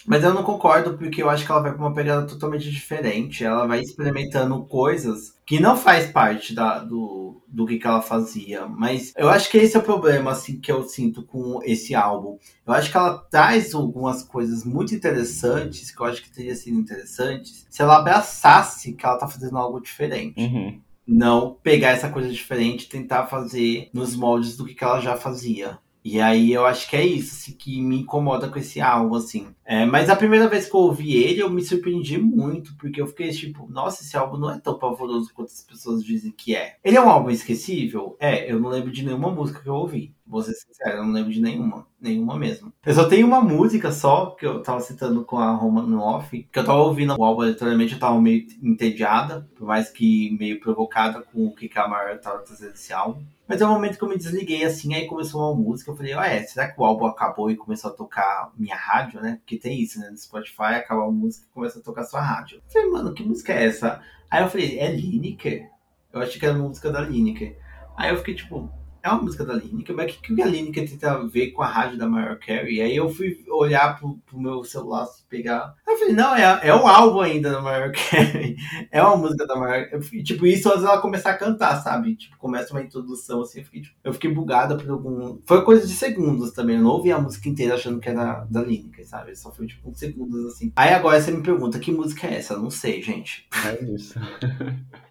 [0.06, 3.44] mas eu não concordo porque eu acho que ela vai pra uma pegada totalmente diferente.
[3.44, 8.66] Ela vai experimentando coisas que não faz parte da, do, do que, que ela fazia.
[8.66, 12.38] Mas eu acho que esse é o problema assim, que eu sinto com esse álbum.
[12.66, 16.80] Eu acho que ela traz algumas coisas muito interessantes, que eu acho que teria sido
[16.80, 20.40] interessantes, se ela abraçasse que ela tá fazendo algo diferente.
[20.40, 20.80] Uhum.
[21.06, 25.18] Não pegar essa coisa diferente e tentar fazer nos moldes do que, que ela já
[25.18, 25.78] fazia.
[26.04, 29.54] E aí eu acho que é isso assim, que me incomoda com esse álbum, assim.
[29.64, 33.08] É, mas a primeira vez que eu ouvi ele, eu me surpreendi muito, porque eu
[33.08, 36.78] fiquei tipo, nossa, esse álbum não é tão pavoroso quanto as pessoas dizem que é.
[36.84, 38.18] Ele é um álbum esquecível?
[38.20, 40.14] É, eu não lembro de nenhuma música que eu ouvi.
[40.32, 41.86] Vou ser sincero, eu não lembro de nenhuma.
[42.00, 42.72] Nenhuma mesmo.
[42.86, 46.48] Eu só tenho uma música só, que eu tava citando com a Roma no off,
[46.50, 50.62] que eu tava ouvindo o álbum aleatoriamente, eu tava meio entediada, por mais que meio
[50.62, 53.22] provocada com o que a Mariah tava trazendo esse álbum.
[53.46, 56.14] Mas é o momento que eu me desliguei assim, aí começou uma música, eu falei,
[56.14, 59.40] ah é, será que o álbum acabou e começou a tocar minha rádio, né?
[59.42, 60.10] Porque tem isso, né?
[60.10, 62.62] No Spotify acaba a música e começa a tocar sua rádio.
[62.66, 64.02] Eu falei, mano, que música é essa?
[64.30, 65.70] Aí eu falei, é Lineker?
[66.14, 67.58] Eu achei que era música da Lineker.
[67.98, 68.72] Aí eu fiquei tipo,
[69.04, 71.68] é uma música da Lineker, mas o que, que a Lineker tenta ver com a
[71.68, 72.82] rádio da Mariah Carey?
[72.82, 75.76] Aí eu fui olhar pro, pro meu celular, pegar.
[75.88, 78.56] Aí eu falei, não, é, é o álbum ainda da Mariah Carey.
[78.92, 80.24] É uma música da Mariah Carey.
[80.24, 82.16] Tipo, isso antes ela começar a cantar, sabe?
[82.16, 85.40] Tipo, começa uma introdução, assim, eu fiquei, tipo, eu fiquei bugada por algum...
[85.46, 88.62] Foi coisa de segundos também, eu não ouvi a música inteira achando que era da
[88.62, 89.36] Lineker, sabe?
[89.36, 90.72] Só foi, tipo, uns segundos, assim.
[90.76, 92.54] Aí agora você me pergunta, que música é essa?
[92.54, 93.48] Eu não sei, gente.
[93.66, 94.20] É isso.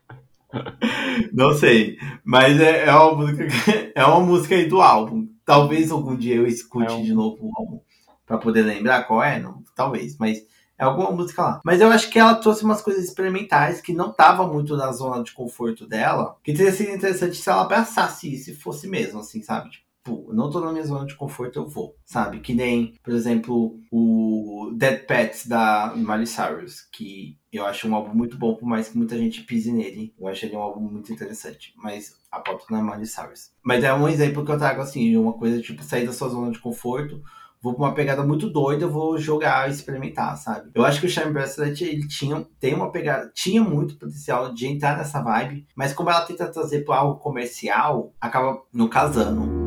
[1.32, 3.44] Não sei, mas é, é, uma música
[3.94, 5.28] é uma música aí do álbum.
[5.44, 7.02] Talvez algum dia eu escute é um...
[7.02, 7.80] de novo o álbum
[8.26, 10.38] para poder lembrar qual é, não, talvez, mas
[10.78, 11.60] é alguma música lá.
[11.64, 15.22] Mas eu acho que ela trouxe umas coisas experimentais que não tava muito na zona
[15.22, 19.42] de conforto dela, que teria sido interessante se ela abraçasse isso e fosse mesmo, assim,
[19.42, 19.70] sabe?
[19.70, 22.40] Tipo, pô, não tô na minha zona de conforto, eu vou, sabe?
[22.40, 28.14] Que nem, por exemplo, o Dead Pets da Miley Cyrus, que eu acho um álbum
[28.14, 30.14] muito bom, por mais que muita gente pise nele.
[30.18, 33.50] Eu acho ele um álbum muito interessante, mas a pop não é Miley Cyrus.
[33.62, 36.50] Mas é um exemplo que eu trago, assim, uma coisa tipo sair da sua zona
[36.50, 37.22] de conforto,
[37.62, 40.70] vou pra uma pegada muito doida, vou jogar, experimentar, sabe?
[40.74, 44.66] Eu acho que o Shine Bracelet, ele tinha, tem uma pegada, tinha muito potencial de
[44.66, 49.59] entrar nessa vibe, mas como ela tenta trazer para algo comercial, acaba não casando.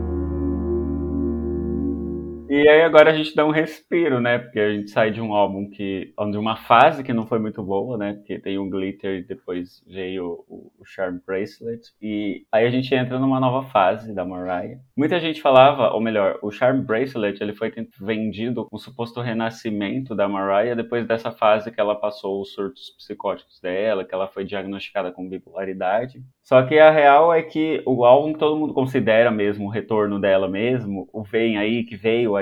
[2.56, 4.38] E aí agora a gente dá um respiro, né?
[4.38, 6.14] Porque a gente sai de um álbum que.
[6.30, 8.14] de uma fase que não foi muito boa, né?
[8.14, 11.82] Porque tem o Glitter e depois veio o, o Charm Bracelet.
[12.00, 14.80] E aí a gente entra numa nova fase da Mariah.
[14.96, 20.14] Muita gente falava, ou melhor, o Charm Bracelet ele foi vendido com o suposto renascimento
[20.14, 24.46] da Mariah depois dessa fase que ela passou os surtos psicóticos dela, que ela foi
[24.46, 26.22] diagnosticada com bipolaridade.
[26.44, 30.20] Só que a real é que o álbum que todo mundo considera mesmo o retorno
[30.20, 32.36] dela mesmo, o Vem Aí, que veio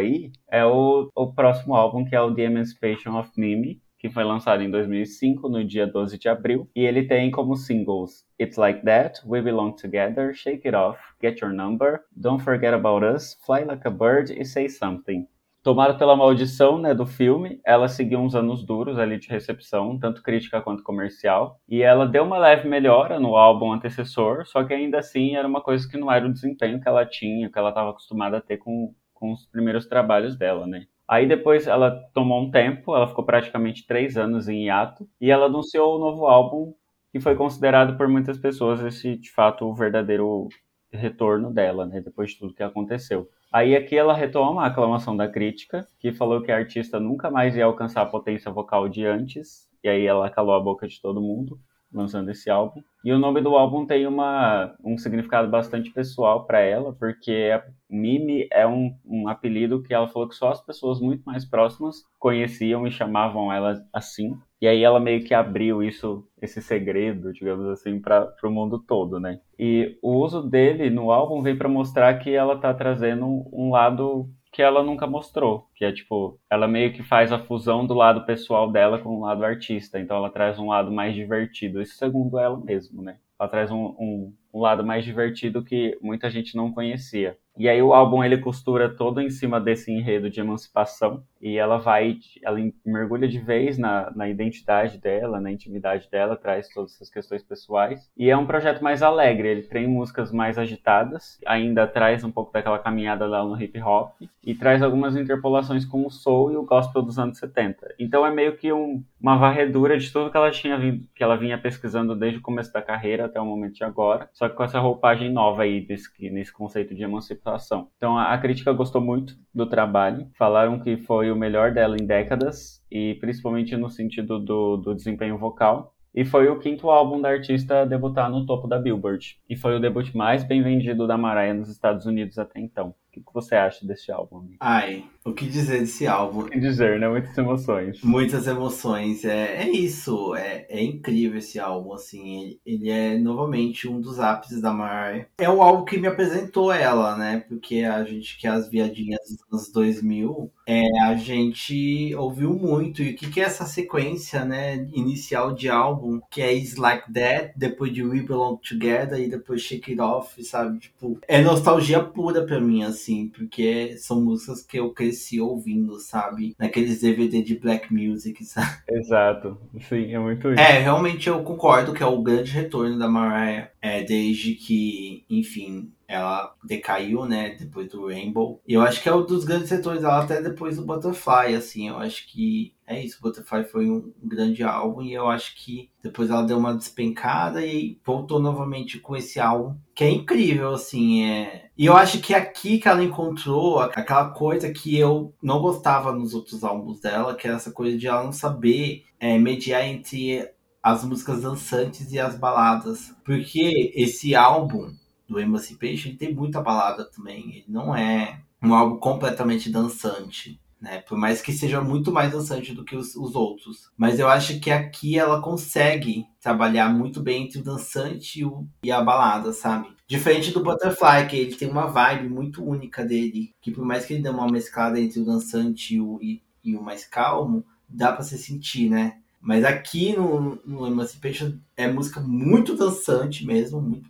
[0.50, 4.64] é o, o próximo álbum que é o The Emancipation of Mimi, que foi lançado
[4.64, 9.22] em 2005, no dia 12 de abril, e ele tem como singles It's Like That,
[9.26, 13.88] We Belong Together, Shake It Off, Get Your Number, Don't Forget About Us, Fly Like
[13.88, 15.28] a Bird e Say Something.
[15.64, 20.24] Tomada pela maldição né, do filme, ela seguiu uns anos duros ali de recepção, tanto
[20.24, 24.98] crítica quanto comercial, e ela deu uma leve melhora no álbum antecessor, só que ainda
[24.98, 27.92] assim era uma coisa que não era o desempenho que ela tinha, que ela estava
[27.92, 28.92] acostumada a ter com,
[29.22, 30.88] com os primeiros trabalhos dela, né?
[31.08, 35.46] Aí depois ela tomou um tempo, ela ficou praticamente três anos em hiato, e ela
[35.46, 36.74] anunciou o novo álbum,
[37.12, 40.50] que foi considerado por muitas pessoas esse, de fato, o verdadeiro
[40.92, 43.30] retorno dela, né, depois de tudo que aconteceu.
[43.52, 47.56] Aí aqui ela retoma a aclamação da crítica, que falou que a artista nunca mais
[47.56, 51.22] ia alcançar a potência vocal de antes, e aí ela calou a boca de todo
[51.22, 51.60] mundo
[51.94, 52.82] lançando esse álbum.
[53.04, 57.50] E o nome do álbum tem uma, um significado bastante pessoal para ela, porque
[57.90, 62.04] Mimi é um, um apelido que ela falou que só as pessoas muito mais próximas
[62.20, 64.38] conheciam e chamavam ela assim.
[64.62, 69.20] E aí ela meio que abriu isso, esse segredo, digamos assim, para o mundo todo,
[69.20, 69.40] né?
[69.58, 74.30] E o uso dele no álbum vem para mostrar que ela tá trazendo um lado
[74.52, 78.26] que ela nunca mostrou, que é tipo, ela meio que faz a fusão do lado
[78.26, 82.38] pessoal dela com o lado artista, então ela traz um lado mais divertido, isso segundo
[82.38, 83.18] ela mesmo, né?
[83.40, 87.38] Ela traz um, um, um lado mais divertido que muita gente não conhecia.
[87.58, 91.78] E aí o álbum ele costura todo em cima desse enredo de emancipação e ela
[91.78, 97.10] vai, ela mergulha de vez na, na identidade dela, na intimidade dela, traz todas essas
[97.10, 98.10] questões pessoais.
[98.16, 102.54] E é um projeto mais alegre, ele tem músicas mais agitadas, ainda traz um pouco
[102.54, 104.14] daquela caminhada lá no hip hop
[104.44, 107.96] e traz algumas interpolações com o soul e o gospel dos anos 70.
[108.00, 111.36] Então é meio que um, uma varredura de tudo que ela tinha vindo, que ela
[111.36, 114.64] vinha pesquisando desde o começo da carreira até o momento de agora, só que com
[114.64, 117.90] essa roupagem nova aí desse, nesse conceito de emancipação situação.
[117.98, 122.06] Então a, a crítica gostou muito do trabalho, falaram que foi o melhor dela em
[122.06, 125.94] décadas e principalmente no sentido do, do desempenho vocal.
[126.14, 129.40] E foi o quinto álbum da artista a debutar no topo da Billboard.
[129.50, 132.94] E foi o debut mais bem vendido da Mariah nos Estados Unidos até então.
[133.18, 134.38] O que você acha desse álbum?
[134.38, 134.56] Amigo?
[134.62, 136.42] Ai, o que dizer desse álbum?
[136.42, 137.10] O que dizer, né?
[137.10, 138.02] Muitas emoções.
[138.02, 139.26] Muitas emoções.
[139.26, 140.34] É, é isso.
[140.34, 142.42] É, é incrível esse álbum, assim.
[142.42, 145.28] Ele, ele é, novamente, um dos ápices da Mariah.
[145.38, 147.44] É o álbum que me apresentou ela, né?
[147.50, 153.04] Porque a gente que é as viadinhas dos anos 2000, é, a gente ouviu muito.
[153.04, 154.88] E o que, que é essa sequência, né?
[154.94, 159.62] Inicial de álbum, que é Is Like That, depois de We Belong Together e depois
[159.62, 160.80] Shake It Off, sabe?
[160.80, 166.00] Tipo, é nostalgia pura pra mim, assim assim, porque são músicas que eu cresci ouvindo,
[166.00, 166.56] sabe?
[166.58, 168.78] Naqueles DVD de black music, sabe?
[168.90, 169.58] Exato,
[169.90, 170.62] sim, é muito isso.
[170.62, 175.92] É, realmente eu concordo que é o grande retorno da Mariah, é, desde que, enfim,
[176.08, 178.62] ela decaiu, né, depois do Rainbow.
[178.68, 181.88] E eu acho que é um dos grandes setores dela até depois do Butterfly, assim,
[181.88, 186.30] eu acho que é isso, Butterfly foi um, grande álbum e eu acho que depois
[186.30, 191.70] ela deu uma despencada e voltou novamente com esse álbum, que é incrível, assim, é...
[191.78, 196.12] E eu acho que é aqui que ela encontrou aquela coisa que eu não gostava
[196.12, 200.52] nos outros álbuns dela, que é essa coisa de ela não saber é, mediar entre
[200.82, 203.14] as músicas dançantes e as baladas.
[203.24, 204.94] Porque esse álbum,
[205.28, 207.56] do Emancipation, tem muita balada também.
[207.56, 210.60] Ele não é um álbum completamente dançante.
[210.82, 210.98] Né?
[211.02, 213.92] Por mais que seja muito mais dançante do que os, os, outros.
[213.96, 218.66] Mas eu acho que aqui ela consegue trabalhar muito bem entre o dançante e, o,
[218.84, 219.90] e a balada, sabe?
[220.08, 223.54] Diferente do Butterfly, que ele tem uma vibe muito única dele.
[223.62, 226.76] Que por mais que ele dê uma mesclada entre o dançante e o, e, e
[226.76, 229.21] o mais calmo, dá para se sentir, né?
[229.42, 234.10] Mas aqui no, no Emancipation é música muito dançante mesmo, muito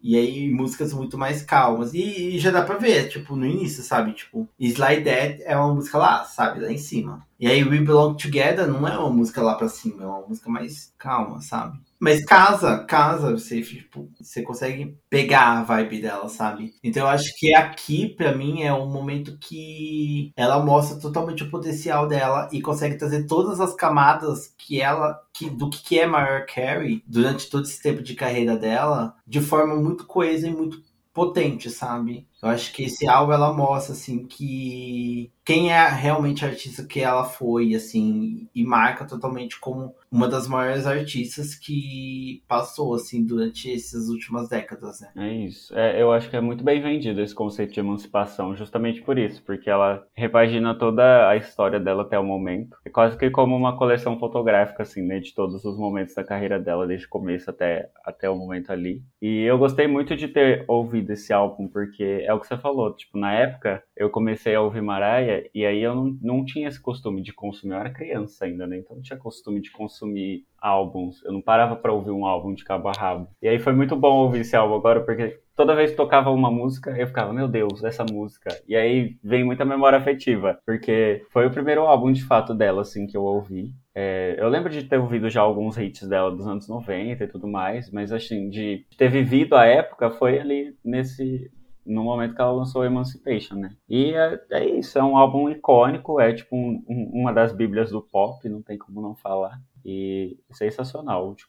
[0.00, 1.94] E aí, músicas muito mais calmas.
[1.94, 4.12] E, e, já dá pra ver, tipo, no início, sabe?
[4.12, 6.60] Tipo, Slide Dead é uma música lá, sabe?
[6.60, 7.26] Lá em cima.
[7.38, 10.48] E aí, We Belong Together não é uma música lá pra cima, é uma música
[10.48, 11.78] mais calma, sabe?
[11.98, 16.74] Mas casa, casa, você, tipo, você consegue pegar a vibe dela, sabe?
[16.82, 21.50] Então eu acho que aqui, para mim, é um momento que ela mostra totalmente o
[21.50, 26.44] potencial dela e consegue trazer todas as camadas que ela, que, do que é Mariah
[26.46, 30.82] Carey durante todo esse tempo de carreira dela, de forma muito coesa e muito
[31.12, 32.28] potente, sabe?
[32.44, 37.00] Eu acho que esse álbum ela mostra assim que quem é realmente a artista que
[37.00, 43.70] ela foi, assim, e marca totalmente como uma das maiores artistas que passou, assim, durante
[43.70, 45.10] essas últimas décadas, né?
[45.16, 45.76] É isso.
[45.76, 49.42] É, eu acho que é muito bem vendido esse conceito de emancipação, justamente por isso,
[49.44, 52.78] porque ela repagina toda a história dela até o momento.
[52.84, 56.58] É quase que como uma coleção fotográfica, assim, né, de todos os momentos da carreira
[56.58, 59.02] dela, desde o começo até, até o momento ali.
[59.20, 62.94] E eu gostei muito de ter ouvido esse álbum, porque é o que você falou,
[62.94, 66.80] tipo, na época eu comecei a ouvir Mariah e aí eu não, não tinha esse
[66.80, 68.78] costume de consumir, eu era criança ainda, né?
[68.78, 72.64] Então não tinha costume de consumir álbuns, eu não parava para ouvir um álbum de
[72.64, 73.28] cabo a rabo.
[73.42, 76.50] E aí foi muito bom ouvir esse álbum agora, porque toda vez que tocava uma
[76.50, 78.50] música, eu ficava, meu Deus, essa música.
[78.66, 83.06] E aí vem muita memória afetiva, porque foi o primeiro álbum de fato dela, assim,
[83.06, 83.72] que eu ouvi.
[83.94, 87.46] É, eu lembro de ter ouvido já alguns hits dela dos anos 90 e tudo
[87.46, 91.50] mais, mas assim, de ter vivido a época foi ali nesse,
[91.86, 93.76] no momento que ela lançou Emancipation, né?
[93.88, 97.90] E é, é isso, é um álbum icônico, é tipo um, um, uma das bíblias
[97.90, 99.60] do pop, não tem como não falar.
[99.86, 101.44] E sensacional, de,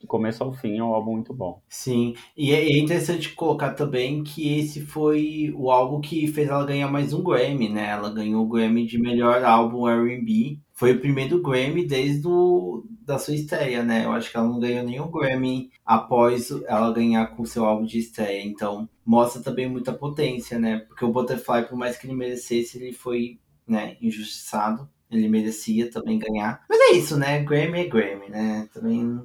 [0.00, 1.60] de começo ao fim, é um álbum muito bom.
[1.68, 6.64] Sim, e é, é interessante colocar também que esse foi o álbum que fez ela
[6.64, 7.90] ganhar mais um Grammy, né?
[7.90, 10.58] Ela ganhou o Grammy de melhor álbum R&B.
[10.74, 14.04] Foi o primeiro Grammy desde o, da sua estreia, né?
[14.04, 18.00] Eu acho que ela não ganhou nenhum Grammy após ela ganhar com seu álbum de
[18.00, 18.44] estreia.
[18.44, 20.78] Então, mostra também muita potência, né?
[20.80, 24.88] Porque o Butterfly, por mais que ele merecesse, ele foi né, injustiçado.
[25.08, 26.64] Ele merecia também ganhar.
[26.68, 27.44] Mas é isso, né?
[27.44, 28.68] Grammy é Grammy, né?
[28.74, 29.22] Também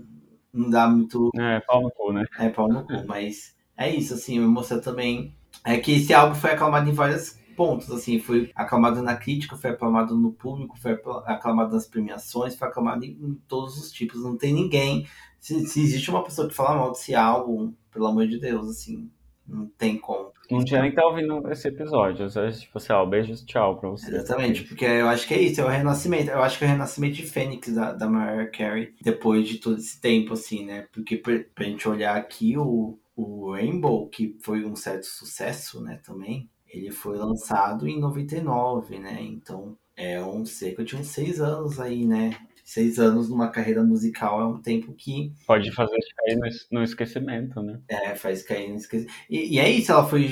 [0.54, 1.32] não dá muito.
[1.36, 2.26] É, pau no cu, né?
[2.38, 2.94] É, pau no cu.
[3.08, 5.34] Mas é isso, assim, mostra também.
[5.66, 9.72] É que esse álbum foi aclamado em várias pontos, assim, foi aclamado na crítica, foi
[9.72, 10.94] aclamado no público, foi
[11.26, 14.24] aclamado nas premiações, foi aclamado em, em todos os tipos.
[14.24, 15.06] Não tem ninguém.
[15.42, 19.12] Se, se, existe uma pessoa que fala mal desse álbum, pelo amor de Deus, assim,
[19.46, 20.32] não tem como.
[20.50, 22.28] Não tinha nem que estar tá ouvindo esse episódio.
[22.28, 24.08] Às vezes, tipo assim, ó, beijos, tchau pra você.
[24.10, 26.32] Exatamente, porque eu acho que é isso, é o renascimento.
[26.32, 29.80] Eu acho que é o renascimento de Fênix da, da Mariah Carey depois de todo
[29.80, 30.88] esse tempo, assim, né?
[30.94, 36.00] Porque pra, pra gente olhar aqui, o, o Rainbow, que foi um certo sucesso, né,
[36.06, 39.18] também, ele foi lançado em 99, né?
[39.22, 42.38] Então é um cerca de uns seis anos aí, né?
[42.64, 45.34] Seis anos numa carreira musical é um tempo que.
[45.48, 46.38] Pode fazer cair
[46.72, 47.82] no, esquecimento, né?
[47.88, 49.12] É, faz cair no esquecimento.
[49.28, 50.30] E, e é isso, ela foi,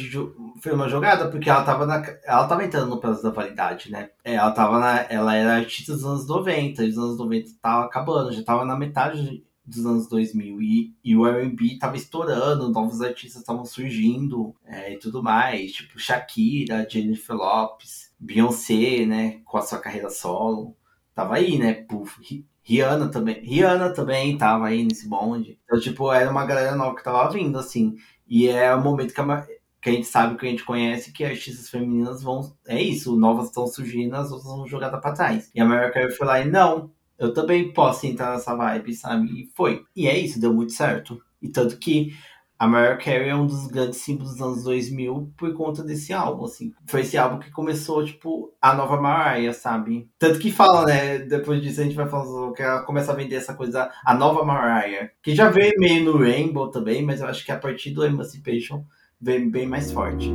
[0.62, 4.12] foi uma jogada, porque ela tava, na, ela tava entrando no prazo da validade, né?
[4.24, 5.08] É, ela tava na.
[5.10, 8.78] Ela era artista dos anos 90, e os anos 90 tava acabando, já tava na
[8.78, 14.94] metade dos anos 2000 e, e o R&B tava estourando, novos artistas estavam surgindo é,
[14.94, 20.76] e tudo mais, tipo Shakira, Jennifer Lopez, Beyoncé, né, com a sua carreira solo,
[21.14, 26.32] tava aí, né, Puf, Rihanna também, Rihanna também tava aí nesse bonde, então tipo, era
[26.32, 27.96] uma galera nova que tava vindo, assim,
[28.26, 29.48] e é o momento que a,
[29.82, 33.48] que a gente sabe, que a gente conhece, que artistas femininas vão, é isso, novas
[33.48, 36.50] estão surgindo, as outras vão jogadas pra trás, e a Mariah Carey foi lá e
[36.50, 39.28] não, eu também posso entrar nessa vibe, sabe?
[39.28, 39.84] E foi.
[39.96, 41.20] E é isso, deu muito certo.
[41.42, 42.14] E tanto que
[42.60, 46.46] a Mariah Carey é um dos grandes símbolos dos anos 2000 por conta desse álbum,
[46.46, 46.74] assim.
[46.88, 50.10] Foi esse álbum que começou, tipo, a nova Mariah, sabe?
[50.18, 51.20] Tanto que fala, né?
[51.20, 54.44] Depois disso a gente vai falando que ela começa a vender essa coisa, a nova
[54.44, 55.12] Mariah.
[55.22, 58.84] Que já veio meio no Rainbow também, mas eu acho que a partir do Emancipation
[59.22, 60.34] veio bem mais forte.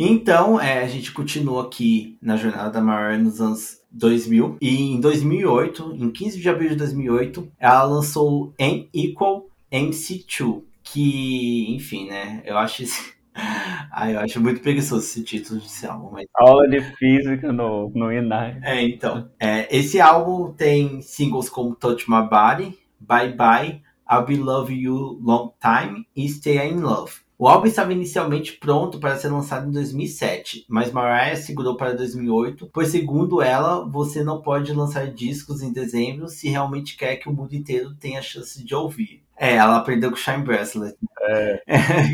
[0.00, 4.58] Então, é, a gente continua aqui na jornada da Mariah nos anos 2000.
[4.60, 10.62] E em 2008, em 15 de abril de 2008, ela lançou N Equal MC2.
[10.84, 12.42] Que, enfim, né?
[12.44, 13.18] Eu acho esse...
[13.90, 16.10] Ah, eu acho muito preguiçoso esse título desse álbum.
[16.12, 16.26] Mas...
[16.34, 18.58] Aula de física no, no Inai.
[18.62, 19.30] É, então.
[19.40, 25.18] É, esse álbum tem singles como Touch My Body, Bye Bye, I'll Be Love You
[25.22, 27.12] Long Time e Stay In Love.
[27.40, 32.68] O álbum estava inicialmente pronto para ser lançado em 2007, mas Mariah segurou para 2008,
[32.72, 37.32] pois segundo ela, você não pode lançar discos em dezembro se realmente quer que o
[37.32, 39.22] mundo inteiro tenha a chance de ouvir.
[39.38, 40.96] É, ela aprendeu com Shine Bracelet.
[41.22, 41.62] É,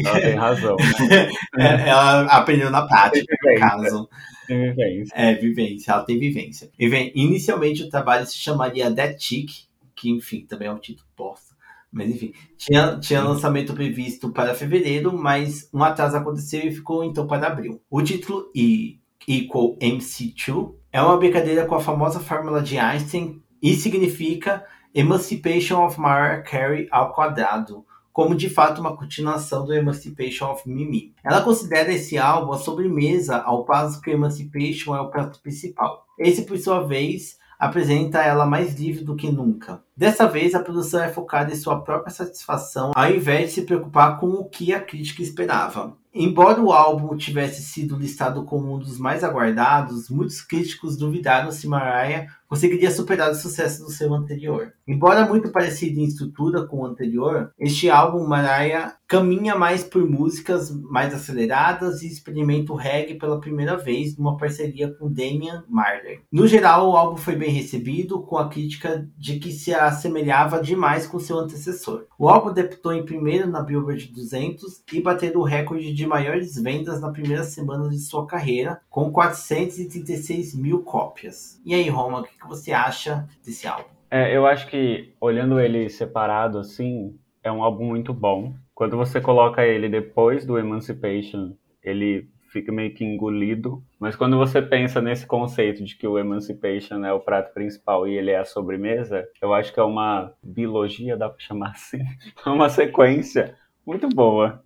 [0.05, 0.77] ela tem razão.
[1.09, 1.31] Né?
[1.57, 4.09] É, ela aprendeu na prática, no caso.
[4.47, 5.15] Tem vivência.
[5.15, 6.71] É, vivência, ela tem vivência.
[6.79, 9.65] E vem, inicialmente o trabalho se chamaria That Chick,
[9.97, 11.54] que enfim, também é um título bosta.
[11.95, 17.27] Mas enfim, tinha, tinha lançamento previsto para fevereiro, mas um atraso aconteceu e ficou então
[17.27, 17.81] para abril.
[17.89, 18.99] O título E
[19.29, 25.99] equal MC2 é uma brincadeira com a famosa fórmula de Einstein e significa Emancipation of
[25.99, 31.15] Mariah Carey ao quadrado, como de fato uma continuação do Emancipation of Mimi.
[31.25, 36.05] Ela considera esse álbum a sobremesa, ao passo que Emancipation é o prato principal.
[36.19, 39.83] Esse, por sua vez, apresenta ela mais livre do que nunca.
[39.97, 44.19] Dessa vez, a produção é focada em sua própria satisfação, ao invés de se preocupar
[44.21, 45.97] com o que a crítica esperava.
[46.15, 51.67] Embora o álbum tivesse sido listado como um dos mais aguardados, muitos críticos duvidaram se
[51.67, 54.73] Mariah conseguiria superar o sucesso do seu anterior.
[54.87, 60.71] Embora muito parecido em estrutura com o anterior, este álbum Mariah caminha mais por músicas
[60.71, 66.21] mais aceleradas e experimenta o reggae pela primeira vez numa parceria com Damian Marley.
[66.33, 71.07] No geral, o álbum foi bem recebido, com a crítica de que se assemelhava demais
[71.07, 72.07] com seu antecessor.
[72.19, 77.01] O álbum debutou em primeiro na Billboard 200 e bateu o recorde de maiores vendas
[77.01, 81.61] na primeira semana de sua carreira, com 436 mil cópias.
[81.65, 83.89] E aí, Roma, o que você acha desse álbum?
[84.11, 88.55] É, eu acho que, olhando ele separado assim, é um álbum muito bom.
[88.75, 93.83] Quando você coloca ele depois do Emancipation, ele fica meio que engolido.
[93.99, 98.17] Mas quando você pensa nesse conceito de que o Emancipation é o prato principal e
[98.17, 101.99] ele é a sobremesa, eu acho que é uma biologia, dá pra chamar assim,
[102.47, 104.64] é uma sequência muito boa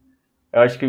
[0.52, 0.86] eu acho que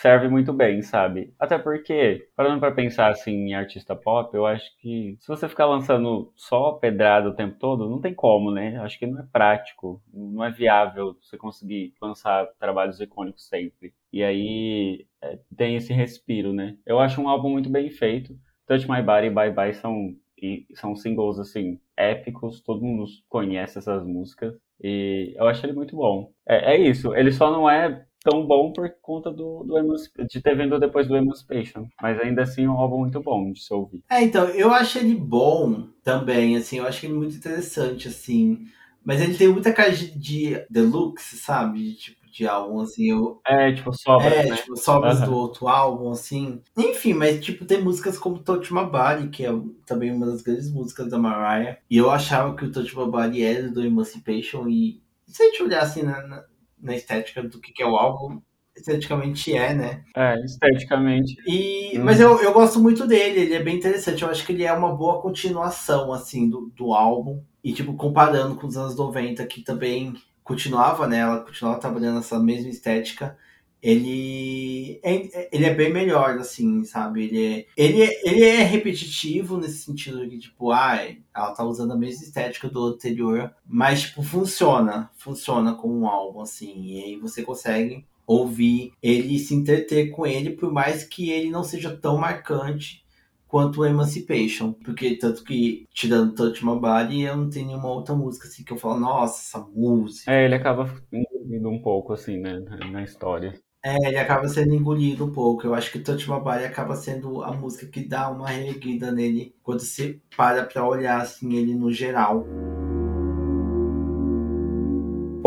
[0.00, 1.32] serve muito bem, sabe?
[1.38, 5.66] Até porque, parando para pensar assim em artista pop, eu acho que se você ficar
[5.66, 8.78] lançando só pedrada o tempo todo, não tem como, né?
[8.80, 13.94] Acho que não é prático, não é viável você conseguir lançar trabalhos icônicos sempre.
[14.12, 16.76] E aí é, tem esse respiro, né?
[16.84, 18.38] Eu acho um álbum muito bem feito.
[18.66, 23.78] Touch My Body e Bye Bye são, e, são singles assim épicos, todo mundo conhece
[23.78, 24.54] essas músicas.
[24.80, 26.30] E eu acho ele muito bom.
[26.46, 29.96] É, é isso, ele só não é tão bom por conta do, do
[30.28, 31.86] de ter vindo depois do Emancipation.
[32.00, 34.02] Mas ainda assim é um álbum muito bom de se ouvir.
[34.10, 38.66] É, então, eu acho ele bom também, assim, eu acho ele muito interessante, assim.
[39.04, 41.78] Mas ele tem muita cara de, de deluxe, sabe?
[41.78, 43.40] De, tipo, de álbum, assim, eu...
[43.46, 44.56] É, tipo, sobras, É, né?
[44.56, 45.26] tipo, sobras Uhum.
[45.26, 46.60] do outro álbum, assim.
[46.76, 49.50] Enfim, mas, tipo, tem músicas como Touch My Body, que é
[49.86, 51.78] também uma das grandes músicas da Mariah.
[51.90, 55.62] E eu achava que o Touch My Body era do Emancipation, e se a gente
[55.62, 56.44] olhar, assim, na, na,
[56.80, 58.40] na estética do que, que é o álbum,
[58.76, 60.04] esteticamente é, né?
[60.16, 61.36] É, esteticamente.
[61.46, 62.04] E, Hum.
[62.04, 64.22] Mas eu, eu gosto muito dele, ele é bem interessante.
[64.22, 67.42] Eu acho que ele é uma boa continuação, assim, do, do álbum.
[67.62, 70.14] E, tipo, comparando com os anos 90, que também
[70.44, 71.18] continuava, né?
[71.18, 73.36] Ela continuava trabalhando nessa mesma estética.
[73.82, 77.24] Ele é, ele é bem melhor, assim, sabe?
[77.24, 81.92] Ele é, ele, é, ele é repetitivo nesse sentido de, tipo, ai, ela tá usando
[81.92, 85.10] a mesma estética do anterior, mas, tipo, funciona.
[85.16, 86.86] Funciona como um álbum, assim.
[86.86, 91.64] E aí você consegue ouvir ele se entreter com ele, por mais que ele não
[91.64, 93.02] seja tão marcante
[93.48, 94.72] quanto Emancipation.
[94.72, 98.72] Porque tanto que, tirando Touch My Body, eu não tenho nenhuma outra música assim que
[98.72, 100.30] eu falo, nossa, essa música.
[100.30, 103.58] É, ele acaba engolindo um pouco, assim, né, na história.
[103.84, 105.66] É, ele acaba sendo engolido um pouco.
[105.66, 109.80] Eu acho que Touch My acaba sendo a música que dá uma reerguida nele quando
[109.80, 112.44] você para pra olhar assim ele no geral.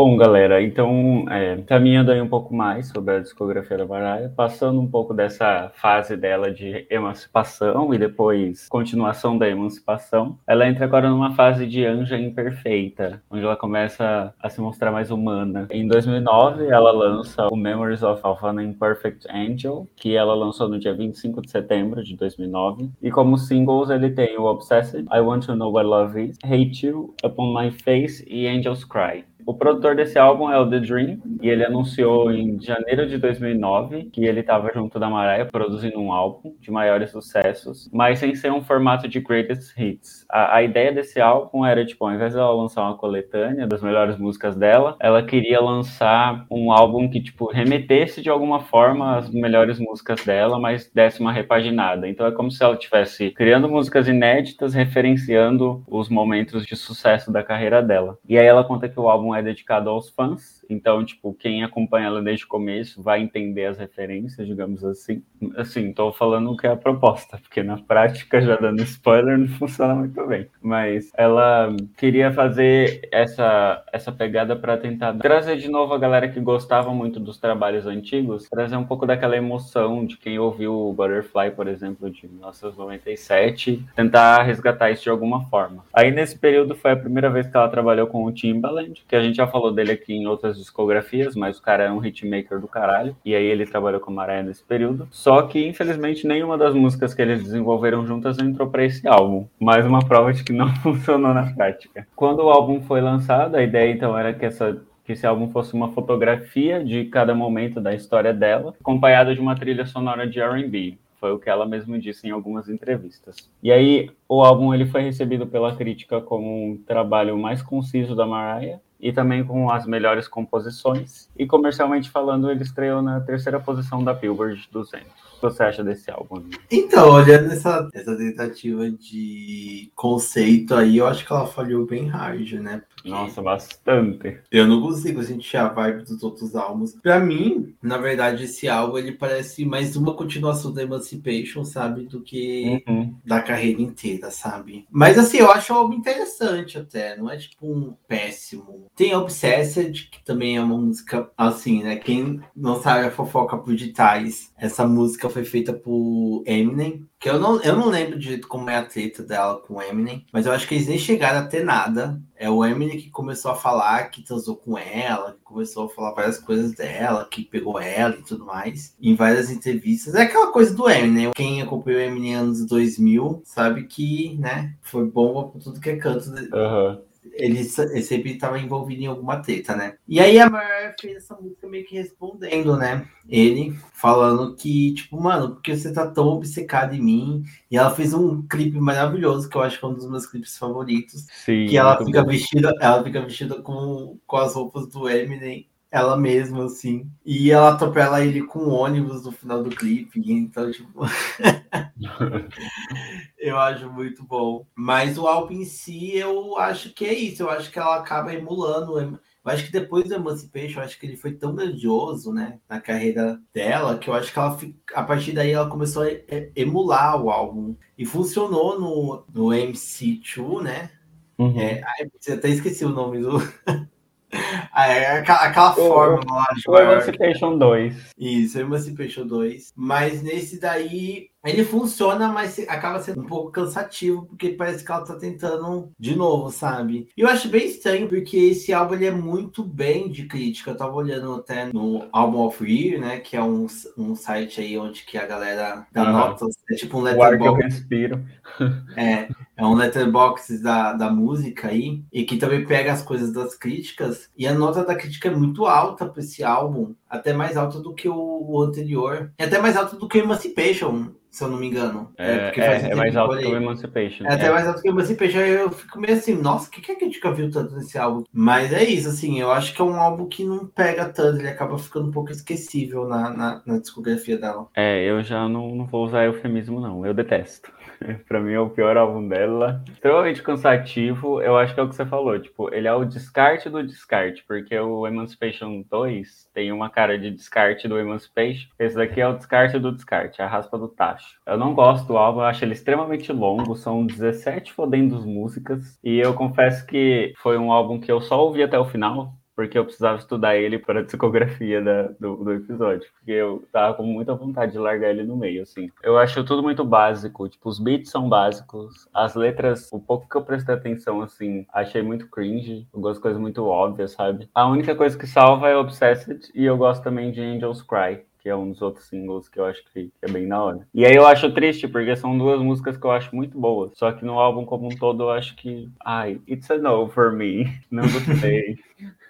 [0.04, 4.80] Bom, galera, então, é, caminhando aí um pouco mais sobre a discografia da Mariah, passando
[4.80, 11.08] um pouco dessa fase dela de emancipação e depois continuação da emancipação, ela entra agora
[11.08, 15.68] numa fase de anja imperfeita, onde ela começa a se mostrar mais humana.
[15.70, 20.92] Em 2009, ela lança o Memories of, an Imperfect Angel, que ela lançou no dia
[20.92, 25.54] 25 de setembro de 2009, e como singles ele tem o Obsessed, I Want to
[25.54, 29.24] Know What Love Is, Hate You, Upon My Face e Angels Cry.
[29.44, 34.10] O produtor desse álbum é o The Dream, e ele anunciou em janeiro de 2009
[34.12, 38.52] que ele estava junto da Mariah produzindo um álbum de maiores sucessos, mas sem ser
[38.52, 40.24] um formato de greatest hits.
[40.30, 44.16] A, a ideia desse álbum era, tipo, ao invés dela lançar uma coletânea das melhores
[44.16, 49.78] músicas dela, ela queria lançar um álbum que, tipo, remetesse de alguma forma as melhores
[49.80, 52.08] músicas dela, mas desse uma repaginada.
[52.08, 57.42] Então é como se ela estivesse criando músicas inéditas, referenciando os momentos de sucesso da
[57.42, 58.16] carreira dela.
[58.28, 62.06] E aí ela conta que o álbum é dedicado aos fãs, então, tipo, quem acompanha
[62.06, 65.22] ela desde o começo vai entender as referências, digamos assim.
[65.56, 69.48] Assim, tô falando o que é a proposta, porque na prática, já dando spoiler, não
[69.48, 70.48] funciona muito bem.
[70.60, 76.40] Mas ela queria fazer essa, essa pegada para tentar trazer de novo a galera que
[76.40, 81.50] gostava muito dos trabalhos antigos, trazer um pouco daquela emoção de quem ouviu o Butterfly,
[81.52, 85.84] por exemplo, de 1997, tentar resgatar isso de alguma forma.
[85.92, 89.22] Aí nesse período foi a primeira vez que ela trabalhou com o Timbaland, que a
[89.22, 92.68] gente já falou dele aqui em outras discografias, mas o cara é um hitmaker do
[92.68, 95.08] caralho, e aí ele trabalhou com a Mariah nesse período.
[95.10, 99.46] Só que, infelizmente, nenhuma das músicas que eles desenvolveram juntas entrou para esse álbum.
[99.58, 102.06] Mais uma prova de que não funcionou na prática.
[102.14, 105.74] Quando o álbum foi lançado, a ideia então era que essa que esse álbum fosse
[105.74, 110.96] uma fotografia de cada momento da história dela, acompanhada de uma trilha sonora de R&B.
[111.22, 113.36] Foi o que ela mesma disse em algumas entrevistas.
[113.62, 118.26] E aí, o álbum ele foi recebido pela crítica como um trabalho mais conciso da
[118.26, 121.28] Mariah e também com as melhores composições.
[121.36, 126.44] E comercialmente falando, ele estreou na terceira posição da Billboard 200 você acha desse álbum?
[126.70, 132.52] Então, olhando essa, essa tentativa de conceito aí, eu acho que ela falhou bem hard,
[132.54, 132.82] né?
[133.04, 134.38] Nossa, bastante.
[134.50, 136.94] Eu não consigo sentir a vibe dos outros álbuns.
[136.94, 142.04] Pra mim, na verdade, esse álbum ele parece mais uma continuação da Emancipation, sabe?
[142.04, 143.14] Do que uhum.
[143.24, 144.86] da carreira inteira, sabe?
[144.90, 147.16] Mas assim, eu acho o álbum interessante até.
[147.16, 148.86] Não é tipo um péssimo.
[148.94, 151.96] Tem Obsessed, que também é uma música assim, né?
[151.96, 157.06] Quem não sabe a fofoca por detalhes, essa música foi feita por Eminem.
[157.22, 160.26] Que eu não, eu não lembro direito como é a treta dela com o Eminem,
[160.32, 162.20] mas eu acho que eles nem chegaram a ter nada.
[162.34, 166.14] É o Eminem que começou a falar que transou com ela, que começou a falar
[166.14, 170.16] várias coisas dela, que pegou ela e tudo mais, em várias entrevistas.
[170.16, 171.30] É aquela coisa do Eminem.
[171.32, 175.96] Quem acompanhou o Eminem anos 2000 sabe que, né, foi bomba por tudo que é
[175.96, 176.28] canto.
[176.28, 179.96] Uhum ele, ele sempre estava envolvido em alguma treta, né?
[180.06, 183.06] E aí a Mariah fez essa música meio que respondendo, né?
[183.28, 187.44] Ele falando que, tipo, mano, porque você tá tão obcecado em mim?
[187.70, 190.58] E ela fez um clipe maravilhoso, que eu acho que é um dos meus clipes
[190.58, 191.26] favoritos.
[191.44, 192.30] Sim, que ela fica bom.
[192.30, 197.06] vestida, ela fica vestida com, com as roupas do Eminem ela mesma, assim.
[197.22, 200.22] E ela atropela ele com um ônibus no final do clipe.
[200.24, 201.00] Então, tipo.
[203.38, 204.66] eu acho muito bom.
[204.74, 207.42] Mas o álbum em si, eu acho que é isso.
[207.42, 208.98] Eu acho que ela acaba emulando.
[208.98, 212.80] Eu acho que depois do Emancipation, eu acho que ele foi tão grandioso, né, na
[212.80, 214.56] carreira dela, que eu acho que ela,
[214.94, 216.08] a partir daí, ela começou a
[216.56, 217.76] emular o álbum.
[217.98, 220.90] E funcionou no, no MC2, né?
[221.36, 221.60] Uhum.
[221.60, 221.82] É,
[222.26, 223.36] eu até esqueci o nome do.
[224.74, 228.12] Ah, é, aquela, aquela o, forma lá de O Emancipation 2.
[228.18, 229.72] Isso, Emancipation 2.
[229.76, 235.04] Mas nesse daí ele funciona, mas acaba sendo um pouco cansativo, porque parece que ela
[235.04, 237.08] tá tentando de novo, sabe?
[237.16, 240.70] E eu acho bem estranho, porque esse álbum ele é muito bem de crítica.
[240.70, 243.18] Eu tava olhando até no Album of Year, né?
[243.18, 243.66] Que é um,
[243.98, 246.12] um site aí onde que a galera dá uhum.
[246.12, 246.54] notas.
[246.70, 247.30] É tipo um letterbox.
[247.30, 248.24] O ar que eu respiro.
[248.96, 252.04] É, é um letterbox da, da música aí.
[252.12, 254.30] E que também pega as coisas das críticas.
[254.36, 256.94] E a nota da crítica é muito alta para esse álbum.
[257.12, 259.30] Até mais alta do que o, anterior.
[259.36, 262.12] É até mais alta do que o Emancipation se eu não me engano.
[262.18, 264.26] É, é, é, é mais alto que o Emancipation.
[264.26, 265.38] É até mais alto que o Emancipation.
[265.38, 268.24] Eu fico meio assim, nossa, o que, que a gente viu tanto nesse álbum?
[268.30, 271.48] Mas é isso, assim, eu acho que é um álbum que não pega tanto, ele
[271.48, 274.68] acaba ficando um pouco esquecível na, na, na discografia dela.
[274.76, 277.06] É, eu já não, não vou usar eufemismo, não.
[277.06, 277.72] Eu detesto.
[278.28, 279.82] pra mim é o pior álbum dela.
[279.90, 282.38] Extremamente cansativo, eu acho que é o que você falou.
[282.38, 287.30] Tipo, ele é o descarte do descarte, porque o Emancipation 2 tem uma cara de
[287.30, 288.68] descarte do Emancipation.
[288.78, 291.38] Esse daqui é o descarte do descarte, a raspa do tacho.
[291.46, 295.98] Eu não gosto do álbum, eu acho ele extremamente longo, são 17 fodendos músicas.
[296.02, 299.78] E eu confesso que foi um álbum que eu só ouvi até o final, porque
[299.78, 304.02] eu precisava estudar ele para a discografia da, do, do, episódio, porque eu tava com
[304.02, 305.90] muita vontade de largar ele no meio, assim.
[306.02, 310.36] Eu acho tudo muito básico, tipo, os beats são básicos, as letras, o pouco que
[310.36, 314.48] eu prestei atenção, assim, achei muito cringe, de coisas muito óbvias, sabe?
[314.54, 318.48] A única coisa que salva é Obsessed, e eu gosto também de Angels Cry, que
[318.48, 320.88] é um dos outros singles que eu acho que, é bem na hora.
[320.92, 323.92] E aí eu acho triste, porque são duas músicas que eu acho muito boas.
[323.94, 325.88] Só que no álbum como um todo eu acho que.
[326.04, 327.66] Ai, it's a no for me.
[327.88, 328.78] Não gostei.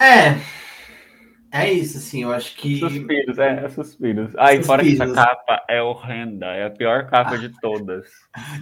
[0.00, 0.38] é.
[1.54, 2.78] É isso, assim, eu acho que.
[2.78, 4.32] Suspiros, é, é suspiros.
[4.38, 8.06] Ah, e fora que essa capa é horrenda, é a pior capa de todas.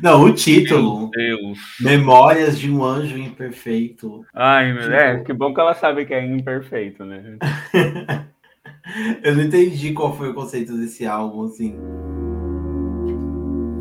[0.03, 1.03] Não, o título.
[1.03, 1.59] Meu Deus.
[1.81, 4.27] Memórias de um anjo imperfeito.
[4.35, 4.95] Ai, meu, tipo...
[4.95, 7.39] é, que bom que ela sabe que é imperfeito, né?
[9.23, 11.79] eu não entendi qual foi o conceito desse álbum, assim.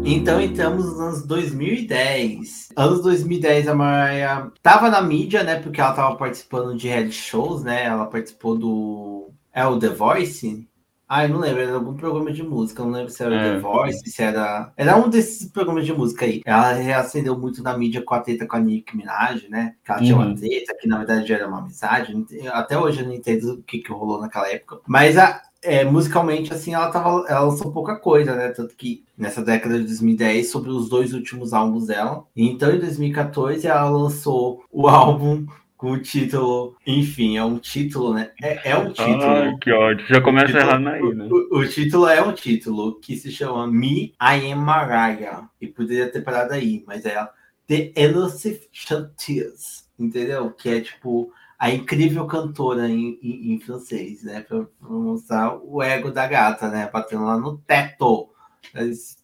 [0.06, 2.70] Então entramos nos anos 2010.
[2.76, 5.60] Anos 2010 a Mariah tava na mídia, né?
[5.60, 7.86] Porque ela tava participando de reality shows, né?
[7.86, 10.68] Ela participou do é o The Voice.
[11.12, 13.54] Ah, eu não lembro, era algum programa de música, eu não lembro se era é.
[13.54, 14.72] The Voice, se era.
[14.78, 16.42] Era um desses programas de música aí.
[16.46, 19.74] Ela reacendeu muito na mídia com a treta com a Nicki Minaj, né?
[19.84, 20.06] Que ela uhum.
[20.06, 20.36] tinha uma uhum.
[20.36, 22.14] treta, que na verdade era uma amizade.
[22.54, 24.82] Até hoje eu não entendo o que, que rolou naquela época.
[24.88, 27.26] Mas a, é, musicalmente, assim, ela tava.
[27.28, 28.50] Ela lançou pouca coisa, né?
[28.50, 32.24] Tanto que nessa década de 2010, sobre os dois últimos álbuns dela.
[32.36, 35.46] Então, em 2014, ela lançou o álbum
[35.80, 38.32] com o título, enfim, é um título, né?
[38.44, 39.24] É, é um título.
[39.24, 40.06] Ai, que ódio.
[40.08, 41.30] Já começa título, errando aí, né?
[41.32, 45.48] O, o, título é um título que se chama Me, I Am Mariah.
[45.62, 47.26] E poderia ter parado aí, mas é
[47.66, 50.52] The Elusive Chanteuse, entendeu?
[50.52, 54.40] Que é tipo a incrível cantora em, em, em francês, né?
[54.40, 56.90] Para mostrar o ego da gata, né?
[56.92, 58.30] Batendo lá no teto,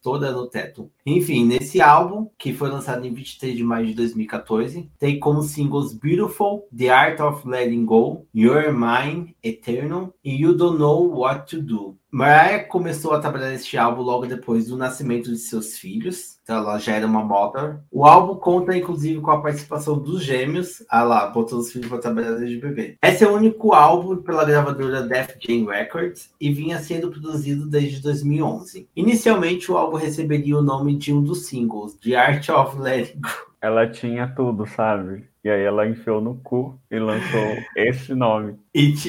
[0.02, 0.91] toda no teto.
[1.06, 5.94] Enfim, nesse álbum, que foi lançado em 23 de maio de 2014, tem como singles
[5.94, 11.62] Beautiful, The Art of Letting Go, You're Mine, Eternal e You Don't Know What to
[11.62, 11.98] Do.
[12.12, 16.78] Mariah começou a trabalhar neste álbum logo depois do nascimento de seus filhos, então ela
[16.78, 17.80] já era uma mother.
[17.92, 21.98] O álbum conta inclusive com a participação dos gêmeos, ah lá, botou os filhos para
[21.98, 22.98] trabalhar desde bebê.
[23.02, 28.00] Esse é o único álbum pela gravadora Def Jam Records e vinha sendo produzido desde
[28.00, 28.88] 2011.
[28.96, 33.30] Inicialmente o álbum receberia o nome de um dos singles, The Art of Letting Go.
[33.60, 35.28] Ela tinha tudo, sabe?
[35.44, 38.56] E aí ela enfiou no cu e lançou esse nome.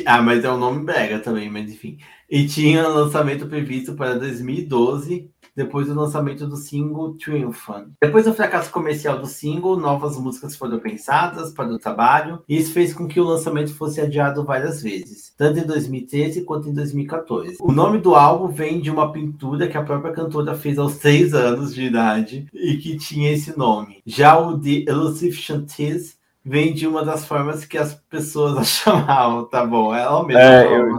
[0.06, 1.98] Ah, mas é um nome brega também, mas enfim.
[2.28, 7.88] E tinha lançamento previsto para 2012, depois do lançamento do single Triumphant.
[8.00, 12.72] Depois do fracasso comercial do single, novas músicas foram pensadas para o trabalho, e isso
[12.72, 17.56] fez com que o lançamento fosse adiado várias vezes, tanto em 2013 quanto em 2014.
[17.60, 21.34] O nome do álbum vem de uma pintura que a própria cantora fez aos 3
[21.34, 24.02] anos de idade e que tinha esse nome.
[24.04, 26.14] Já o The Elusive Chanteuse
[26.44, 29.94] vem de uma das formas que as pessoas a chamavam, tá bom?
[29.94, 30.42] Ela mesma.
[30.42, 30.96] É, eu...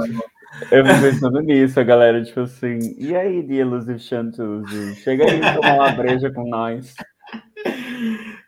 [0.72, 4.96] Eu me pensando nisso, a galera, tipo assim, e aí, The Elusive Chantuzi?
[4.96, 6.96] Chega aí tomar uma breja com nós.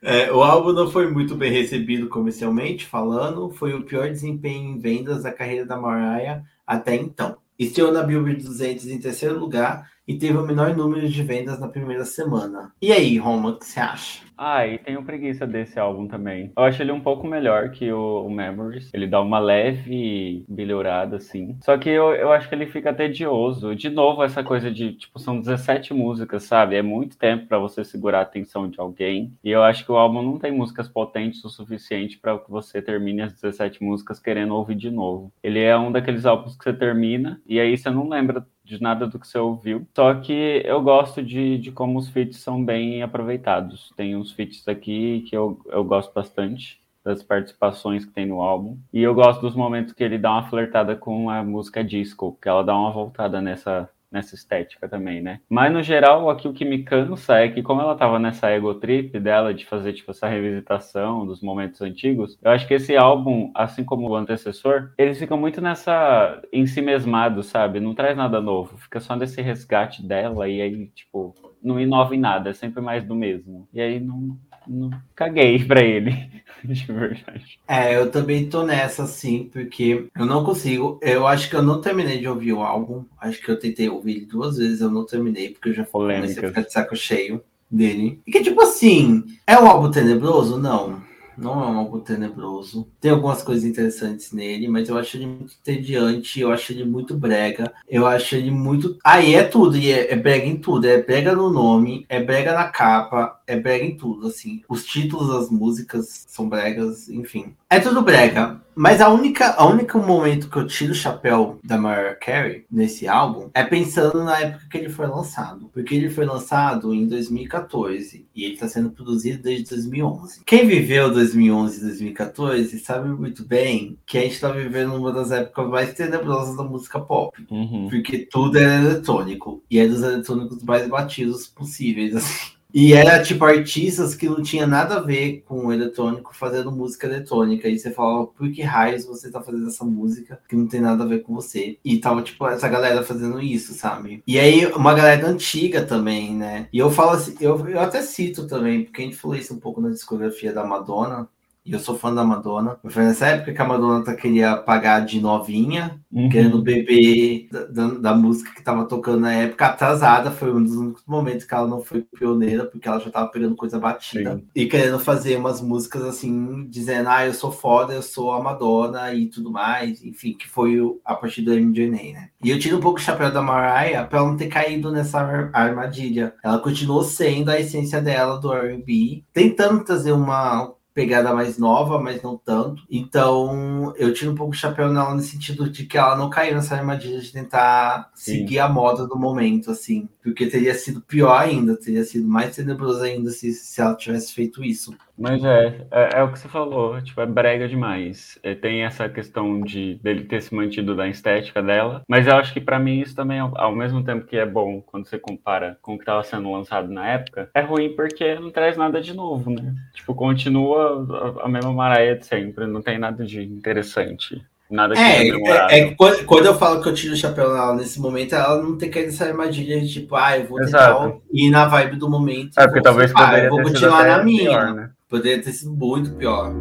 [0.02, 4.78] É, o álbum não foi muito bem recebido comercialmente falando, foi o pior desempenho em
[4.78, 7.36] vendas da carreira da Mariah até então.
[7.58, 11.68] Estreou na Billboard 200 em terceiro lugar e teve o menor número de vendas na
[11.68, 12.72] primeira semana.
[12.80, 14.22] E aí, Roma, o que você acha?
[14.42, 16.50] Ah, e tenho preguiça desse álbum também.
[16.56, 18.88] Eu acho ele um pouco melhor que o, o Memories.
[18.94, 21.58] Ele dá uma leve melhorada, assim.
[21.62, 23.76] Só que eu, eu acho que ele fica tedioso.
[23.76, 26.74] De novo, essa coisa de, tipo, são 17 músicas, sabe?
[26.74, 29.36] É muito tempo para você segurar a atenção de alguém.
[29.44, 32.80] E eu acho que o álbum não tem músicas potentes o suficiente para que você
[32.80, 35.30] termine as 17 músicas querendo ouvir de novo.
[35.42, 39.06] Ele é um daqueles álbuns que você termina e aí você não lembra de nada
[39.06, 39.86] do que você ouviu.
[39.94, 43.92] Só que eu gosto de, de como os feats são bem aproveitados.
[43.96, 48.78] Tem uns feats aqui que eu, eu gosto bastante das participações que tem no álbum.
[48.92, 52.48] E eu gosto dos momentos que ele dá uma flertada com a música disco, que
[52.48, 55.40] ela dá uma voltada nessa nessa estética também, né?
[55.48, 58.74] Mas no geral, aqui o que me cansa é que como ela tava nessa ego
[58.74, 63.50] trip dela de fazer tipo essa revisitação dos momentos antigos, eu acho que esse álbum,
[63.54, 67.80] assim como o antecessor, eles ficam muito nessa em si mesmado, sabe?
[67.80, 72.18] Não traz nada novo, fica só nesse resgate dela e aí tipo não inova em
[72.18, 73.68] nada, é sempre mais do mesmo.
[73.72, 74.38] E aí não
[74.70, 76.12] não caguei pra ele,
[76.62, 77.58] de verdade.
[77.66, 80.98] É, eu também tô nessa, assim, porque eu não consigo.
[81.02, 83.04] Eu acho que eu não terminei de ouvir o álbum.
[83.20, 86.48] Acho que eu tentei ouvir duas vezes, eu não terminei, porque eu já comecei a
[86.48, 88.20] ficar de saco cheio dele.
[88.26, 90.58] E que, tipo assim, é um álbum tenebroso?
[90.58, 91.09] Não
[91.40, 92.86] não é um álbum tenebroso.
[93.00, 97.16] Tem algumas coisas interessantes nele, mas eu acho ele muito entediante, eu acho ele muito
[97.16, 98.98] brega, eu acho ele muito.
[99.04, 100.86] Aí ah, é tudo, e é, é brega em tudo.
[100.86, 104.62] É brega no nome, é brega na capa, é brega em tudo, assim.
[104.68, 107.54] Os títulos das músicas são bregas, enfim.
[107.68, 108.60] É tudo brega.
[108.74, 113.06] Mas a única, a único momento que eu tiro o chapéu da Mariah Carey nesse
[113.06, 115.68] álbum é pensando na época que ele foi lançado.
[115.72, 120.42] Porque ele foi lançado em 2014 e ele está sendo produzido desde 2011.
[120.46, 125.30] Quem viveu 2011 e 2014 sabe muito bem que a gente está vivendo uma das
[125.30, 127.36] épocas mais tenebrosas da música pop.
[127.50, 127.88] Uhum.
[127.88, 129.62] Porque tudo era eletrônico.
[129.70, 132.59] E é dos eletrônicos mais batidos possíveis, assim.
[132.72, 137.06] E era tipo artistas que não tinha nada a ver com o eletrônico fazendo música
[137.06, 137.68] eletrônica.
[137.68, 141.04] E você falava, por que raios você tá fazendo essa música que não tem nada
[141.04, 141.78] a ver com você?
[141.84, 144.22] E tava, tipo, essa galera fazendo isso, sabe?
[144.26, 146.68] E aí, uma galera antiga também, né?
[146.72, 149.60] E eu falo assim, eu, eu até cito também, porque a gente falou isso um
[149.60, 151.28] pouco na discografia da Madonna.
[151.70, 152.76] E eu sou fã da Madonna.
[152.88, 156.28] Foi nessa época que a Madonna tá, queria pagar de novinha, uhum.
[156.28, 160.32] querendo beber da, da, música que tava tocando na época, atrasada.
[160.32, 163.54] Foi um dos únicos momentos que ela não foi pioneira, porque ela já tava pegando
[163.54, 164.34] coisa batida.
[164.34, 164.44] Sim.
[164.52, 169.14] E querendo fazer umas músicas assim, dizendo, ah, eu sou foda, eu sou a Madonna
[169.14, 170.02] e tudo mais.
[170.02, 172.30] Enfim, que foi a partir do MDNA, né?
[172.42, 175.20] E eu tiro um pouco o chapéu da Mariah pra ela não ter caído nessa
[175.52, 176.34] armadilha.
[176.42, 182.20] Ela continuou sendo a essência dela do R&B, tentando trazer uma pegada mais nova, mas
[182.20, 182.82] não tanto.
[182.90, 186.54] Então, eu tiro um pouco o chapéu nela no sentido de que ela não caiu
[186.54, 188.32] nessa armadilha de tentar Sim.
[188.32, 190.06] seguir a moda do momento, assim.
[190.22, 194.62] Porque teria sido pior ainda, teria sido mais tenebroso ainda se, se ela tivesse feito
[194.62, 194.94] isso.
[195.20, 198.38] Mas é, é, é, o que você falou, tipo, é brega demais.
[198.42, 202.54] É, tem essa questão de dele ter se mantido da estética dela, mas eu acho
[202.54, 205.92] que para mim isso também, ao mesmo tempo que é bom quando você compara com
[205.92, 209.50] o que estava sendo lançado na época, é ruim porque não traz nada de novo,
[209.50, 209.74] né?
[209.92, 214.42] Tipo, continua a, a mesma maraia de sempre, não tem nada de interessante.
[214.70, 215.94] Nada que é, é, é,
[216.24, 219.00] quando eu falo que eu tiro o chapéu nela nesse momento, ela não tem que
[219.00, 222.58] essa armadilha de tipo, ah, eu vou tentar ir na vibe do momento.
[222.58, 224.50] É, porque talvez ah, eu vou continuar na minha.
[224.50, 224.90] Pior, né?
[225.10, 226.54] Poderia ter sido muito pior.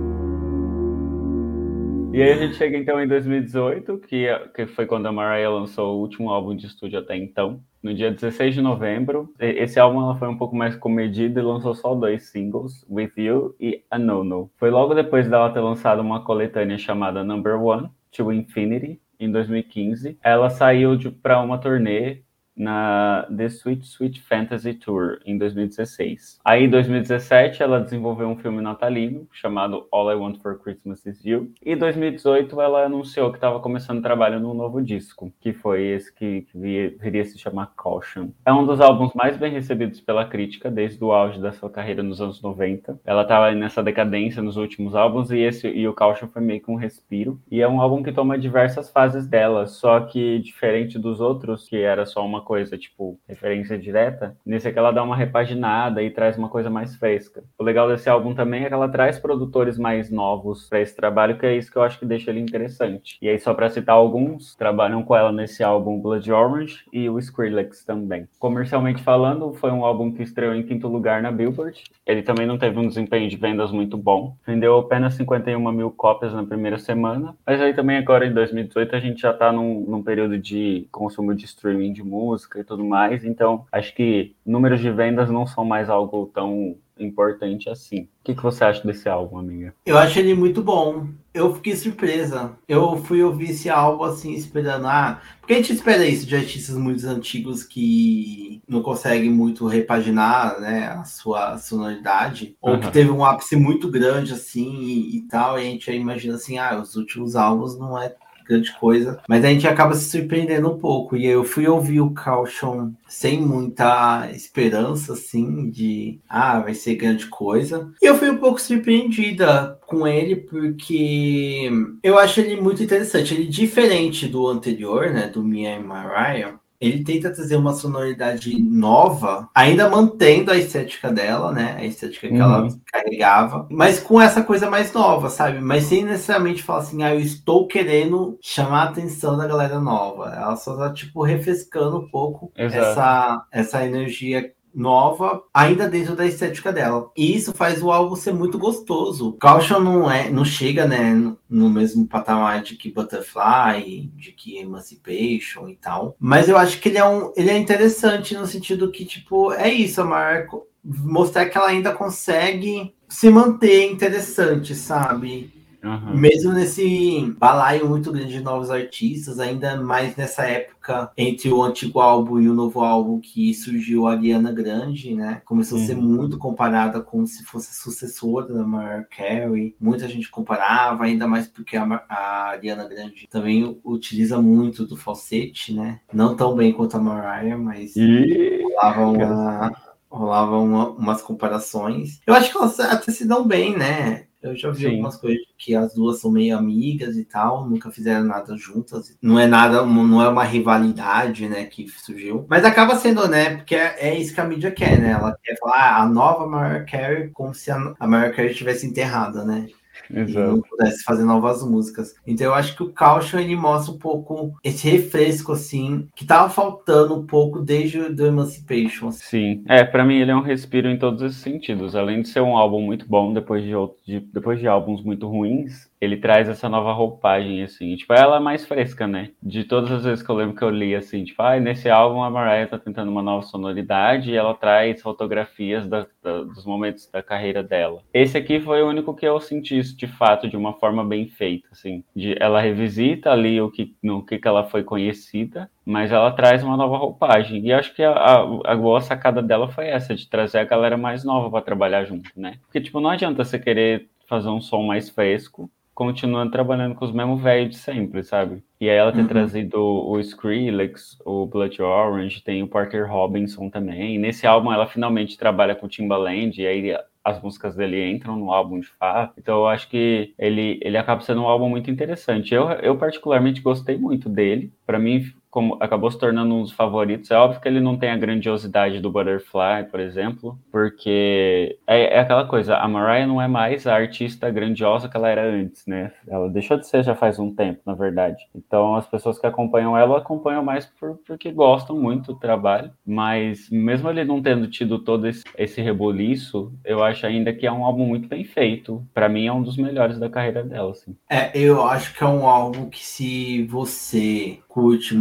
[2.12, 5.96] E aí a gente chega então em 2018, que, que foi quando a Mariah lançou
[5.96, 7.62] o último álbum de estúdio até então.
[7.84, 11.76] No dia 16 de novembro, esse álbum ela foi um pouco mais comedido e lançou
[11.76, 14.50] só dois singles, With You e A No No.
[14.58, 20.18] Foi logo depois dela ter lançado uma coletânea chamada Number One, To Infinity, em 2015.
[20.24, 22.24] Ela saiu para uma turnê
[22.60, 26.40] na The Sweet Sweet Fantasy Tour em 2016.
[26.44, 31.24] Aí em 2017 ela desenvolveu um filme natalino chamado All I Want for Christmas Is
[31.26, 31.52] You.
[31.66, 36.14] E em 2018 ela anunciou que estava começando trabalho num novo disco, que foi esse
[36.14, 38.30] que, viria se chamar Caution.
[38.46, 42.04] É um dos álbuns mais bem recebidos pela crítica desde o auge da sua carreira
[42.04, 43.00] nos anos 90.
[43.06, 46.70] Ela estava nessa decadência nos últimos álbuns e esse e o Caution foi meio que
[46.70, 47.40] um respiro.
[47.50, 51.78] E é um álbum que toma diversas fases dela, só que diferente dos outros, que
[51.78, 56.36] era só uma coisa, tipo, referência direta, nesse aqui ela dá uma repaginada e traz
[56.36, 57.44] uma coisa mais fresca.
[57.60, 61.38] O legal desse álbum também é que ela traz produtores mais novos para esse trabalho,
[61.38, 63.20] que é isso que eu acho que deixa ele interessante.
[63.22, 67.20] E aí, só para citar alguns, trabalham com ela nesse álbum Blood Orange e o
[67.20, 68.28] Skrillex também.
[68.40, 71.84] Comercialmente falando, foi um álbum que estreou em quinto lugar na Billboard.
[72.04, 74.36] Ele também não teve um desempenho de vendas muito bom.
[74.48, 77.36] Vendeu apenas 51 mil cópias na primeira semana.
[77.46, 81.36] Mas aí também agora em 2018 a gente já está num, num período de consumo
[81.36, 83.24] de streaming de música música e tudo mais.
[83.24, 88.02] Então, acho que números de vendas não são mais algo tão importante assim.
[88.02, 89.74] O que, que você acha desse álbum, amiga?
[89.86, 91.08] Eu acho ele muito bom.
[91.34, 92.58] Eu fiquei surpresa.
[92.68, 94.88] Eu fui ouvir esse álbum assim, esperando.
[94.88, 100.60] Ah, porque a gente espera isso de artistas muito antigos que não conseguem muito repaginar
[100.60, 102.56] né, a sua sonoridade.
[102.62, 102.80] Ou uhum.
[102.80, 105.58] que teve um ápice muito grande assim e, e tal.
[105.58, 108.14] E a gente imagina assim, ah, os últimos álbuns não é
[108.50, 109.22] grande coisa.
[109.30, 111.16] Mas a gente acaba se surpreendendo um pouco.
[111.16, 117.28] E eu fui ouvir o Caution sem muita esperança, assim, de ah, vai ser grande
[117.28, 117.92] coisa.
[118.02, 121.70] E eu fui um pouco surpreendida com ele, porque
[122.04, 123.34] eu acho ele muito interessante.
[123.34, 125.28] Ele é diferente do anterior, né?
[125.28, 131.76] Do and Mariah ele tenta trazer uma sonoridade nova, ainda mantendo a estética dela, né?
[131.78, 132.42] A estética que uhum.
[132.42, 135.60] ela carregava, mas com essa coisa mais nova, sabe?
[135.60, 140.34] Mas sem necessariamente falar assim, ah, eu estou querendo chamar a atenção da galera nova.
[140.34, 146.72] Ela só tá, tipo, refrescando um pouco essa, essa energia nova, ainda dentro da estética
[146.72, 147.10] dela.
[147.16, 149.34] E isso faz o álbum ser muito gostoso.
[149.34, 151.14] Caution não é, não chega, né,
[151.50, 156.16] no mesmo patamar de que Butterfly, de que Emancipation e tal.
[156.20, 159.72] Mas eu acho que ele é um, ele é interessante no sentido que tipo, é
[159.72, 165.59] isso, a Marco mostrar que ela ainda consegue se manter interessante, sabe?
[165.84, 166.16] Uhum.
[166.16, 172.00] Mesmo nesse balaio muito grande de novos artistas, ainda mais nessa época entre o antigo
[172.00, 175.42] álbum e o novo álbum que surgiu a Ariana Grande, né?
[175.46, 175.84] Começou uhum.
[175.84, 179.76] a ser muito comparada como se fosse sucessora da Mariah Carey.
[179.80, 185.74] Muita gente comparava, ainda mais porque a, a Ariana Grande também utiliza muito do falsete,
[185.74, 186.00] né?
[186.12, 188.62] Não tão bem quanto a Mariah, mas e...
[188.64, 192.20] rolava uma rolavam uma, umas comparações.
[192.26, 194.26] Eu acho que elas até se dão bem, né?
[194.42, 194.92] Eu já vi Sim.
[194.92, 199.18] algumas coisas que as duas são meio amigas e tal, nunca fizeram nada juntas.
[199.22, 202.46] Não é nada, não é uma rivalidade, né, que surgiu.
[202.50, 205.12] Mas acaba sendo, né, porque é, é isso que a mídia quer, né?
[205.12, 208.86] Ela quer falar ah, a nova Mariah Carey como se a, a Mariah Carey estivesse
[208.86, 209.68] enterrada, né?
[210.10, 210.32] Exato.
[210.32, 212.16] e não pudesse fazer novas músicas.
[212.26, 216.50] Então eu acho que o Caution ele mostra um pouco esse refresco assim que tava
[216.50, 219.12] faltando um pouco desde o do Emancipation.
[219.12, 221.96] Sim, é, para mim ele é um respiro em todos os sentidos.
[221.96, 223.72] Além de ser um álbum muito bom depois de,
[224.06, 227.96] de depois de álbuns muito ruins, ele traz essa nova roupagem, assim.
[227.96, 229.32] Tipo, ela é mais fresca, né?
[229.42, 232.24] De todas as vezes que eu lembro que eu li, assim, tipo, ah, nesse álbum
[232.24, 237.10] a Mariah tá tentando uma nova sonoridade e ela traz fotografias da, da, dos momentos
[237.12, 238.02] da carreira dela.
[238.14, 241.28] Esse aqui foi o único que eu senti isso, de fato, de uma forma bem
[241.28, 242.04] feita, assim.
[242.16, 246.64] De, ela revisita ali o que, no que, que ela foi conhecida, mas ela traz
[246.64, 247.66] uma nova roupagem.
[247.66, 250.98] E acho que a, a, a boa sacada dela foi essa, de trazer a galera
[250.98, 252.54] mais nova para trabalhar junto, né?
[252.62, 255.70] Porque, tipo, não adianta você querer fazer um som mais fresco
[256.00, 258.64] continuando trabalhando com os mesmos velhos de sempre, sabe?
[258.80, 259.28] E aí ela tem uhum.
[259.28, 264.16] trazido o Skrillex, o Blood Orange, tem o Parker Robinson também.
[264.16, 268.38] E nesse álbum ela finalmente trabalha com o Timbaland, e aí as músicas dele entram
[268.38, 269.34] no álbum de fato.
[269.38, 272.54] Então eu acho que ele, ele acaba sendo um álbum muito interessante.
[272.54, 274.72] Eu, eu particularmente gostei muito dele.
[274.88, 277.32] Para mim como acabou se tornando um dos favoritos.
[277.32, 282.20] É óbvio que ele não tem a grandiosidade do Butterfly, por exemplo, porque é, é,
[282.20, 286.12] aquela coisa, a Mariah não é mais a artista grandiosa que ela era antes, né?
[286.28, 288.48] Ela deixou de ser já faz um tempo, na verdade.
[288.56, 293.70] Então as pessoas que acompanham ela acompanham mais por, porque gostam muito do trabalho, mas
[293.70, 297.86] mesmo ele não tendo tido todo esse, esse reboliço, eu acho ainda que é um
[297.86, 299.04] álbum muito bem feito.
[299.14, 301.16] Para mim é um dos melhores da carreira dela, assim.
[301.30, 305.16] É, eu acho que é um álbum que se você curte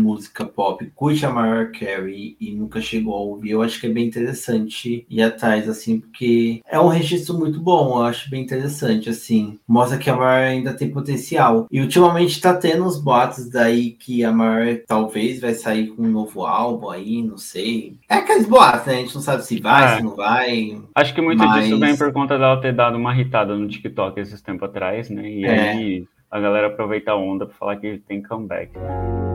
[0.55, 4.07] pop, curte a Mariah Carey e nunca chegou a ouvir, eu acho que é bem
[4.07, 9.59] interessante ir atrás, assim, porque é um registro muito bom, eu acho bem interessante, assim.
[9.67, 11.67] Mostra que a Mariah ainda tem potencial.
[11.71, 16.11] E ultimamente tá tendo uns boatos daí que a Mariah talvez vai sair com um
[16.11, 17.97] novo álbum aí, não sei.
[18.09, 18.95] É aqueles boatos, né?
[18.95, 19.97] A gente não sabe se vai, é.
[19.97, 20.81] se não vai.
[20.95, 21.65] Acho que muito mas...
[21.65, 25.29] disso vem por conta dela ter dado uma irritada no TikTok esses tempos atrás, né?
[25.29, 25.71] E é.
[25.71, 29.28] aí a galera aproveita a onda pra falar que tem comeback, né?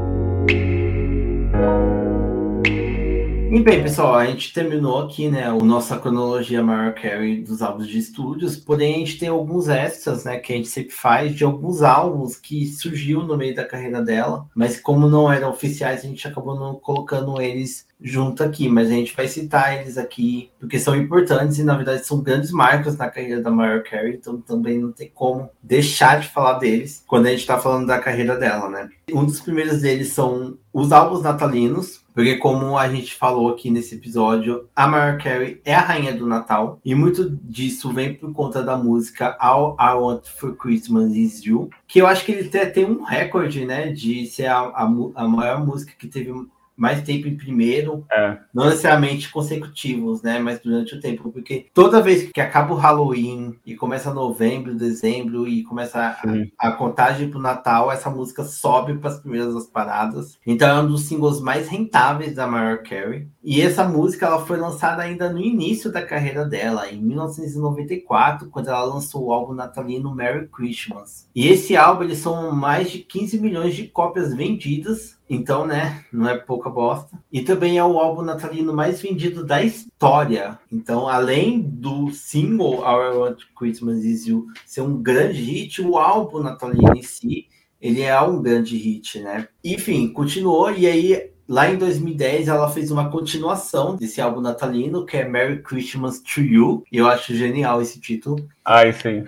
[3.54, 7.88] E bem, pessoal, a gente terminou aqui, né, a nossa cronologia Mariah Carey dos álbuns
[7.88, 11.44] de estúdios, porém a gente tem alguns extras, né, que a gente sempre faz de
[11.44, 16.08] alguns álbuns que surgiu no meio da carreira dela, mas como não eram oficiais, a
[16.08, 20.78] gente acabou não colocando eles junto aqui, mas a gente vai citar eles aqui porque
[20.78, 24.78] são importantes e na verdade são grandes marcas na carreira da Mariah Carey, então também
[24.78, 28.70] não tem como deixar de falar deles quando a gente está falando da carreira dela,
[28.70, 28.90] né?
[29.12, 33.96] Um dos primeiros deles são os álbuns natalinos, porque como a gente falou aqui nesse
[33.96, 38.64] episódio, a Mariah Carey é a rainha do Natal e muito disso vem por conta
[38.64, 42.86] da música All I Want for Christmas Is You, que eu acho que ele tem
[42.86, 44.84] um recorde, né, de ser a, a,
[45.16, 46.32] a maior música que teve
[46.76, 48.38] mais tempo em primeiro, é.
[48.54, 50.40] não necessariamente consecutivos, né?
[50.40, 55.48] Mas durante o tempo, porque toda vez que acaba o Halloween e começa novembro, dezembro
[55.48, 59.68] e começa a, a contagem para o Natal, essa música sobe para as primeiras das
[59.68, 60.38] paradas.
[60.46, 63.28] Então é um dos singles mais rentáveis da Mariah Carey.
[63.44, 68.70] E essa música ela foi lançada ainda no início da carreira dela, em 1994, quando
[68.70, 71.28] ela lançou o álbum natalino Merry Christmas.
[71.36, 76.30] E esse álbum eles são mais de 15 milhões de cópias vendidas então, né, não
[76.30, 77.18] é pouca bosta.
[77.32, 80.60] E também é o álbum natalino mais vendido da história.
[80.72, 86.40] Então, além do single Our Want Christmas Is You ser um grande hit, o álbum
[86.40, 87.48] natalino em si,
[87.82, 89.48] ele é um grande hit, né?
[89.64, 95.18] Enfim, continuou e aí Lá em 2010, ela fez uma continuação desse álbum natalino, que
[95.18, 96.84] é Merry Christmas to You.
[96.90, 98.48] Eu acho genial esse título.
[98.64, 99.26] Ai, sim.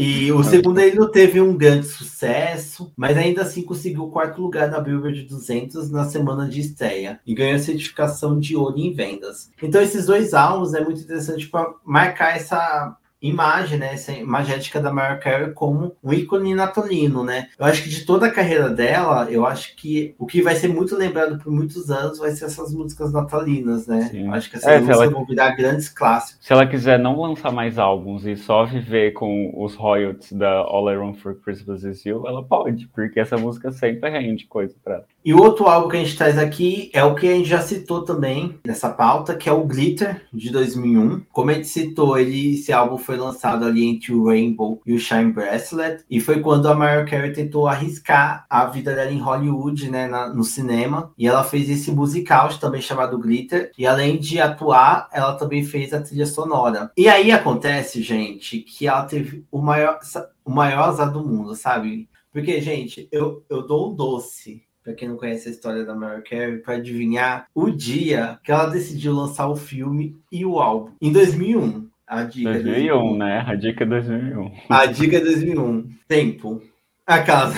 [0.00, 4.40] E o segundo ele não teve um grande sucesso, mas ainda assim conseguiu o quarto
[4.40, 8.92] lugar na Billboard 200 na semana de estreia e ganhou a certificação de ouro em
[8.92, 9.50] vendas.
[9.60, 14.92] Então esses dois álbuns é muito interessante para marcar essa imagem, né, essa imagética da
[14.92, 17.48] Mariah Carey como um ícone natalino, né?
[17.58, 20.68] Eu acho que de toda a carreira dela, eu acho que o que vai ser
[20.68, 24.10] muito lembrado por muitos anos vai ser essas músicas natalinas, né?
[24.12, 25.10] Eu acho que essas é, músicas ela...
[25.10, 26.46] vão virar grandes clássicos.
[26.46, 30.90] Se ela quiser não lançar mais álbuns e só viver com os royalties da All
[30.90, 34.94] I Want for Christmas Is You, ela pode, porque essa música sempre rende coisa pra
[34.94, 35.04] ela.
[35.24, 37.60] E o outro álbum que a gente traz aqui é o que a gente já
[37.60, 41.22] citou também nessa pauta, que é o Glitter, de 2001.
[41.30, 44.98] Como a gente citou, ele, esse álbum foi lançado ali entre o Rainbow e o
[44.98, 49.90] Shine Bracelet, e foi quando a Mariah Carey tentou arriscar a vida dela em Hollywood,
[49.90, 54.38] né, na, no cinema, e ela fez esse musical também chamado Glitter, e além de
[54.38, 56.92] atuar, ela também fez a trilha sonora.
[56.98, 59.98] E aí acontece, gente, que ela teve o maior,
[60.44, 62.10] o maior azar do mundo, sabe?
[62.30, 66.22] Porque, gente, eu, eu dou um doce para quem não conhece a história da Mariah
[66.22, 70.92] Carey, para adivinhar o dia que ela decidiu lançar o filme e o álbum.
[71.00, 71.87] Em 2001.
[72.08, 73.44] A dica 2001, 2001, né?
[73.46, 74.52] A dica é 2001.
[74.68, 75.90] A dica é 2001.
[76.08, 76.62] Tempo.
[77.06, 77.54] A casa.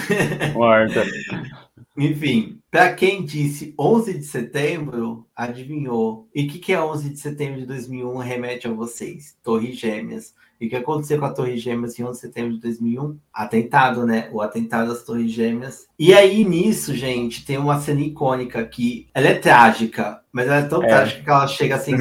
[0.52, 1.04] Morta.
[1.96, 6.28] Enfim, para quem disse 11 de setembro, adivinhou.
[6.34, 9.36] E o que, que é 11 de setembro de 2001 remete a vocês?
[9.42, 10.34] Torre Gêmeas.
[10.60, 13.18] E o que aconteceu com a Torre Gêmeas em 11 de setembro de 2001?
[13.32, 14.28] Atentado, né?
[14.30, 15.88] O atentado às Torres Gêmeas.
[15.98, 20.68] E aí, nisso, gente, tem uma cena icônica que ela é trágica, mas ela é
[20.68, 20.86] tão é.
[20.86, 21.96] trágica que ela chega assim.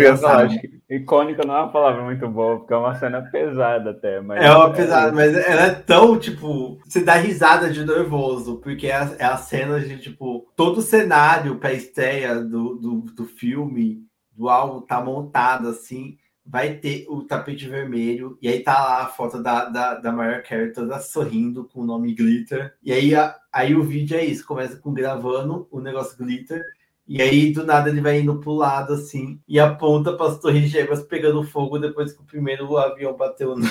[0.90, 4.20] Icônica não é uma palavra muito boa, porque é uma cena pesada até.
[4.20, 5.12] Mas é uma pesada, é...
[5.14, 9.38] mas ela é tão, tipo, você dá risada de nervoso, porque é a, é a
[9.38, 14.04] cena de, tipo, todo o cenário pra estreia do, do, do filme,
[14.36, 16.18] do álbum, tá montado assim
[16.50, 20.42] vai ter o tapete vermelho, e aí tá lá a foto da, da, da Mariah
[20.42, 22.76] Carey toda sorrindo com o nome Glitter.
[22.82, 26.64] E aí, a, aí o vídeo é isso, começa com gravando o negócio Glitter,
[27.08, 30.70] e aí do nada ele vai indo pro lado assim, e aponta para as torres
[30.72, 33.70] gêmeas pegando fogo depois que o primeiro avião bateu no...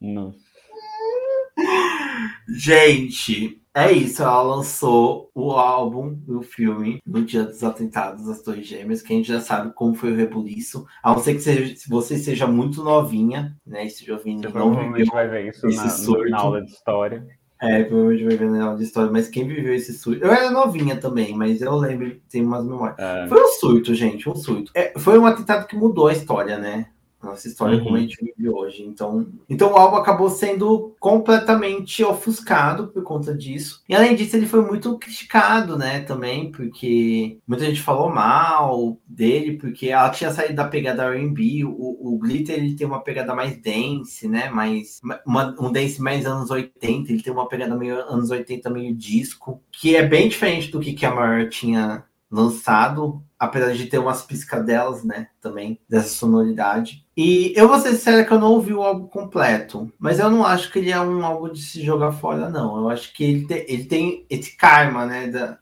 [0.00, 0.38] Nossa.
[2.48, 8.66] Gente, é isso, ela lançou o álbum do filme no dia dos atentados das Torres
[8.66, 10.86] Gêmeas, que a gente já sabe como foi o rebuliço.
[11.02, 13.86] A não ser que seja, você seja muito novinha, né?
[13.86, 14.42] Esteja ouvindo.
[14.42, 17.26] Você provavelmente vai ver isso na, na, aula de história.
[17.62, 20.22] É, provavelmente vai ver na aula de história, mas quem viveu esse surto.
[20.22, 22.98] Eu era novinha também, mas eu lembro, tem umas memórias.
[22.98, 23.26] É.
[23.26, 24.70] Foi um surto, gente, um surto.
[24.74, 26.88] É, foi um atentado que mudou a história, né?
[27.22, 27.84] Nossa história uhum.
[27.84, 28.82] como a gente vive hoje.
[28.82, 33.82] Então, então o álbum acabou sendo completamente ofuscado por conta disso.
[33.88, 39.56] E além disso, ele foi muito criticado, né, também, porque muita gente falou mal dele,
[39.56, 43.60] porque ela tinha saído da pegada R&B, o, o Glitter ele tem uma pegada mais
[43.60, 48.30] dance, né, mais uma, um dance mais anos 80, ele tem uma pegada meio anos
[48.30, 53.74] 80 meio disco, que é bem diferente do que, que a Mariah tinha lançado, apesar
[53.74, 57.01] de ter umas piscadelas, né, também, dessa sonoridade.
[57.16, 60.46] E eu vou ser sincero que eu não ouvi o álbum completo, mas eu não
[60.46, 62.76] acho que ele é um álbum de se jogar fora, não.
[62.78, 65.58] Eu acho que ele, te, ele tem esse karma, né, da,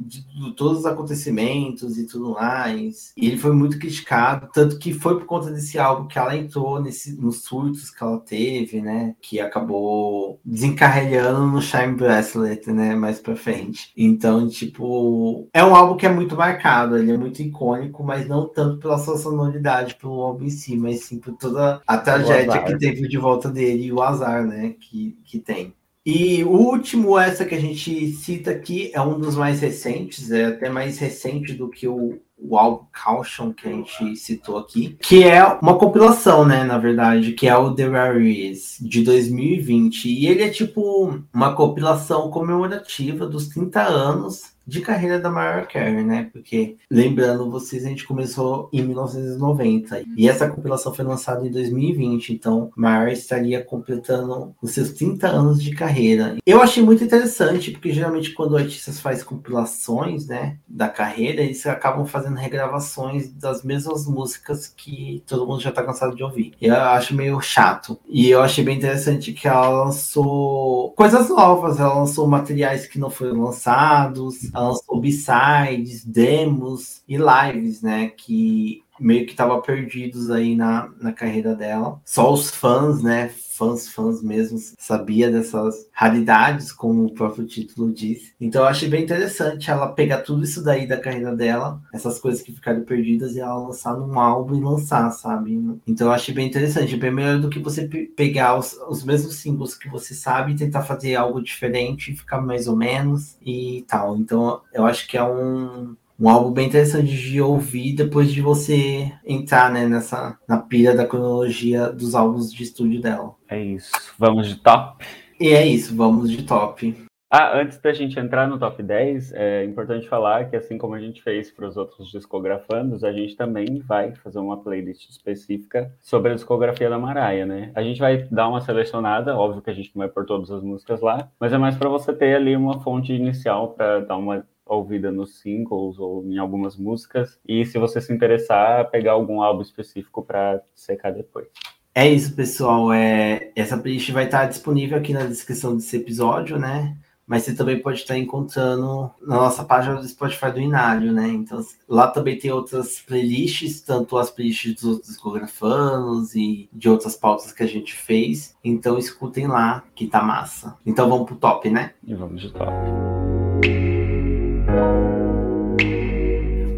[0.00, 3.12] de, de, todos os acontecimentos e tudo mais.
[3.16, 6.80] E ele foi muito criticado, tanto que foi por conta desse álbum que ela entrou
[6.80, 9.14] nesse, nos surtos que ela teve, né?
[9.20, 12.94] Que acabou desencarregando no Shine Bracelet, né?
[12.94, 13.92] Mais pra frente.
[13.96, 18.48] Então, tipo, é um álbum que é muito marcado, ele é muito icônico, mas não
[18.48, 22.78] tanto pela sua sonoridade, pelo álbum em si, mas sim por toda a tragédia que
[22.78, 24.74] teve de volta dele e o azar, né?
[24.80, 25.74] Que, que tem.
[26.04, 30.46] E o último, essa que a gente cita aqui, é um dos mais recentes, é
[30.46, 35.24] até mais recente do que o, o álbum Caution que a gente citou aqui, que
[35.24, 40.06] é uma compilação, né, na verdade, que é o The Raries de 2020.
[40.06, 46.04] E ele é tipo uma compilação comemorativa dos 30 anos de carreira da Mariah Carey,
[46.04, 46.30] né?
[46.32, 52.32] Porque, lembrando vocês, a gente começou em 1990 e essa compilação foi lançada em 2020,
[52.32, 56.36] então Mariah estaria completando os seus 30 anos de carreira.
[56.46, 62.06] Eu achei muito interessante, porque geralmente quando artistas fazem compilações, né, da carreira, eles acabam
[62.06, 66.54] fazendo regravações das mesmas músicas que todo mundo já tá cansado de ouvir.
[66.60, 67.98] Eu acho meio chato.
[68.08, 73.10] E eu achei bem interessante que ela lançou coisas novas, ela lançou materiais que não
[73.10, 78.08] foram lançados, lançou b-sides, demos e lives, né?
[78.08, 82.00] Que meio que estavam perdidos aí na, na carreira dela.
[82.04, 83.30] Só os fãs, né?
[83.60, 88.32] Fãs, fãs mesmo, sabia dessas raridades, como o próprio título diz.
[88.40, 92.40] Então eu achei bem interessante ela pegar tudo isso daí da carreira dela, essas coisas
[92.40, 95.60] que ficaram perdidas, e ela lançar num álbum e lançar, sabe?
[95.86, 96.96] Então eu achei bem interessante.
[96.96, 100.82] Bem melhor do que você pegar os, os mesmos símbolos que você sabe e tentar
[100.82, 104.16] fazer algo diferente, ficar mais ou menos e tal.
[104.16, 109.10] Então eu acho que é um um álbum bem interessante de ouvir depois de você
[109.24, 113.34] entrar né, nessa na pilha da cronologia dos álbuns de estúdio dela.
[113.48, 113.90] É isso.
[114.18, 115.02] Vamos de top?
[115.40, 116.94] E é isso, vamos de top.
[117.32, 121.00] Ah, antes da gente entrar no top 10, é importante falar que assim como a
[121.00, 126.32] gente fez para os outros discografandos, a gente também vai fazer uma playlist específica sobre
[126.32, 127.70] a discografia da Maraia, né?
[127.72, 130.60] A gente vai dar uma selecionada, óbvio que a gente não vai pôr todas as
[130.60, 134.44] músicas lá, mas é mais para você ter ali uma fonte inicial para dar uma
[134.74, 137.38] ouvida nos singles ou em algumas músicas.
[137.46, 141.48] E se você se interessar, pegar algum álbum específico para secar depois.
[141.94, 142.92] É isso, pessoal.
[142.92, 146.96] É, essa playlist vai estar disponível aqui na descrição desse episódio, né?
[147.26, 151.28] Mas você também pode estar encontrando na nossa página do Spotify do Inário, né?
[151.28, 157.14] Então lá também tem outras playlists, tanto as playlists dos outros discografanos e de outras
[157.14, 158.56] pautas que a gente fez.
[158.64, 160.76] Então escutem lá, que tá massa.
[160.84, 161.92] Então vamos pro top, né?
[162.04, 162.72] E vamos de top.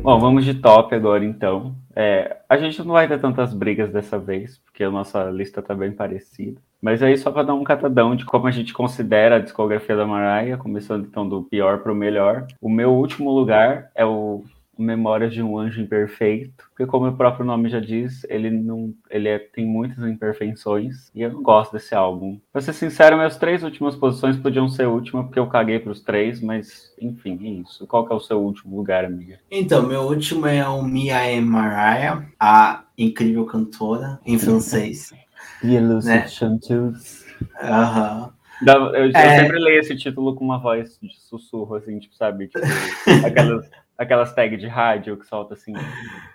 [0.02, 1.76] Bom, vamos de top agora então.
[1.94, 5.74] É, a gente não vai ter tantas brigas dessa vez, porque a nossa lista tá
[5.74, 6.60] bem parecida.
[6.80, 10.04] Mas aí só para dar um catadão de como a gente considera a discografia da
[10.04, 12.46] Mariah, começando então do pior para o melhor.
[12.60, 14.42] O meu último lugar é o
[14.82, 19.28] Memórias de um Anjo Imperfeito, porque como o próprio nome já diz, ele não, ele
[19.28, 22.40] é, tem muitas imperfeições e eu não gosto desse álbum.
[22.52, 26.00] Pra ser sincero, minhas três últimas posições podiam ser última porque eu caguei para os
[26.00, 27.86] três, mas enfim, é isso.
[27.86, 29.38] Qual que é o seu último lugar, amiga?
[29.50, 35.12] Então, meu último é o Mia e Mariah, a incrível cantora em francês.
[35.64, 36.26] Yellow né?
[36.26, 37.24] Chanteuse.
[37.60, 38.32] Aham.
[38.66, 39.40] Eu, eu é...
[39.40, 42.46] sempre leio esse título com uma voz de sussurro, assim, tipo, sabe?
[42.46, 42.64] Tipo,
[43.26, 45.72] aquelas, aquelas tags de rádio que solta assim.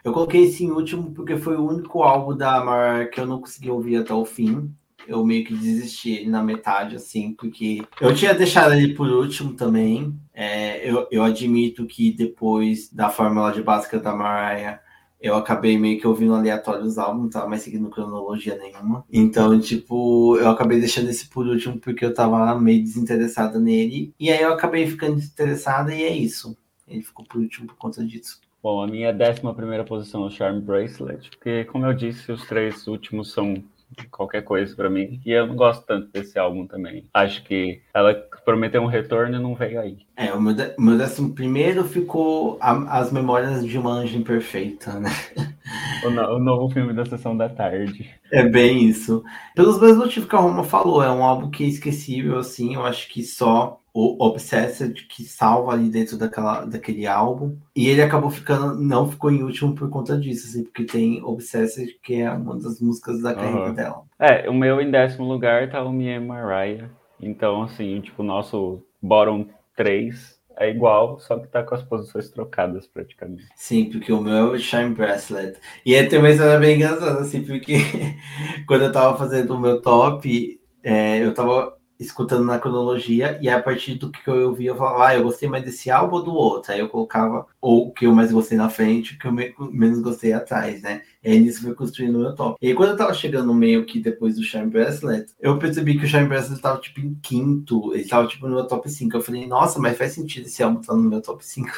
[0.03, 3.39] Eu coloquei esse em último porque foi o único álbum da Mariah que eu não
[3.39, 4.73] consegui ouvir até o fim.
[5.07, 10.13] Eu meio que desisti na metade, assim, porque eu tinha deixado ele por último também.
[10.33, 14.81] É, eu, eu admito que depois da fórmula de básica da Mariah,
[15.19, 19.03] eu acabei meio que ouvindo aleatório os álbuns, não tava mais seguindo cronologia nenhuma.
[19.11, 24.13] Então, tipo, eu acabei deixando esse por último porque eu tava meio desinteressada nele.
[24.19, 26.55] E aí eu acabei ficando desinteressada e é isso.
[26.87, 28.39] Ele ficou por último por conta disso.
[28.61, 32.45] Bom, a minha décima primeira posição é o Charm Bracelet, porque, como eu disse, os
[32.47, 33.63] três últimos são
[34.11, 35.21] qualquer coisa para mim.
[35.25, 37.05] E eu não gosto tanto desse álbum também.
[37.13, 39.97] Acho que ela prometeu um retorno e não veio aí.
[40.15, 45.11] É, o meu, meu décimo primeiro ficou a, As Memórias de uma Anja Imperfeita, né?
[46.05, 48.07] O, no, o, novo filme da Sessão da Tarde.
[48.31, 49.23] É bem isso.
[49.55, 52.85] Pelos mesmos motivos que a Roma falou, é um álbum que é esquecível, assim, eu
[52.85, 57.57] acho que só o Obsessed que salva ali dentro daquela, daquele álbum.
[57.75, 61.97] E ele acabou ficando, não ficou em último por conta disso, assim, porque tem Obsessed,
[62.03, 63.73] que é uma das músicas da carreira uhum.
[63.73, 64.03] dela.
[64.19, 66.87] É, o meu em décimo lugar tá o Me Mariah.
[67.19, 72.29] Então, assim, tipo, o nosso bottom 3 é igual, só que tá com as posições
[72.29, 73.47] trocadas praticamente.
[73.55, 75.57] Sim, porque o meu é o Shine Bracelet.
[75.83, 77.77] E aí tem uma história bem engraçada, assim, porque
[78.67, 83.61] quando eu tava fazendo o meu top, é, eu tava escutando na cronologia, e a
[83.61, 86.33] partir do que eu ouvi, eu falava, ah, eu gostei mais desse álbum ou do
[86.33, 86.71] outro.
[86.71, 89.99] Aí eu colocava ou o que eu mais gostei na frente, o que eu menos
[89.99, 91.01] gostei atrás, né?
[91.23, 92.57] E aí nisso foi construindo o meu top.
[92.61, 96.05] E aí, quando eu tava chegando meio que depois do Shine Bracelet, eu percebi que
[96.05, 99.15] o Shine Bracelet tava tipo em quinto, ele tava tipo no meu top 5.
[99.15, 101.69] Eu falei, nossa, mas faz sentido esse álbum estar tá no meu top 5.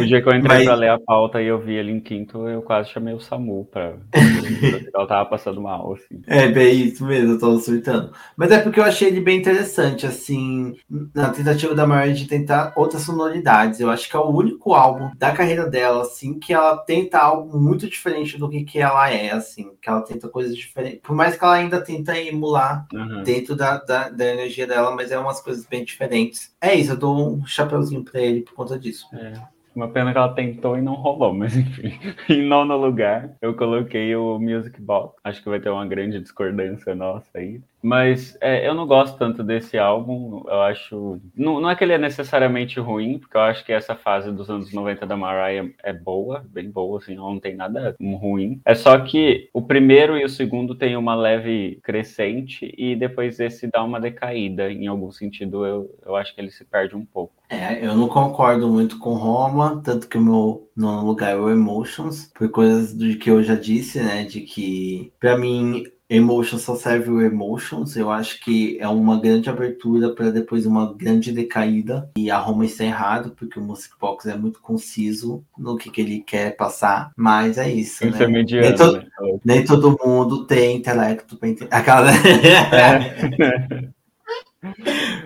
[0.00, 0.64] O dia que eu entrei Mas...
[0.64, 3.64] pra ler a pauta e eu vi ele em quinto, eu quase chamei o Samu
[3.66, 3.94] pra.
[4.94, 6.20] Ela tava passando mal, assim.
[6.26, 8.12] É, bem isso mesmo, eu tava surtando.
[8.36, 10.74] Mas é porque eu achei ele bem interessante, assim,
[11.14, 13.78] na tentativa da Mariah de tentar outras sonoridades.
[13.78, 17.58] Eu acho que é o único álbum da carreira dela, assim, que ela tenta algo
[17.58, 21.00] muito diferente do que, que ela é, assim, que ela tenta coisas diferentes.
[21.00, 23.22] Por mais que ela ainda tenta emular uhum.
[23.22, 26.54] dentro da, da, da, energia dela, mas é umas coisas bem diferentes.
[26.60, 29.06] É isso, eu dou um chapeuzinho pra ele por conta disso.
[29.14, 29.56] É.
[29.76, 31.92] Uma pena que ela tentou e não rolou, mas enfim.
[32.30, 35.14] Em nono lugar, eu coloquei o Music Box.
[35.22, 37.60] Acho que vai ter uma grande discordância nossa aí.
[37.86, 40.42] Mas é, eu não gosto tanto desse álbum.
[40.48, 41.20] Eu acho.
[41.36, 44.50] Não, não é que ele é necessariamente ruim, porque eu acho que essa fase dos
[44.50, 48.60] anos 90 da Mariah é boa, bem boa, assim, não tem nada ruim.
[48.64, 53.68] É só que o primeiro e o segundo tem uma leve crescente e depois esse
[53.68, 54.68] dá uma decaída.
[54.68, 57.34] Em algum sentido, eu, eu acho que ele se perde um pouco.
[57.48, 61.48] É, eu não concordo muito com Roma, tanto que o meu nono lugar é o
[61.48, 64.24] Emotions, por coisas do que eu já disse, né?
[64.24, 67.96] De que, para mim, Emotions só serve o Emotions.
[67.96, 72.10] Eu acho que é uma grande abertura para depois uma grande decaída.
[72.16, 76.00] E a Roma está errado, porque o Music Box é muito conciso no que, que
[76.00, 77.10] ele quer passar.
[77.16, 78.04] Mas é isso.
[78.04, 78.26] Né?
[78.26, 79.06] nem, to né?
[79.44, 81.70] nem, todo mundo tem intelecto para entender.
[81.74, 82.10] Aquela.
[82.12, 83.96] É.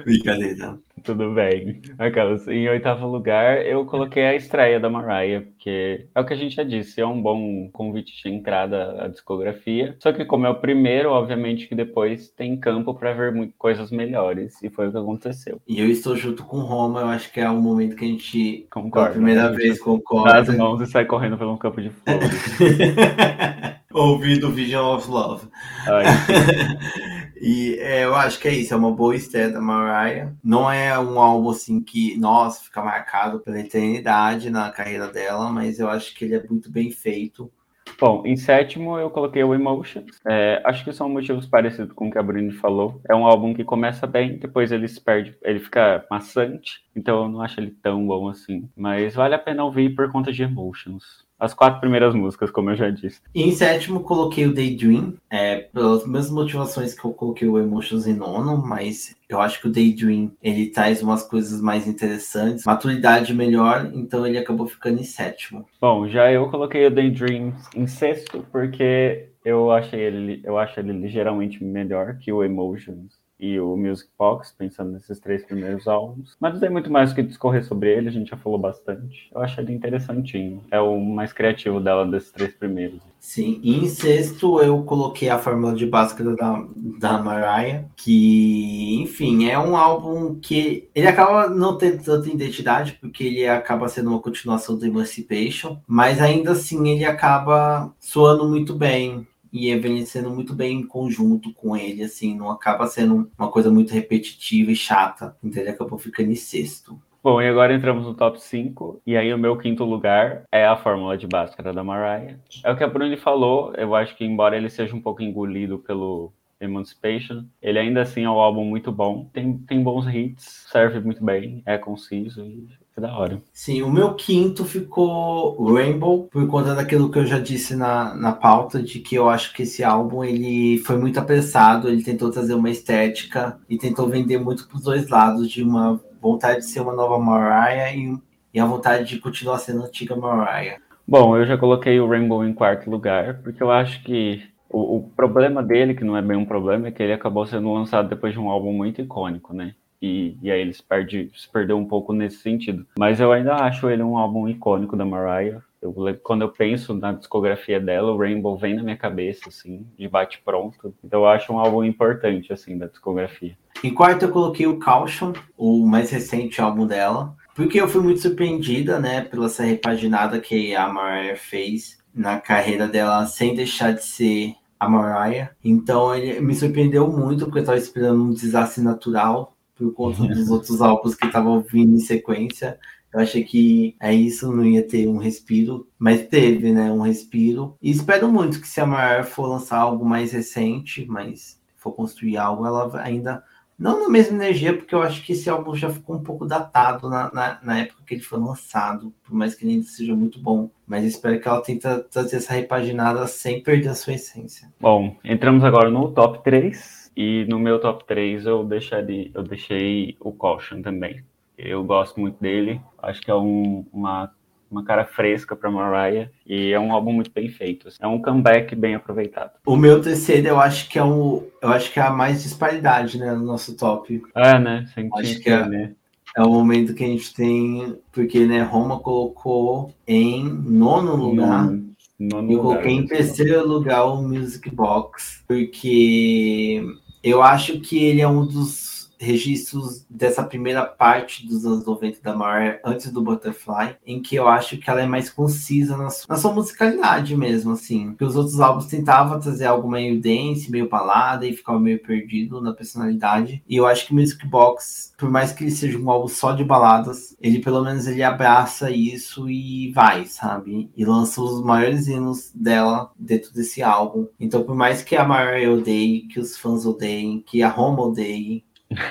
[0.05, 0.79] Brincadeira.
[1.05, 1.81] Tudo bem.
[1.99, 6.37] Aquelas, em oitavo lugar, eu coloquei a estreia da Mariah, porque é o que a
[6.37, 9.97] gente já disse, é um bom convite de entrada à discografia.
[9.99, 14.63] Só que como é o primeiro, obviamente que depois tem campo para ver coisas melhores,
[14.63, 15.61] e foi o que aconteceu.
[15.67, 18.67] E eu estou junto com Roma, eu acho que é o momento que a gente,
[18.71, 20.33] concorda, pela primeira vez, concorda.
[20.33, 22.59] Dá as mãos e sai correndo pelo campo de flores.
[23.93, 25.49] Ouvido Vision of Love.
[25.87, 26.05] Ai,
[27.41, 30.33] E é, eu acho que é isso, é uma boa estreia da Mariah.
[30.45, 35.81] Não é um álbum assim que, nossa, fica marcado pela eternidade na carreira dela, mas
[35.81, 37.51] eu acho que ele é muito bem feito.
[37.99, 40.21] Bom, em sétimo eu coloquei o Emotions.
[40.27, 43.01] É, acho que são motivos parecidos com o que a Bruni falou.
[43.09, 47.29] É um álbum que começa bem, depois ele se perde, ele fica maçante, então eu
[47.29, 48.69] não acho ele tão bom assim.
[48.77, 51.27] Mas vale a pena ouvir por conta de Emotions.
[51.41, 53.21] As quatro primeiras músicas, como eu já disse.
[53.35, 58.07] E em sétimo, coloquei o Daydream, é, pelas mesmas motivações que eu coloquei o Emotions
[58.07, 63.35] em nono, mas eu acho que o Daydream ele traz umas coisas mais interessantes, maturidade
[63.35, 65.67] melhor, então ele acabou ficando em sétimo.
[65.81, 70.93] Bom, já eu coloquei o Daydream em sexto, porque eu achei ele, eu acho ele
[70.93, 76.37] ligeiramente melhor que o Emotions e o Music Box, pensando nesses três primeiros álbuns.
[76.39, 79.31] Mas tem muito mais o que discorrer sobre ele, a gente já falou bastante.
[79.35, 80.63] Eu acho ele interessantinho.
[80.71, 83.01] É o mais criativo dela desses três primeiros.
[83.19, 89.49] Sim, e em sexto eu coloquei a Fórmula de Bhaskara da, da Mariah, que, enfim,
[89.49, 94.21] é um álbum que ele acaba não tendo tanta identidade, porque ele acaba sendo uma
[94.21, 100.81] continuação do Emancipation, mas ainda assim ele acaba soando muito bem e envelhecendo muito bem
[100.81, 105.63] em conjunto com ele, assim, não acaba sendo uma coisa muito repetitiva e chata, então
[105.63, 107.01] ele acabou ficando em sexto.
[107.23, 110.77] Bom, e agora entramos no top 5, e aí o meu quinto lugar é a
[110.77, 112.39] Fórmula de Bhaskara da Mariah.
[112.65, 115.79] É o que a Bruni falou, eu acho que embora ele seja um pouco engolido
[115.79, 121.01] pelo Emancipation, ele ainda assim é um álbum muito bom, tem, tem bons hits, serve
[121.01, 122.69] muito bem, é conciso e
[123.01, 123.43] que da hora.
[123.53, 128.33] Sim, o meu quinto ficou Rainbow, por conta daquilo que eu já disse na, na
[128.33, 132.55] pauta, de que eu acho que esse álbum ele foi muito apressado, ele tentou trazer
[132.55, 136.81] uma estética e tentou vender muito para os dois lados, de uma vontade de ser
[136.81, 138.17] uma nova Mariah e,
[138.53, 140.79] e a vontade de continuar sendo a antiga Mariah.
[141.09, 145.03] Bom, eu já coloquei o Rainbow em quarto lugar, porque eu acho que o, o,
[145.17, 148.33] problema dele, que não é bem um problema, é que ele acabou sendo lançado depois
[148.33, 149.75] de um álbum muito icônico, né?
[150.01, 152.87] E, e aí eles perde, se perdeu um pouco nesse sentido.
[152.99, 155.63] Mas eu ainda acho ele um álbum icônico da Mariah.
[155.83, 160.09] Eu, quando eu penso na discografia dela, o Rainbow vem na minha cabeça, assim, de
[160.09, 160.95] bate pronto.
[161.03, 163.57] Então eu acho um álbum importante, assim, da discografia.
[163.83, 168.21] Em quarto eu coloquei o Caution, o mais recente álbum dela, porque eu fui muito
[168.21, 174.05] surpreendida, né, pela essa repaginada que a Mariah fez na carreira dela, sem deixar de
[174.05, 175.51] ser a Mariah.
[175.65, 180.51] Então ele me surpreendeu muito, porque eu estava esperando um desastre natural, por conta dos
[180.51, 182.79] outros álbuns que estavam vindo em sequência.
[183.13, 186.93] Eu achei que é isso, não ia ter um respiro, mas teve, né?
[186.93, 187.77] Um respiro.
[187.83, 192.37] E espero muito que se a Mariah for lançar algo mais recente, mas for construir
[192.37, 193.43] algo, ela ainda.
[193.77, 197.09] Não na mesma energia, porque eu acho que esse álbum já ficou um pouco datado
[197.09, 200.39] na, na, na época que ele foi lançado, por mais que ele ainda seja muito
[200.39, 200.69] bom.
[200.87, 204.71] Mas espero que ela tente trazer essa repaginada sem perder a sua essência.
[204.79, 210.17] Bom, entramos agora no top 3 e no meu top 3 eu deixaria, eu deixei
[210.19, 211.23] o Caution também.
[211.59, 212.81] Eu gosto muito dele.
[213.03, 214.33] Acho que é um, uma,
[214.71, 217.89] uma cara fresca para Mariah e é um álbum muito bem feito.
[217.89, 217.99] Assim.
[218.01, 219.51] É um comeback bem aproveitado.
[219.67, 223.19] O meu terceiro eu acho que é um, eu acho que é a mais disparidade,
[223.19, 224.23] né, no nosso top.
[224.35, 224.87] É, né?
[224.95, 225.93] Sem acho que é, né?
[226.35, 231.67] é o momento que a gente tem, porque né, Roma colocou em nono lugar.
[231.67, 231.91] Nono
[232.21, 236.85] Nono eu coloquei em terceiro lugar o Music Box, porque
[237.23, 242.35] eu acho que ele é um dos registros dessa primeira parte dos anos 90 da
[242.35, 246.35] Mariah, antes do Butterfly, em que eu acho que ela é mais concisa na sua,
[246.35, 248.15] na sua musicalidade mesmo, assim.
[248.15, 252.61] Que os outros álbuns tentavam trazer algo meio dance, meio balada e ficava meio perdido
[252.61, 253.63] na personalidade.
[253.69, 256.65] E eu acho que Music Box, por mais que ele seja um álbum só de
[256.65, 260.91] baladas, ele pelo menos ele abraça isso e vai, sabe?
[260.97, 264.27] E lança os maiores hinos dela dentro desse álbum.
[264.39, 268.65] Então, por mais que a Mariah odeie, que os fãs odeiem, que a Roma odeie,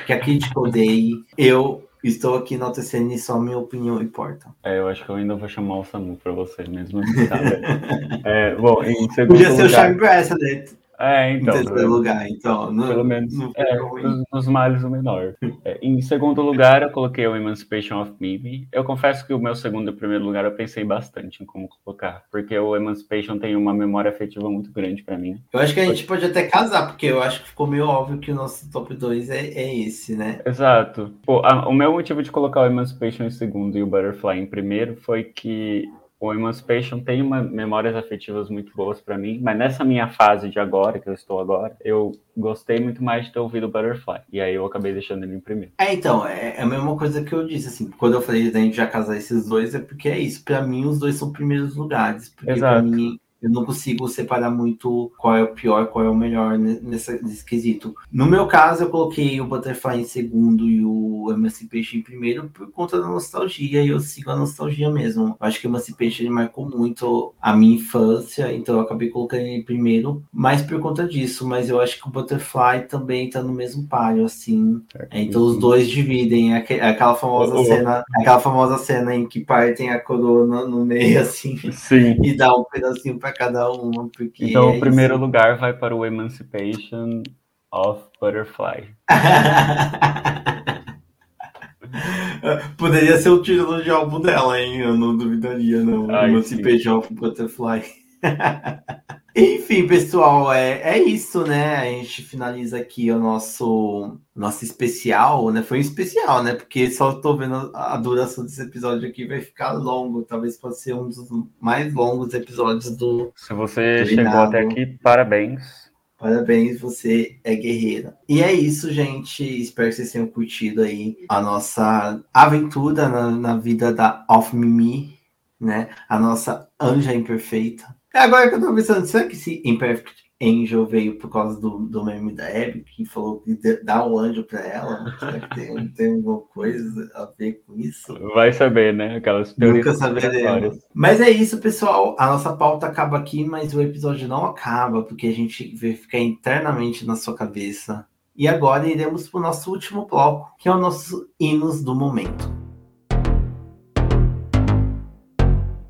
[0.06, 1.24] que a crítica odeie.
[1.38, 4.48] Eu estou aqui enaltecendo e só minha opinião importa.
[4.64, 7.02] É, eu acho que eu ainda vou chamar o Samu para você mesmo.
[8.24, 9.66] é, bom, em segundo Podia ser lugar...
[9.66, 10.79] o Charme Bracelet.
[11.00, 11.56] É, então.
[11.56, 12.72] Em terceiro lugar, então.
[12.72, 15.36] Não, pelo menos não é, males o menor.
[15.64, 18.68] É, em segundo lugar, eu coloquei o Emancipation of Mimi.
[18.72, 22.24] Eu confesso que o meu segundo e primeiro lugar eu pensei bastante em como colocar,
[22.30, 25.42] porque o Emancipation tem uma memória afetiva muito grande para mim.
[25.54, 28.18] Eu acho que a gente pode até casar, porque eu acho que ficou meio óbvio
[28.18, 30.42] que o nosso top 2 é, é esse, né?
[30.46, 31.14] Exato.
[31.26, 34.46] Pô, a, o meu motivo de colocar o Emancipation em segundo e o Butterfly em
[34.46, 35.90] primeiro foi que
[36.20, 40.60] o Emancipation tem uma, memórias afetivas muito boas para mim, mas nessa minha fase de
[40.60, 44.22] agora, que eu estou agora, eu gostei muito mais de ter ouvido o Butterfly.
[44.32, 45.72] E aí eu acabei deixando ele em primeiro.
[45.78, 48.60] É, então, é, é a mesma coisa que eu disse, assim, quando eu falei da
[48.60, 50.44] gente já casar esses dois, é porque é isso.
[50.44, 52.30] Para mim, os dois são primeiros lugares.
[52.30, 52.82] Porque Exato.
[52.82, 56.58] pra mim, eu não consigo separar muito qual é o pior, qual é o melhor
[56.58, 57.96] nesse, nesse quesito.
[58.12, 62.70] No meu caso, eu coloquei o Butterfly em segundo e o Emancipation em primeiro por
[62.72, 65.30] conta da nostalgia, e eu sigo a nostalgia mesmo.
[65.30, 69.42] Eu acho que o Emancipation ele marcou muito a minha infância, então eu acabei colocando
[69.42, 73.42] ele em primeiro, mais por conta disso, mas eu acho que o Butterfly também tá
[73.42, 74.82] no mesmo páreo, assim.
[75.12, 77.66] É, então os dois dividem, é aquela famosa oh, oh.
[77.66, 82.18] cena, aquela famosa cena em que partem a coroa no meio, assim, Sim.
[82.24, 84.10] e dá um pedacinho para cada uma.
[84.10, 85.24] Porque então, é o primeiro isso.
[85.24, 87.24] lugar vai para o Emancipation
[87.72, 88.90] of Butterfly.
[92.78, 94.80] Poderia ser o título de álbum dela, hein?
[94.80, 96.10] Eu não duvidaria, não.
[96.12, 97.82] Ai, Emancipation of Butterfly.
[99.36, 101.78] Enfim, pessoal, é, é isso, né?
[101.78, 105.62] A gente finaliza aqui o nosso, nosso especial, né?
[105.62, 106.56] Foi um especial, né?
[106.56, 110.24] Porque só tô vendo a duração desse episódio aqui vai ficar longo.
[110.24, 111.26] Talvez possa ser um dos
[111.60, 113.32] mais longos episódios do.
[113.36, 115.90] Se você do chegou até aqui, parabéns.
[116.18, 118.18] Parabéns, você é guerreira.
[118.28, 119.42] E é isso, gente.
[119.42, 125.18] Espero que vocês tenham curtido aí a nossa aventura na, na vida da Off Mimi,
[125.58, 125.88] né?
[126.10, 127.99] A nossa anja imperfeita.
[128.12, 131.78] É agora que eu tô pensando, será que esse Imperfect Angel veio por causa do,
[131.80, 135.16] do meme da Abby, que falou que dá um anjo pra ela?
[135.20, 138.18] Será que tem, tem alguma coisa a ver com isso?
[138.34, 139.18] Vai saber, né?
[139.18, 140.80] Aquelas Nunca saberemos.
[140.92, 142.16] Mas é isso, pessoal.
[142.18, 146.18] A nossa pauta acaba aqui, mas o episódio não acaba, porque a gente vai ficar
[146.18, 148.08] internamente na sua cabeça.
[148.36, 152.52] E agora iremos para o nosso último bloco, que é o nosso hinos do momento.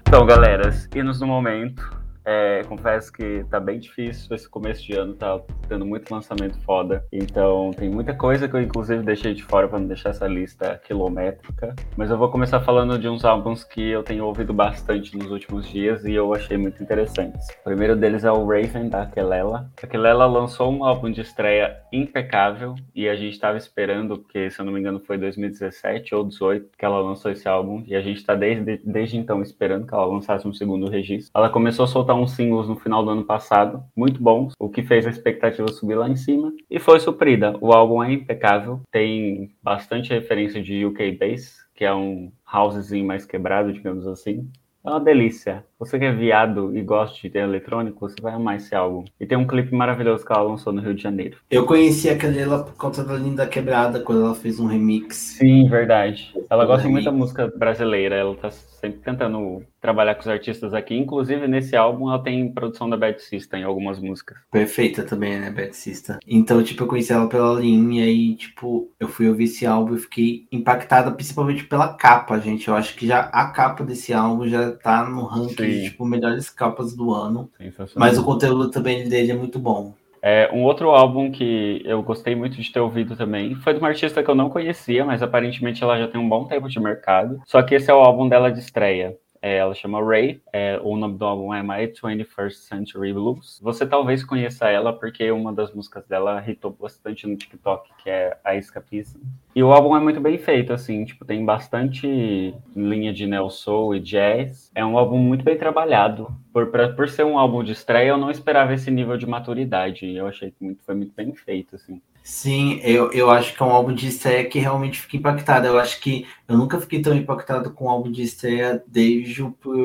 [0.01, 5.13] Então, galera, hinos do momento é, confesso que tá bem difícil esse começo de ano,
[5.13, 7.03] tá tendo muito lançamento foda.
[7.11, 10.79] Então tem muita coisa que eu inclusive deixei de fora para não deixar essa lista
[10.85, 11.75] quilométrica.
[11.95, 15.67] Mas eu vou começar falando de uns álbuns que eu tenho ouvido bastante nos últimos
[15.67, 17.47] dias e eu achei muito interessantes.
[17.61, 19.69] O primeiro deles é o Raven da Kelela.
[19.81, 24.59] A Kelela lançou um álbum de estreia impecável e a gente estava esperando, porque se
[24.59, 28.01] eu não me engano foi 2017 ou 2018 que ela lançou esse álbum e a
[28.01, 31.31] gente está desde, desde então esperando que ela lançasse um segundo registro.
[31.35, 34.83] Ela começou a soltar uns singles no final do ano passado, muito bons, o que
[34.83, 37.55] fez a expectativa subir lá em cima, e foi suprida.
[37.61, 43.25] O álbum é impecável, tem bastante referência de UK Bass, que é um housezinho mais
[43.25, 44.49] quebrado, digamos assim.
[44.85, 45.65] É uma delícia.
[45.80, 49.06] Você que é viado e gosta de ter eletrônico, você vai amar esse álbum.
[49.18, 51.38] E tem um clipe maravilhoso que ela lançou no Rio de Janeiro.
[51.49, 55.15] Eu conheci a Canela por conta da Linda Quebrada, quando ela fez um remix.
[55.15, 56.34] Sim, verdade.
[56.49, 58.15] Ela gosta muito da música brasileira.
[58.15, 60.95] Ela tá sempre tentando trabalhar com os artistas aqui.
[60.95, 64.38] Inclusive, nesse álbum, ela tem produção da Bad System em algumas músicas.
[64.51, 66.18] Perfeita também, né, Bad System.
[66.27, 69.99] Então, tipo, eu conheci ela pela linha e, tipo, eu fui ouvir esse álbum e
[69.99, 72.68] fiquei impactada principalmente pela capa, gente.
[72.68, 75.68] Eu acho que já a capa desse álbum já tá no ranking Sim.
[75.69, 77.49] De, tipo, melhores capas do ano.
[77.95, 79.93] Mas o conteúdo também dele é muito bom.
[80.21, 83.87] É, um outro álbum que eu gostei muito de ter ouvido também foi de uma
[83.87, 87.41] artista que eu não conhecia, mas aparentemente ela já tem um bom tempo de mercado.
[87.45, 89.15] Só que esse é o álbum dela de estreia.
[89.41, 93.60] É, ela chama Ray, é, o nome do álbum é My 21st Century Blues.
[93.64, 98.38] Você talvez conheça ela porque uma das músicas dela hitou bastante no TikTok, que é
[98.44, 99.20] a Escapism.
[99.56, 103.95] E o álbum é muito bem feito, assim, tipo, tem bastante linha de neo soul
[103.95, 104.72] e jazz.
[104.76, 106.28] É um álbum muito bem trabalhado.
[106.52, 110.06] Por, pra, por ser um álbum de estreia, eu não esperava esse nível de maturidade.
[110.14, 112.02] Eu achei que muito, foi muito bem feito, assim.
[112.30, 115.65] Sim, eu, eu acho que é um álbum de estreia que realmente fica impactado.
[115.65, 119.51] Eu acho que eu nunca fiquei tão impactado com um álbum de estreia desde o
[119.51, 119.76] por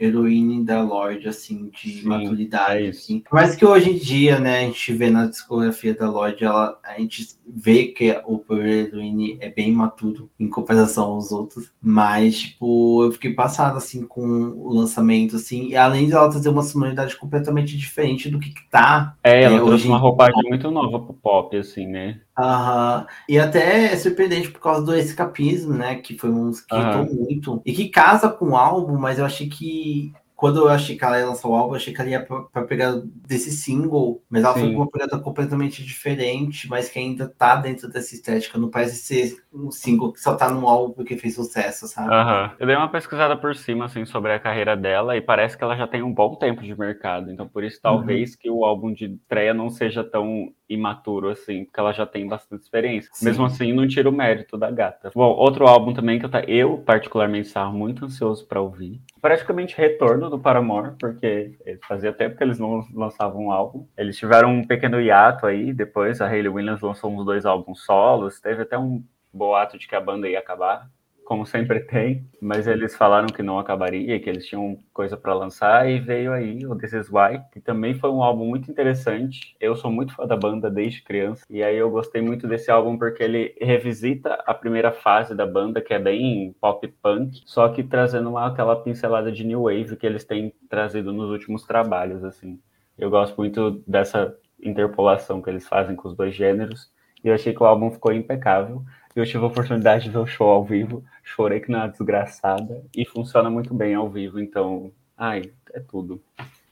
[0.00, 2.86] Heroine da Lorde, assim, de Sim, maturidade.
[2.86, 3.22] É assim.
[3.30, 6.98] Mas que hoje em dia, né, a gente vê na discografia da Lorde, ela, a
[6.98, 11.70] gente vê que o por Heroine é bem maturo em comparação aos outros.
[11.82, 16.48] Mas, tipo, eu fiquei passado, assim, com o lançamento, assim, e além de ela trazer
[16.48, 19.16] uma sonoridade completamente diferente do que, que tá.
[19.22, 22.20] É, ela é, trouxe uma roupagem muito nova pro pop, assim, né?
[22.38, 23.06] Aham.
[23.28, 25.96] E até é surpreendente por causa do escapismo, né?
[25.96, 27.60] Que foi um que muito.
[27.64, 31.18] E que casa com o álbum, mas eu achei que quando eu achei que ela
[31.18, 34.42] ia lançar o álbum, eu achei que ela ia pra, pra pegar desse single, mas
[34.42, 34.60] ela Sim.
[34.60, 38.56] foi com uma pegada completamente diferente, mas que ainda tá dentro dessa estética.
[38.56, 42.08] Não parece ser um single que só tá no álbum porque fez sucesso, sabe?
[42.08, 42.56] Uhum.
[42.58, 45.76] Eu dei uma pesquisada por cima, assim, sobre a carreira dela e parece que ela
[45.76, 47.30] já tem um bom tempo de mercado.
[47.30, 48.36] Então, por isso, talvez uhum.
[48.40, 52.62] que o álbum de estreia não seja tão imaturo, assim, porque ela já tem bastante
[52.62, 53.10] experiência.
[53.12, 53.26] Sim.
[53.26, 55.10] Mesmo assim, não tira o mérito da gata.
[55.14, 59.00] Bom, outro álbum também que eu, tá, eu particularmente estava muito ansioso para ouvir.
[59.20, 63.86] Praticamente retorno do Paramore, porque fazia tempo que eles não lançavam um álbum.
[63.98, 68.40] Eles tiveram um pequeno hiato aí, depois a Hayley Williams lançou uns dois álbuns solos,
[68.40, 69.02] teve até um
[69.32, 70.88] boato de que a banda ia acabar
[71.30, 75.88] como sempre tem, mas eles falaram que não acabaria, que eles tinham coisa para lançar
[75.88, 79.54] e veio aí o This Is Why, que também foi um álbum muito interessante.
[79.60, 82.98] Eu sou muito fã da banda desde criança e aí eu gostei muito desse álbum
[82.98, 87.84] porque ele revisita a primeira fase da banda, que é bem pop punk, só que
[87.84, 92.58] trazendo lá aquela pincelada de new wave que eles têm trazido nos últimos trabalhos assim.
[92.98, 96.90] Eu gosto muito dessa interpolação que eles fazem com os dois gêneros
[97.22, 98.82] e eu achei que o álbum ficou impecável.
[99.14, 102.82] Eu tive a oportunidade de ver o show ao vivo, chorei que não é desgraçada
[102.96, 106.22] e funciona muito bem ao vivo, então, ai, é tudo.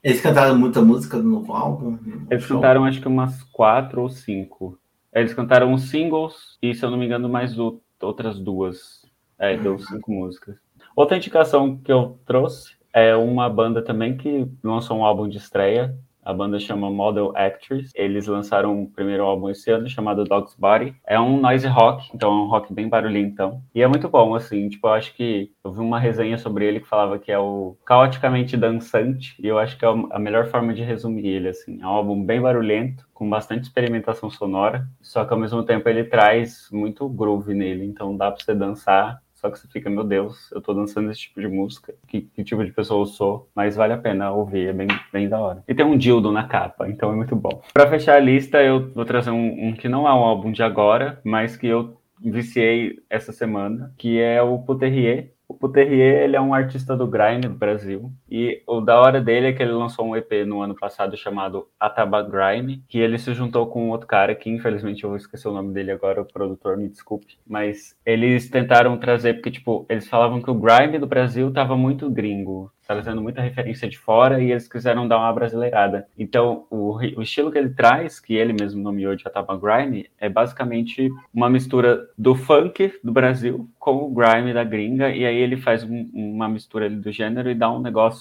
[0.03, 1.99] Eles cantaram muita música do novo álbum?
[2.31, 2.57] Eles show?
[2.57, 4.79] cantaram acho que umas quatro ou cinco.
[5.13, 7.57] Eles cantaram os singles e, se eu não me engano, mais
[8.01, 9.05] outras duas.
[9.39, 9.79] É, deu uhum.
[9.79, 10.57] cinco músicas.
[10.95, 15.97] Outra indicação que eu trouxe é uma banda também que lançou um álbum de estreia,
[16.29, 17.91] a banda chama Model Actress.
[17.95, 20.95] Eles lançaram o primeiro álbum esse ano chamado Dog's Body.
[21.07, 23.59] É um noise rock, então é um rock bem barulhento.
[23.75, 24.69] E é muito bom, assim.
[24.69, 27.79] Tipo, eu acho que eu vi uma resenha sobre ele que falava que é o
[27.83, 29.35] caoticamente dançante.
[29.43, 31.81] E eu acho que é a melhor forma de resumir ele, assim.
[31.81, 34.87] É um álbum bem barulhento, com bastante experimentação sonora.
[35.01, 37.87] Só que ao mesmo tempo ele traz muito groove nele.
[37.87, 41.21] Então dá pra você dançar só que você fica, meu Deus, eu tô dançando esse
[41.21, 44.69] tipo de música, que, que tipo de pessoa eu sou, mas vale a pena ouvir,
[44.69, 45.63] é bem, bem da hora.
[45.69, 47.63] E tem um dildo na capa, então é muito bom.
[47.73, 50.63] Pra fechar a lista, eu vou trazer um, um que não é um álbum de
[50.63, 56.41] agora, mas que eu viciei essa semana, que é o Puterrier, o Puterrier, ele é
[56.41, 58.13] um artista do grime do Brasil.
[58.31, 61.69] E o da hora dele é que ele lançou um EP no ano passado chamado
[61.79, 65.53] Ataba Grime, que ele se juntou com outro cara que infelizmente eu vou esquecer o
[65.53, 67.39] nome dele agora, o produtor, me desculpe.
[67.47, 72.11] Mas eles tentaram trazer, porque tipo, eles falavam que o grime do Brasil tava muito
[72.11, 76.09] gringo trazendo muita referência de fora e eles quiseram dar uma brasileirada.
[76.19, 80.27] Então, o, o estilo que ele traz, que ele mesmo nomeou de Ataba Grime, é
[80.27, 85.59] basicamente uma mistura do funk do Brasil com o grime da gringa, e aí ele
[85.59, 88.18] faz um, uma mistura do gênero e dá um negócio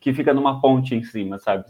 [0.00, 1.64] que fica numa ponte em cima, sabe?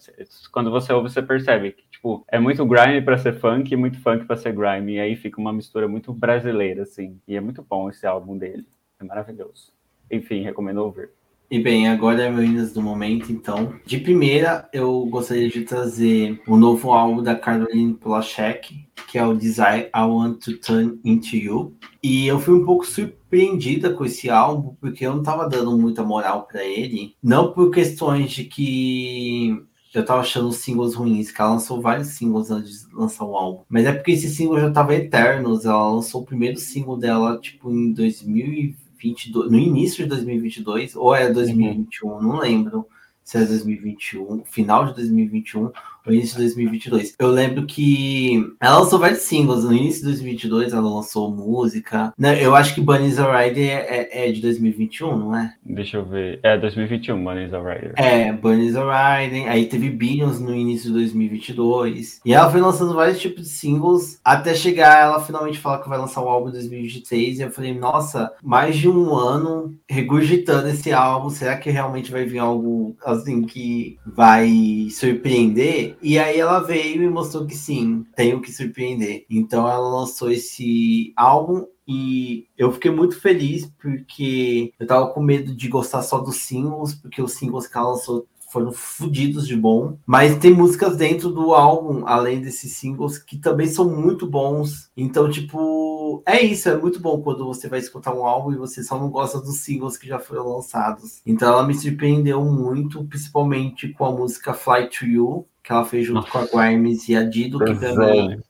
[0.52, 4.00] Quando você ouve, você percebe que, tipo, é muito grime para ser funk e muito
[4.00, 7.18] funk para ser grime, e aí fica uma mistura muito brasileira, assim.
[7.26, 8.66] E é muito bom esse álbum dele,
[9.00, 9.72] é maravilhoso.
[10.10, 11.10] Enfim, recomendo ouvir.
[11.50, 13.80] E bem, agora é Meninas do Momento, então.
[13.86, 19.26] De primeira, eu gostaria de trazer o um novo álbum da Caroline Polachek, que é
[19.26, 21.74] o Desire I Want to Turn Into You.
[22.02, 26.04] E eu fui um pouco surpreendida com esse álbum, porque eu não tava dando muita
[26.04, 27.14] moral para ele.
[27.22, 29.60] Não por questões de que
[29.94, 33.36] eu tava achando os singles ruins, que ela lançou vários singles antes de lançar o
[33.36, 33.62] álbum.
[33.68, 35.64] Mas é porque esse single já tava eternos.
[35.64, 41.14] Ela lançou o primeiro single dela, tipo, em 2020 2022, no início de 2022, ou
[41.14, 42.22] é 2021, uhum.
[42.22, 42.86] não lembro
[43.22, 45.70] se é 2021, final de 2021
[46.08, 47.14] ou início de 2022.
[47.18, 49.64] Eu lembro que ela lançou vários singles.
[49.64, 52.12] No início de 2022 ela lançou música.
[52.40, 55.54] Eu acho que Bunny's Alright é, é, é, de 2021, não é?
[55.64, 56.40] Deixa eu ver.
[56.42, 57.92] É 2021, Bunny's Alright.
[57.96, 59.34] É, Bunny's Alright.
[59.48, 62.20] Aí teve Billions no início de 2022.
[62.24, 65.98] E ela foi lançando vários tipos de singles até chegar ela finalmente falar que vai
[65.98, 67.38] lançar o álbum em 2023.
[67.38, 71.30] E eu falei, nossa, mais de um ano regurgitando esse álbum.
[71.30, 75.96] Será que realmente vai vir algo assim que vai surpreender?
[76.02, 79.24] E aí ela veio e mostrou que sim, tem o que surpreender.
[79.28, 85.54] Então ela lançou esse álbum e eu fiquei muito feliz porque eu tava com medo
[85.54, 89.98] de gostar só dos singles, porque os singles que ela lançou foram fodidos de bom.
[90.06, 94.90] Mas tem músicas dentro do álbum, além desses singles, que também são muito bons.
[94.96, 96.68] Então, tipo, é isso.
[96.68, 99.60] É muito bom quando você vai escutar um álbum e você só não gosta dos
[99.60, 101.20] singles que já foram lançados.
[101.26, 106.06] Então, ela me surpreendeu muito, principalmente com a música Fly to You, que ela fez
[106.06, 106.48] junto Nossa.
[106.48, 108.40] com a Grimes e a Dido, que também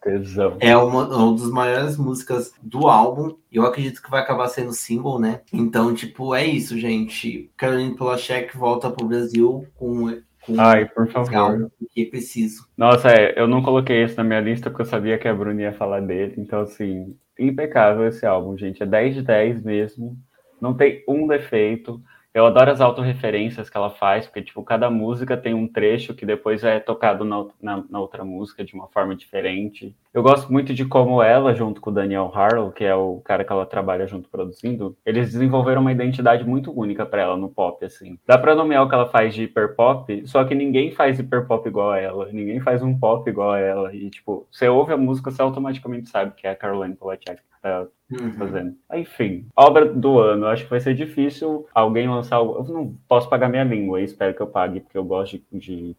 [0.61, 3.37] é uma, uma das maiores músicas do álbum.
[3.51, 5.41] E eu acredito que vai acabar sendo single, né?
[5.53, 7.51] Então, tipo, é isso, gente.
[7.57, 10.17] Caroline Polachek volta pro Brasil com
[10.57, 11.71] Ai, por favor.
[11.93, 12.67] Que preciso.
[12.77, 15.61] Nossa, é, eu não coloquei isso na minha lista porque eu sabia que a Bruna
[15.61, 16.35] ia falar dele.
[16.39, 18.83] Então, assim, impecável esse álbum, gente.
[18.83, 20.17] É 10 de 10 mesmo.
[20.61, 22.01] Não tem um defeito.
[22.39, 26.25] Eu adoro as autorreferências que ela faz, porque, tipo, cada música tem um trecho que
[26.25, 29.93] depois é tocado na, na, na, outra música de uma forma diferente.
[30.13, 33.45] Eu gosto muito de como ela, junto com o Daniel Harlow, que é o cara
[33.45, 37.85] que ela trabalha junto produzindo, eles desenvolveram uma identidade muito única para ela no pop,
[37.85, 38.19] assim.
[38.27, 41.91] Dá pra nomear o que ela faz de hiperpop, só que ninguém faz hiperpop igual
[41.91, 43.95] a ela, ninguém faz um pop igual a ela.
[43.95, 47.63] E, tipo, você ouve a música, você automaticamente sabe que é a Caroline Polachek que
[47.63, 48.33] tá uhum.
[48.33, 48.77] fazendo.
[48.95, 50.47] Enfim, obra do ano.
[50.47, 52.37] Acho que vai ser difícil alguém lançar.
[52.37, 55.97] Eu não posso pagar minha língua, espero que eu pague, porque eu gosto de, de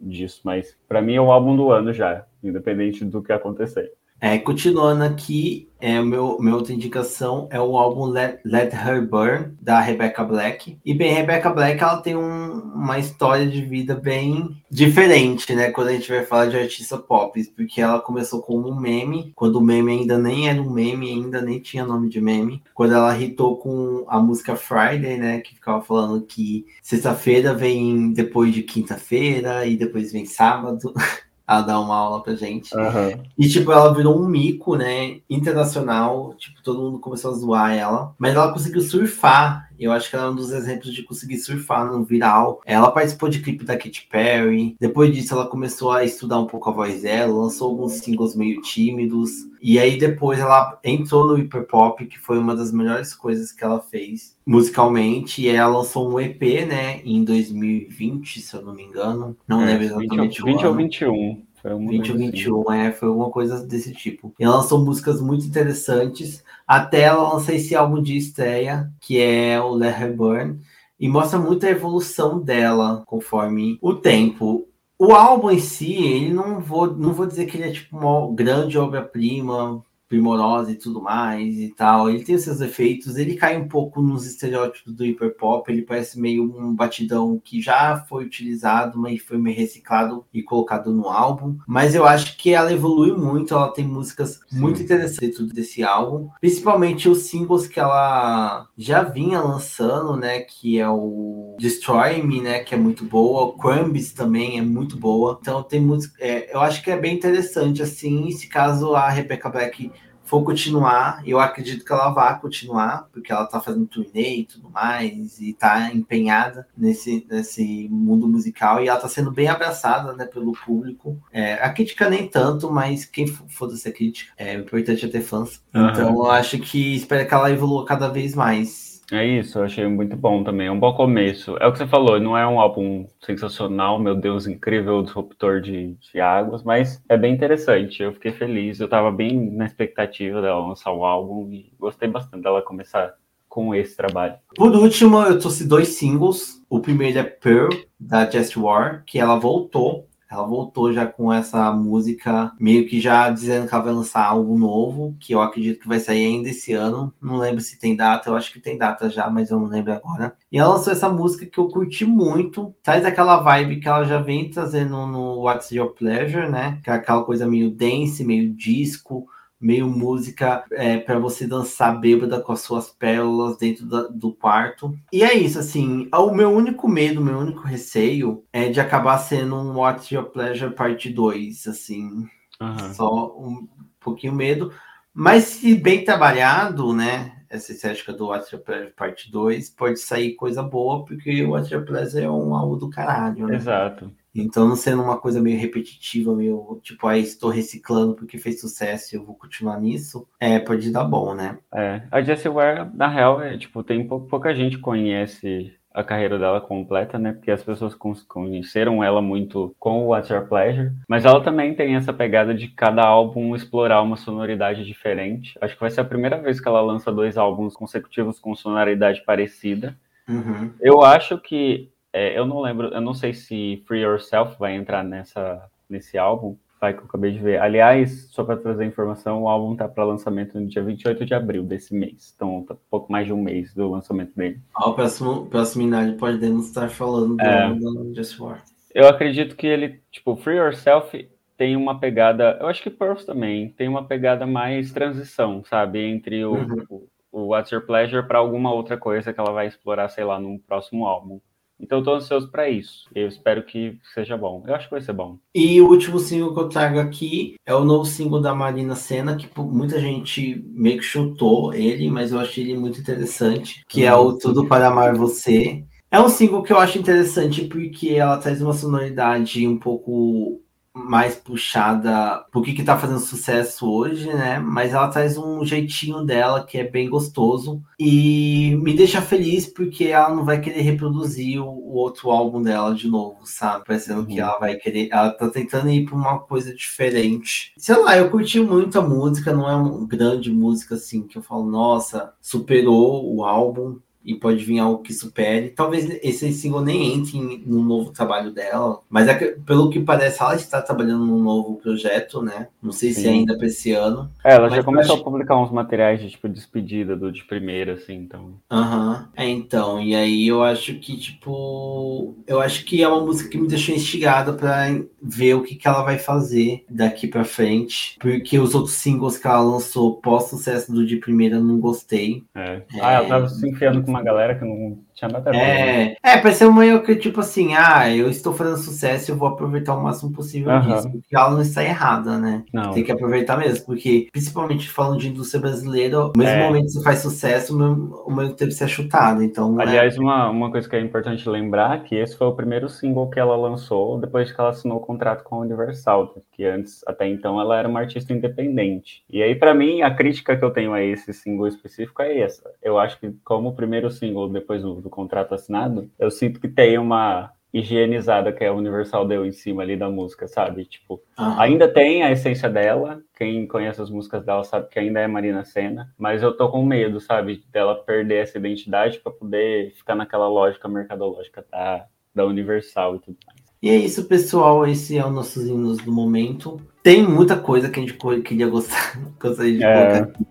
[0.00, 3.92] disso, mas para mim é o álbum do ano já, independente do que acontecer.
[4.24, 9.56] É, continuando aqui, é, meu, minha outra indicação é o álbum Let, Let, Her Burn,
[9.60, 10.78] da Rebecca Black.
[10.84, 15.72] E bem, Rebecca Black ela tem um, uma história de vida bem diferente, né?
[15.72, 19.56] Quando a gente vai falar de artista pop, porque ela começou como um meme, quando
[19.56, 22.62] o meme ainda nem era um meme, ainda nem tinha nome de meme.
[22.74, 25.40] Quando ela hitou com a música Friday, né?
[25.40, 30.94] Que ficava falando que sexta-feira vem depois de quinta-feira e depois vem sábado.
[31.46, 32.74] a dar uma aula pra gente.
[32.76, 33.22] Uhum.
[33.38, 35.18] E, tipo, ela virou um mico, né?
[35.28, 36.34] Internacional.
[36.38, 38.14] Tipo, todo mundo começou a zoar ela.
[38.18, 39.70] Mas ela conseguiu surfar.
[39.84, 42.60] Eu acho que ela é um dos exemplos de conseguir surfar no viral.
[42.64, 44.76] Ela participou de clipe da Katy Perry.
[44.80, 47.42] Depois disso, ela começou a estudar um pouco a voz dela.
[47.42, 49.30] Lançou alguns singles meio tímidos.
[49.60, 53.80] E aí, depois, ela entrou no hyperpop, que foi uma das melhores coisas que ela
[53.80, 55.42] fez musicalmente.
[55.42, 57.00] E ela lançou um EP, né?
[57.04, 59.36] Em 2020, se eu não me engano.
[59.46, 60.76] Não É, lembro exatamente 20, 20 o ou ano.
[60.76, 61.42] 21.
[61.62, 62.30] Foi uma 20 ou coisa assim.
[62.32, 64.34] 21, é, foi alguma coisa desse tipo.
[64.38, 69.60] E ela lançou músicas muito interessantes, até ela lançar esse álbum de estreia, que é
[69.60, 70.60] o Let Her Burn,
[70.98, 74.66] e mostra muito a evolução dela conforme o tempo.
[74.98, 78.34] O álbum em si, ele não vou, não vou dizer que ele é tipo uma
[78.34, 79.82] grande obra-prima,
[80.12, 82.10] primorosa e tudo mais e tal.
[82.10, 86.20] Ele tem os seus efeitos, ele cai um pouco nos estereótipos do hiperpop, ele parece
[86.20, 91.56] meio um batidão que já foi utilizado, mas foi meio reciclado e colocado no álbum.
[91.66, 94.60] Mas eu acho que ela evolui muito, ela tem músicas Sim.
[94.60, 100.78] muito interessantes dentro desse álbum, principalmente os singles que ela já vinha lançando, né, que
[100.78, 105.38] é o Destroy Me, né, que é muito boa, o Crumbs também é muito boa.
[105.40, 109.48] Então tem música, é, eu acho que é bem interessante assim, se caso a Rebecca
[109.48, 109.90] Black
[110.32, 114.70] for continuar, eu acredito que ela vai continuar, porque ela tá fazendo turnê e tudo
[114.70, 120.24] mais, e tá empenhada nesse, nesse mundo musical, e ela tá sendo bem abraçada, né,
[120.24, 121.18] pelo público.
[121.30, 125.20] É, a crítica nem tanto, mas quem for foda-se a crítica, é importante é ter
[125.20, 125.60] fãs.
[125.74, 125.90] Aham.
[125.90, 128.91] Então eu acho que espero que ela evolua cada vez mais.
[129.12, 130.68] É isso, eu achei muito bom também.
[130.68, 131.54] É um bom começo.
[131.58, 135.94] É o que você falou, não é um álbum sensacional, meu Deus, incrível, disruptor de,
[135.96, 138.02] de águas, mas é bem interessante.
[138.02, 142.42] Eu fiquei feliz, eu tava bem na expectativa dela lançar o álbum e gostei bastante
[142.42, 143.14] dela começar
[143.50, 144.36] com esse trabalho.
[144.56, 146.64] Por último, eu trouxe dois singles.
[146.70, 147.68] O primeiro é Pearl,
[148.00, 150.08] da Just War, que ela voltou.
[150.32, 154.58] Ela voltou já com essa música, meio que já dizendo que ela vai lançar algo
[154.58, 157.12] novo, que eu acredito que vai sair ainda esse ano.
[157.20, 159.92] Não lembro se tem data, eu acho que tem data já, mas eu não lembro
[159.92, 160.34] agora.
[160.50, 162.74] E ela lançou essa música que eu curti muito.
[162.82, 166.78] Traz aquela vibe que ela já vem trazendo no What's Your Pleasure, né?
[166.82, 169.26] Que é aquela coisa meio dance, meio disco,
[169.62, 174.92] meio música é, para você dançar bêbada com as suas pérolas dentro da- do quarto.
[175.12, 179.54] E é isso, assim, o meu único medo, meu único receio é de acabar sendo
[179.54, 182.26] um What's Your Pleasure parte 2, assim,
[182.60, 182.92] Aham.
[182.92, 183.68] só um
[184.00, 184.72] pouquinho medo.
[185.14, 190.34] Mas se bem trabalhado, né, essa estética do What's Your Pleasure parte 2, pode sair
[190.34, 193.56] coisa boa, porque o What's Your Pleasure é um álbum do caralho, né?
[193.56, 194.10] Exato.
[194.34, 199.14] Então, não sendo uma coisa meio repetitiva, meio tipo, aí estou reciclando porque fez sucesso
[199.14, 201.58] e eu vou continuar nisso, é, pode dar bom, né?
[201.74, 206.38] É, a Jessie Ware, na real, é, tipo, tem pou- pouca gente conhece a carreira
[206.38, 207.32] dela completa, né?
[207.34, 211.74] Porque as pessoas con- conheceram ela muito com o What's Your Pleasure, mas ela também
[211.74, 215.52] tem essa pegada de cada álbum explorar uma sonoridade diferente.
[215.60, 219.22] Acho que vai ser a primeira vez que ela lança dois álbuns consecutivos com sonoridade
[219.26, 219.94] parecida.
[220.26, 220.70] Uhum.
[220.80, 225.02] Eu acho que é, eu não lembro, eu não sei se Free Yourself vai entrar
[225.02, 227.60] nessa nesse álbum, vai que eu acabei de ver.
[227.60, 231.62] Aliás, só para trazer informação, o álbum tá para lançamento no dia 28 de abril
[231.62, 232.32] desse mês.
[232.34, 234.58] Então, tá pouco mais de um mês do lançamento dele.
[234.76, 237.64] Ó, o próximo, próximo Minardi podemos estar falando do É.
[237.64, 238.62] álbum Just War.
[238.94, 241.28] Eu acredito que ele, tipo, Free Yourself
[241.58, 246.42] tem uma pegada, eu acho que Pearls também tem uma pegada mais transição, sabe, entre
[246.44, 246.84] o, Uhum.
[246.88, 250.40] o, o What's Your Pleasure para alguma outra coisa que ela vai explorar, sei lá,
[250.40, 251.38] num próximo álbum.
[251.82, 253.08] Então eu tô ansioso para isso.
[253.14, 254.62] Eu espero que seja bom.
[254.66, 255.38] Eu acho que vai ser bom.
[255.54, 259.36] E o último single que eu trago aqui é o novo single da Marina Senna,
[259.36, 264.14] que muita gente meio que chutou ele, mas eu achei ele muito interessante, que é
[264.14, 265.84] o Tudo para Amar Você.
[266.10, 270.61] É um single que eu acho interessante porque ela traz uma sonoridade um pouco
[270.94, 274.58] mais puxada pro que, que tá fazendo sucesso hoje, né?
[274.58, 280.04] Mas ela traz um jeitinho dela que é bem gostoso e me deixa feliz porque
[280.04, 283.84] ela não vai querer reproduzir o, o outro álbum dela de novo, sabe?
[283.86, 284.40] Parecendo que Uhum.
[284.40, 285.08] ela vai querer.
[285.10, 287.72] Ela tá tentando ir pra uma coisa diferente.
[287.76, 291.42] Sei lá, eu curti muito a música, não é uma grande música assim que eu
[291.42, 293.98] falo, nossa, superou o álbum.
[294.24, 295.70] E pode vir algo que supere.
[295.70, 300.42] Talvez esse single nem entre no novo trabalho dela, mas é que, pelo que parece,
[300.42, 302.68] ela está trabalhando num novo projeto, né?
[302.82, 303.20] Não sei Sim.
[303.20, 304.30] se ainda para esse ano.
[304.44, 305.22] É, ela já começou acho...
[305.22, 308.54] a publicar uns materiais de tipo despedida do de primeira, assim, então.
[308.70, 309.10] Aham.
[309.10, 309.26] Uhum.
[309.36, 313.58] É, então, e aí eu acho que, tipo, eu acho que é uma música que
[313.58, 318.58] me deixou instigada para ver o que, que ela vai fazer daqui para frente, porque
[318.58, 322.44] os outros singles que ela lançou pós sucesso do de primeira não gostei.
[322.54, 322.82] É.
[322.94, 323.00] é...
[323.00, 325.58] Ah, ela tava se enfiando com uma galera que não tinha nada a ver.
[325.58, 326.16] É, né?
[326.22, 330.02] é pareceu meio que tipo assim, ah, eu estou fazendo sucesso, eu vou aproveitar o
[330.02, 330.80] máximo possível uhum.
[330.80, 332.64] disso, porque ela não está errada, né?
[332.72, 332.92] Não.
[332.92, 336.66] Tem que aproveitar mesmo, porque principalmente falando de indústria brasileira, no mesmo é.
[336.66, 339.72] momento que você faz sucesso, o meu tempo ser chutado, então...
[339.74, 339.84] Né?
[339.84, 343.38] Aliás, uma, uma coisa que é importante lembrar, que esse foi o primeiro single que
[343.38, 347.60] ela lançou depois que ela assinou o contrato com a Universal, que antes, até então,
[347.60, 349.24] ela era uma artista independente.
[349.28, 352.70] E aí, para mim, a crítica que eu tenho a esse single específico é essa.
[352.82, 356.98] Eu acho que como primeiro single depois do, do contrato assinado, eu sinto que tem
[356.98, 360.84] uma higienizada que a Universal deu em cima ali da música, sabe?
[360.84, 365.26] Tipo, ainda tem a essência dela, quem conhece as músicas dela sabe que ainda é
[365.26, 370.14] Marina Senna, mas eu tô com medo, sabe, dela perder essa identidade para poder ficar
[370.14, 373.62] naquela lógica mercadológica da, da Universal e tudo mais.
[373.82, 374.86] E é isso, pessoal.
[374.86, 376.80] Esse é o nossos hinos do momento.
[377.02, 379.94] Tem muita coisa que a gente queria gostar, gostaria de é.
[379.94, 380.46] colocar aqui,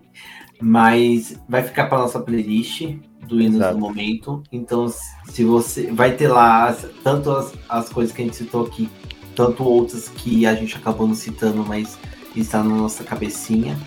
[0.60, 3.74] mas vai ficar para nossa playlist do hinos Exato.
[3.74, 4.42] do momento.
[4.50, 4.92] Então,
[5.28, 8.88] se você vai ter lá tanto as, as coisas que a gente citou aqui,
[9.34, 11.98] tanto outras que a gente acabou não citando, mas
[12.34, 13.78] está na nossa cabecinha.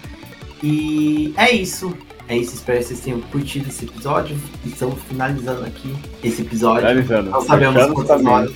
[0.64, 1.96] E é isso.
[2.28, 4.36] É isso, espero que vocês tenham curtido esse episódio.
[4.66, 6.82] Estamos finalizando aqui esse episódio.
[6.82, 7.30] Finalizando.
[7.30, 8.52] Não sabemos quantas horas.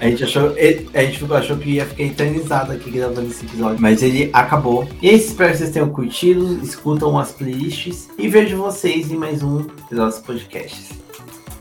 [0.00, 0.54] A gente achou,
[0.94, 4.86] a gente achou que ia ficar eternizado aqui gravando esse episódio, mas ele acabou.
[5.00, 6.60] E é isso, espero que vocês tenham curtido.
[6.62, 10.90] Escutam as playlists e vejo vocês em mais um dos nossos podcasts.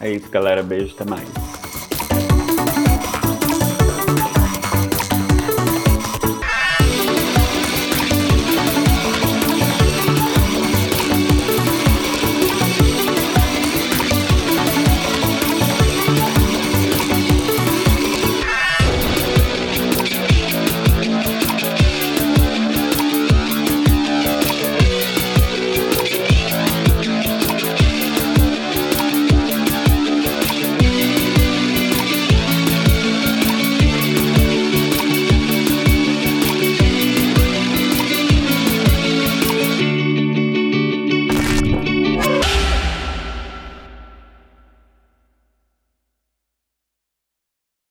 [0.01, 0.61] É isso, galera.
[0.61, 1.72] Beijo, até mais.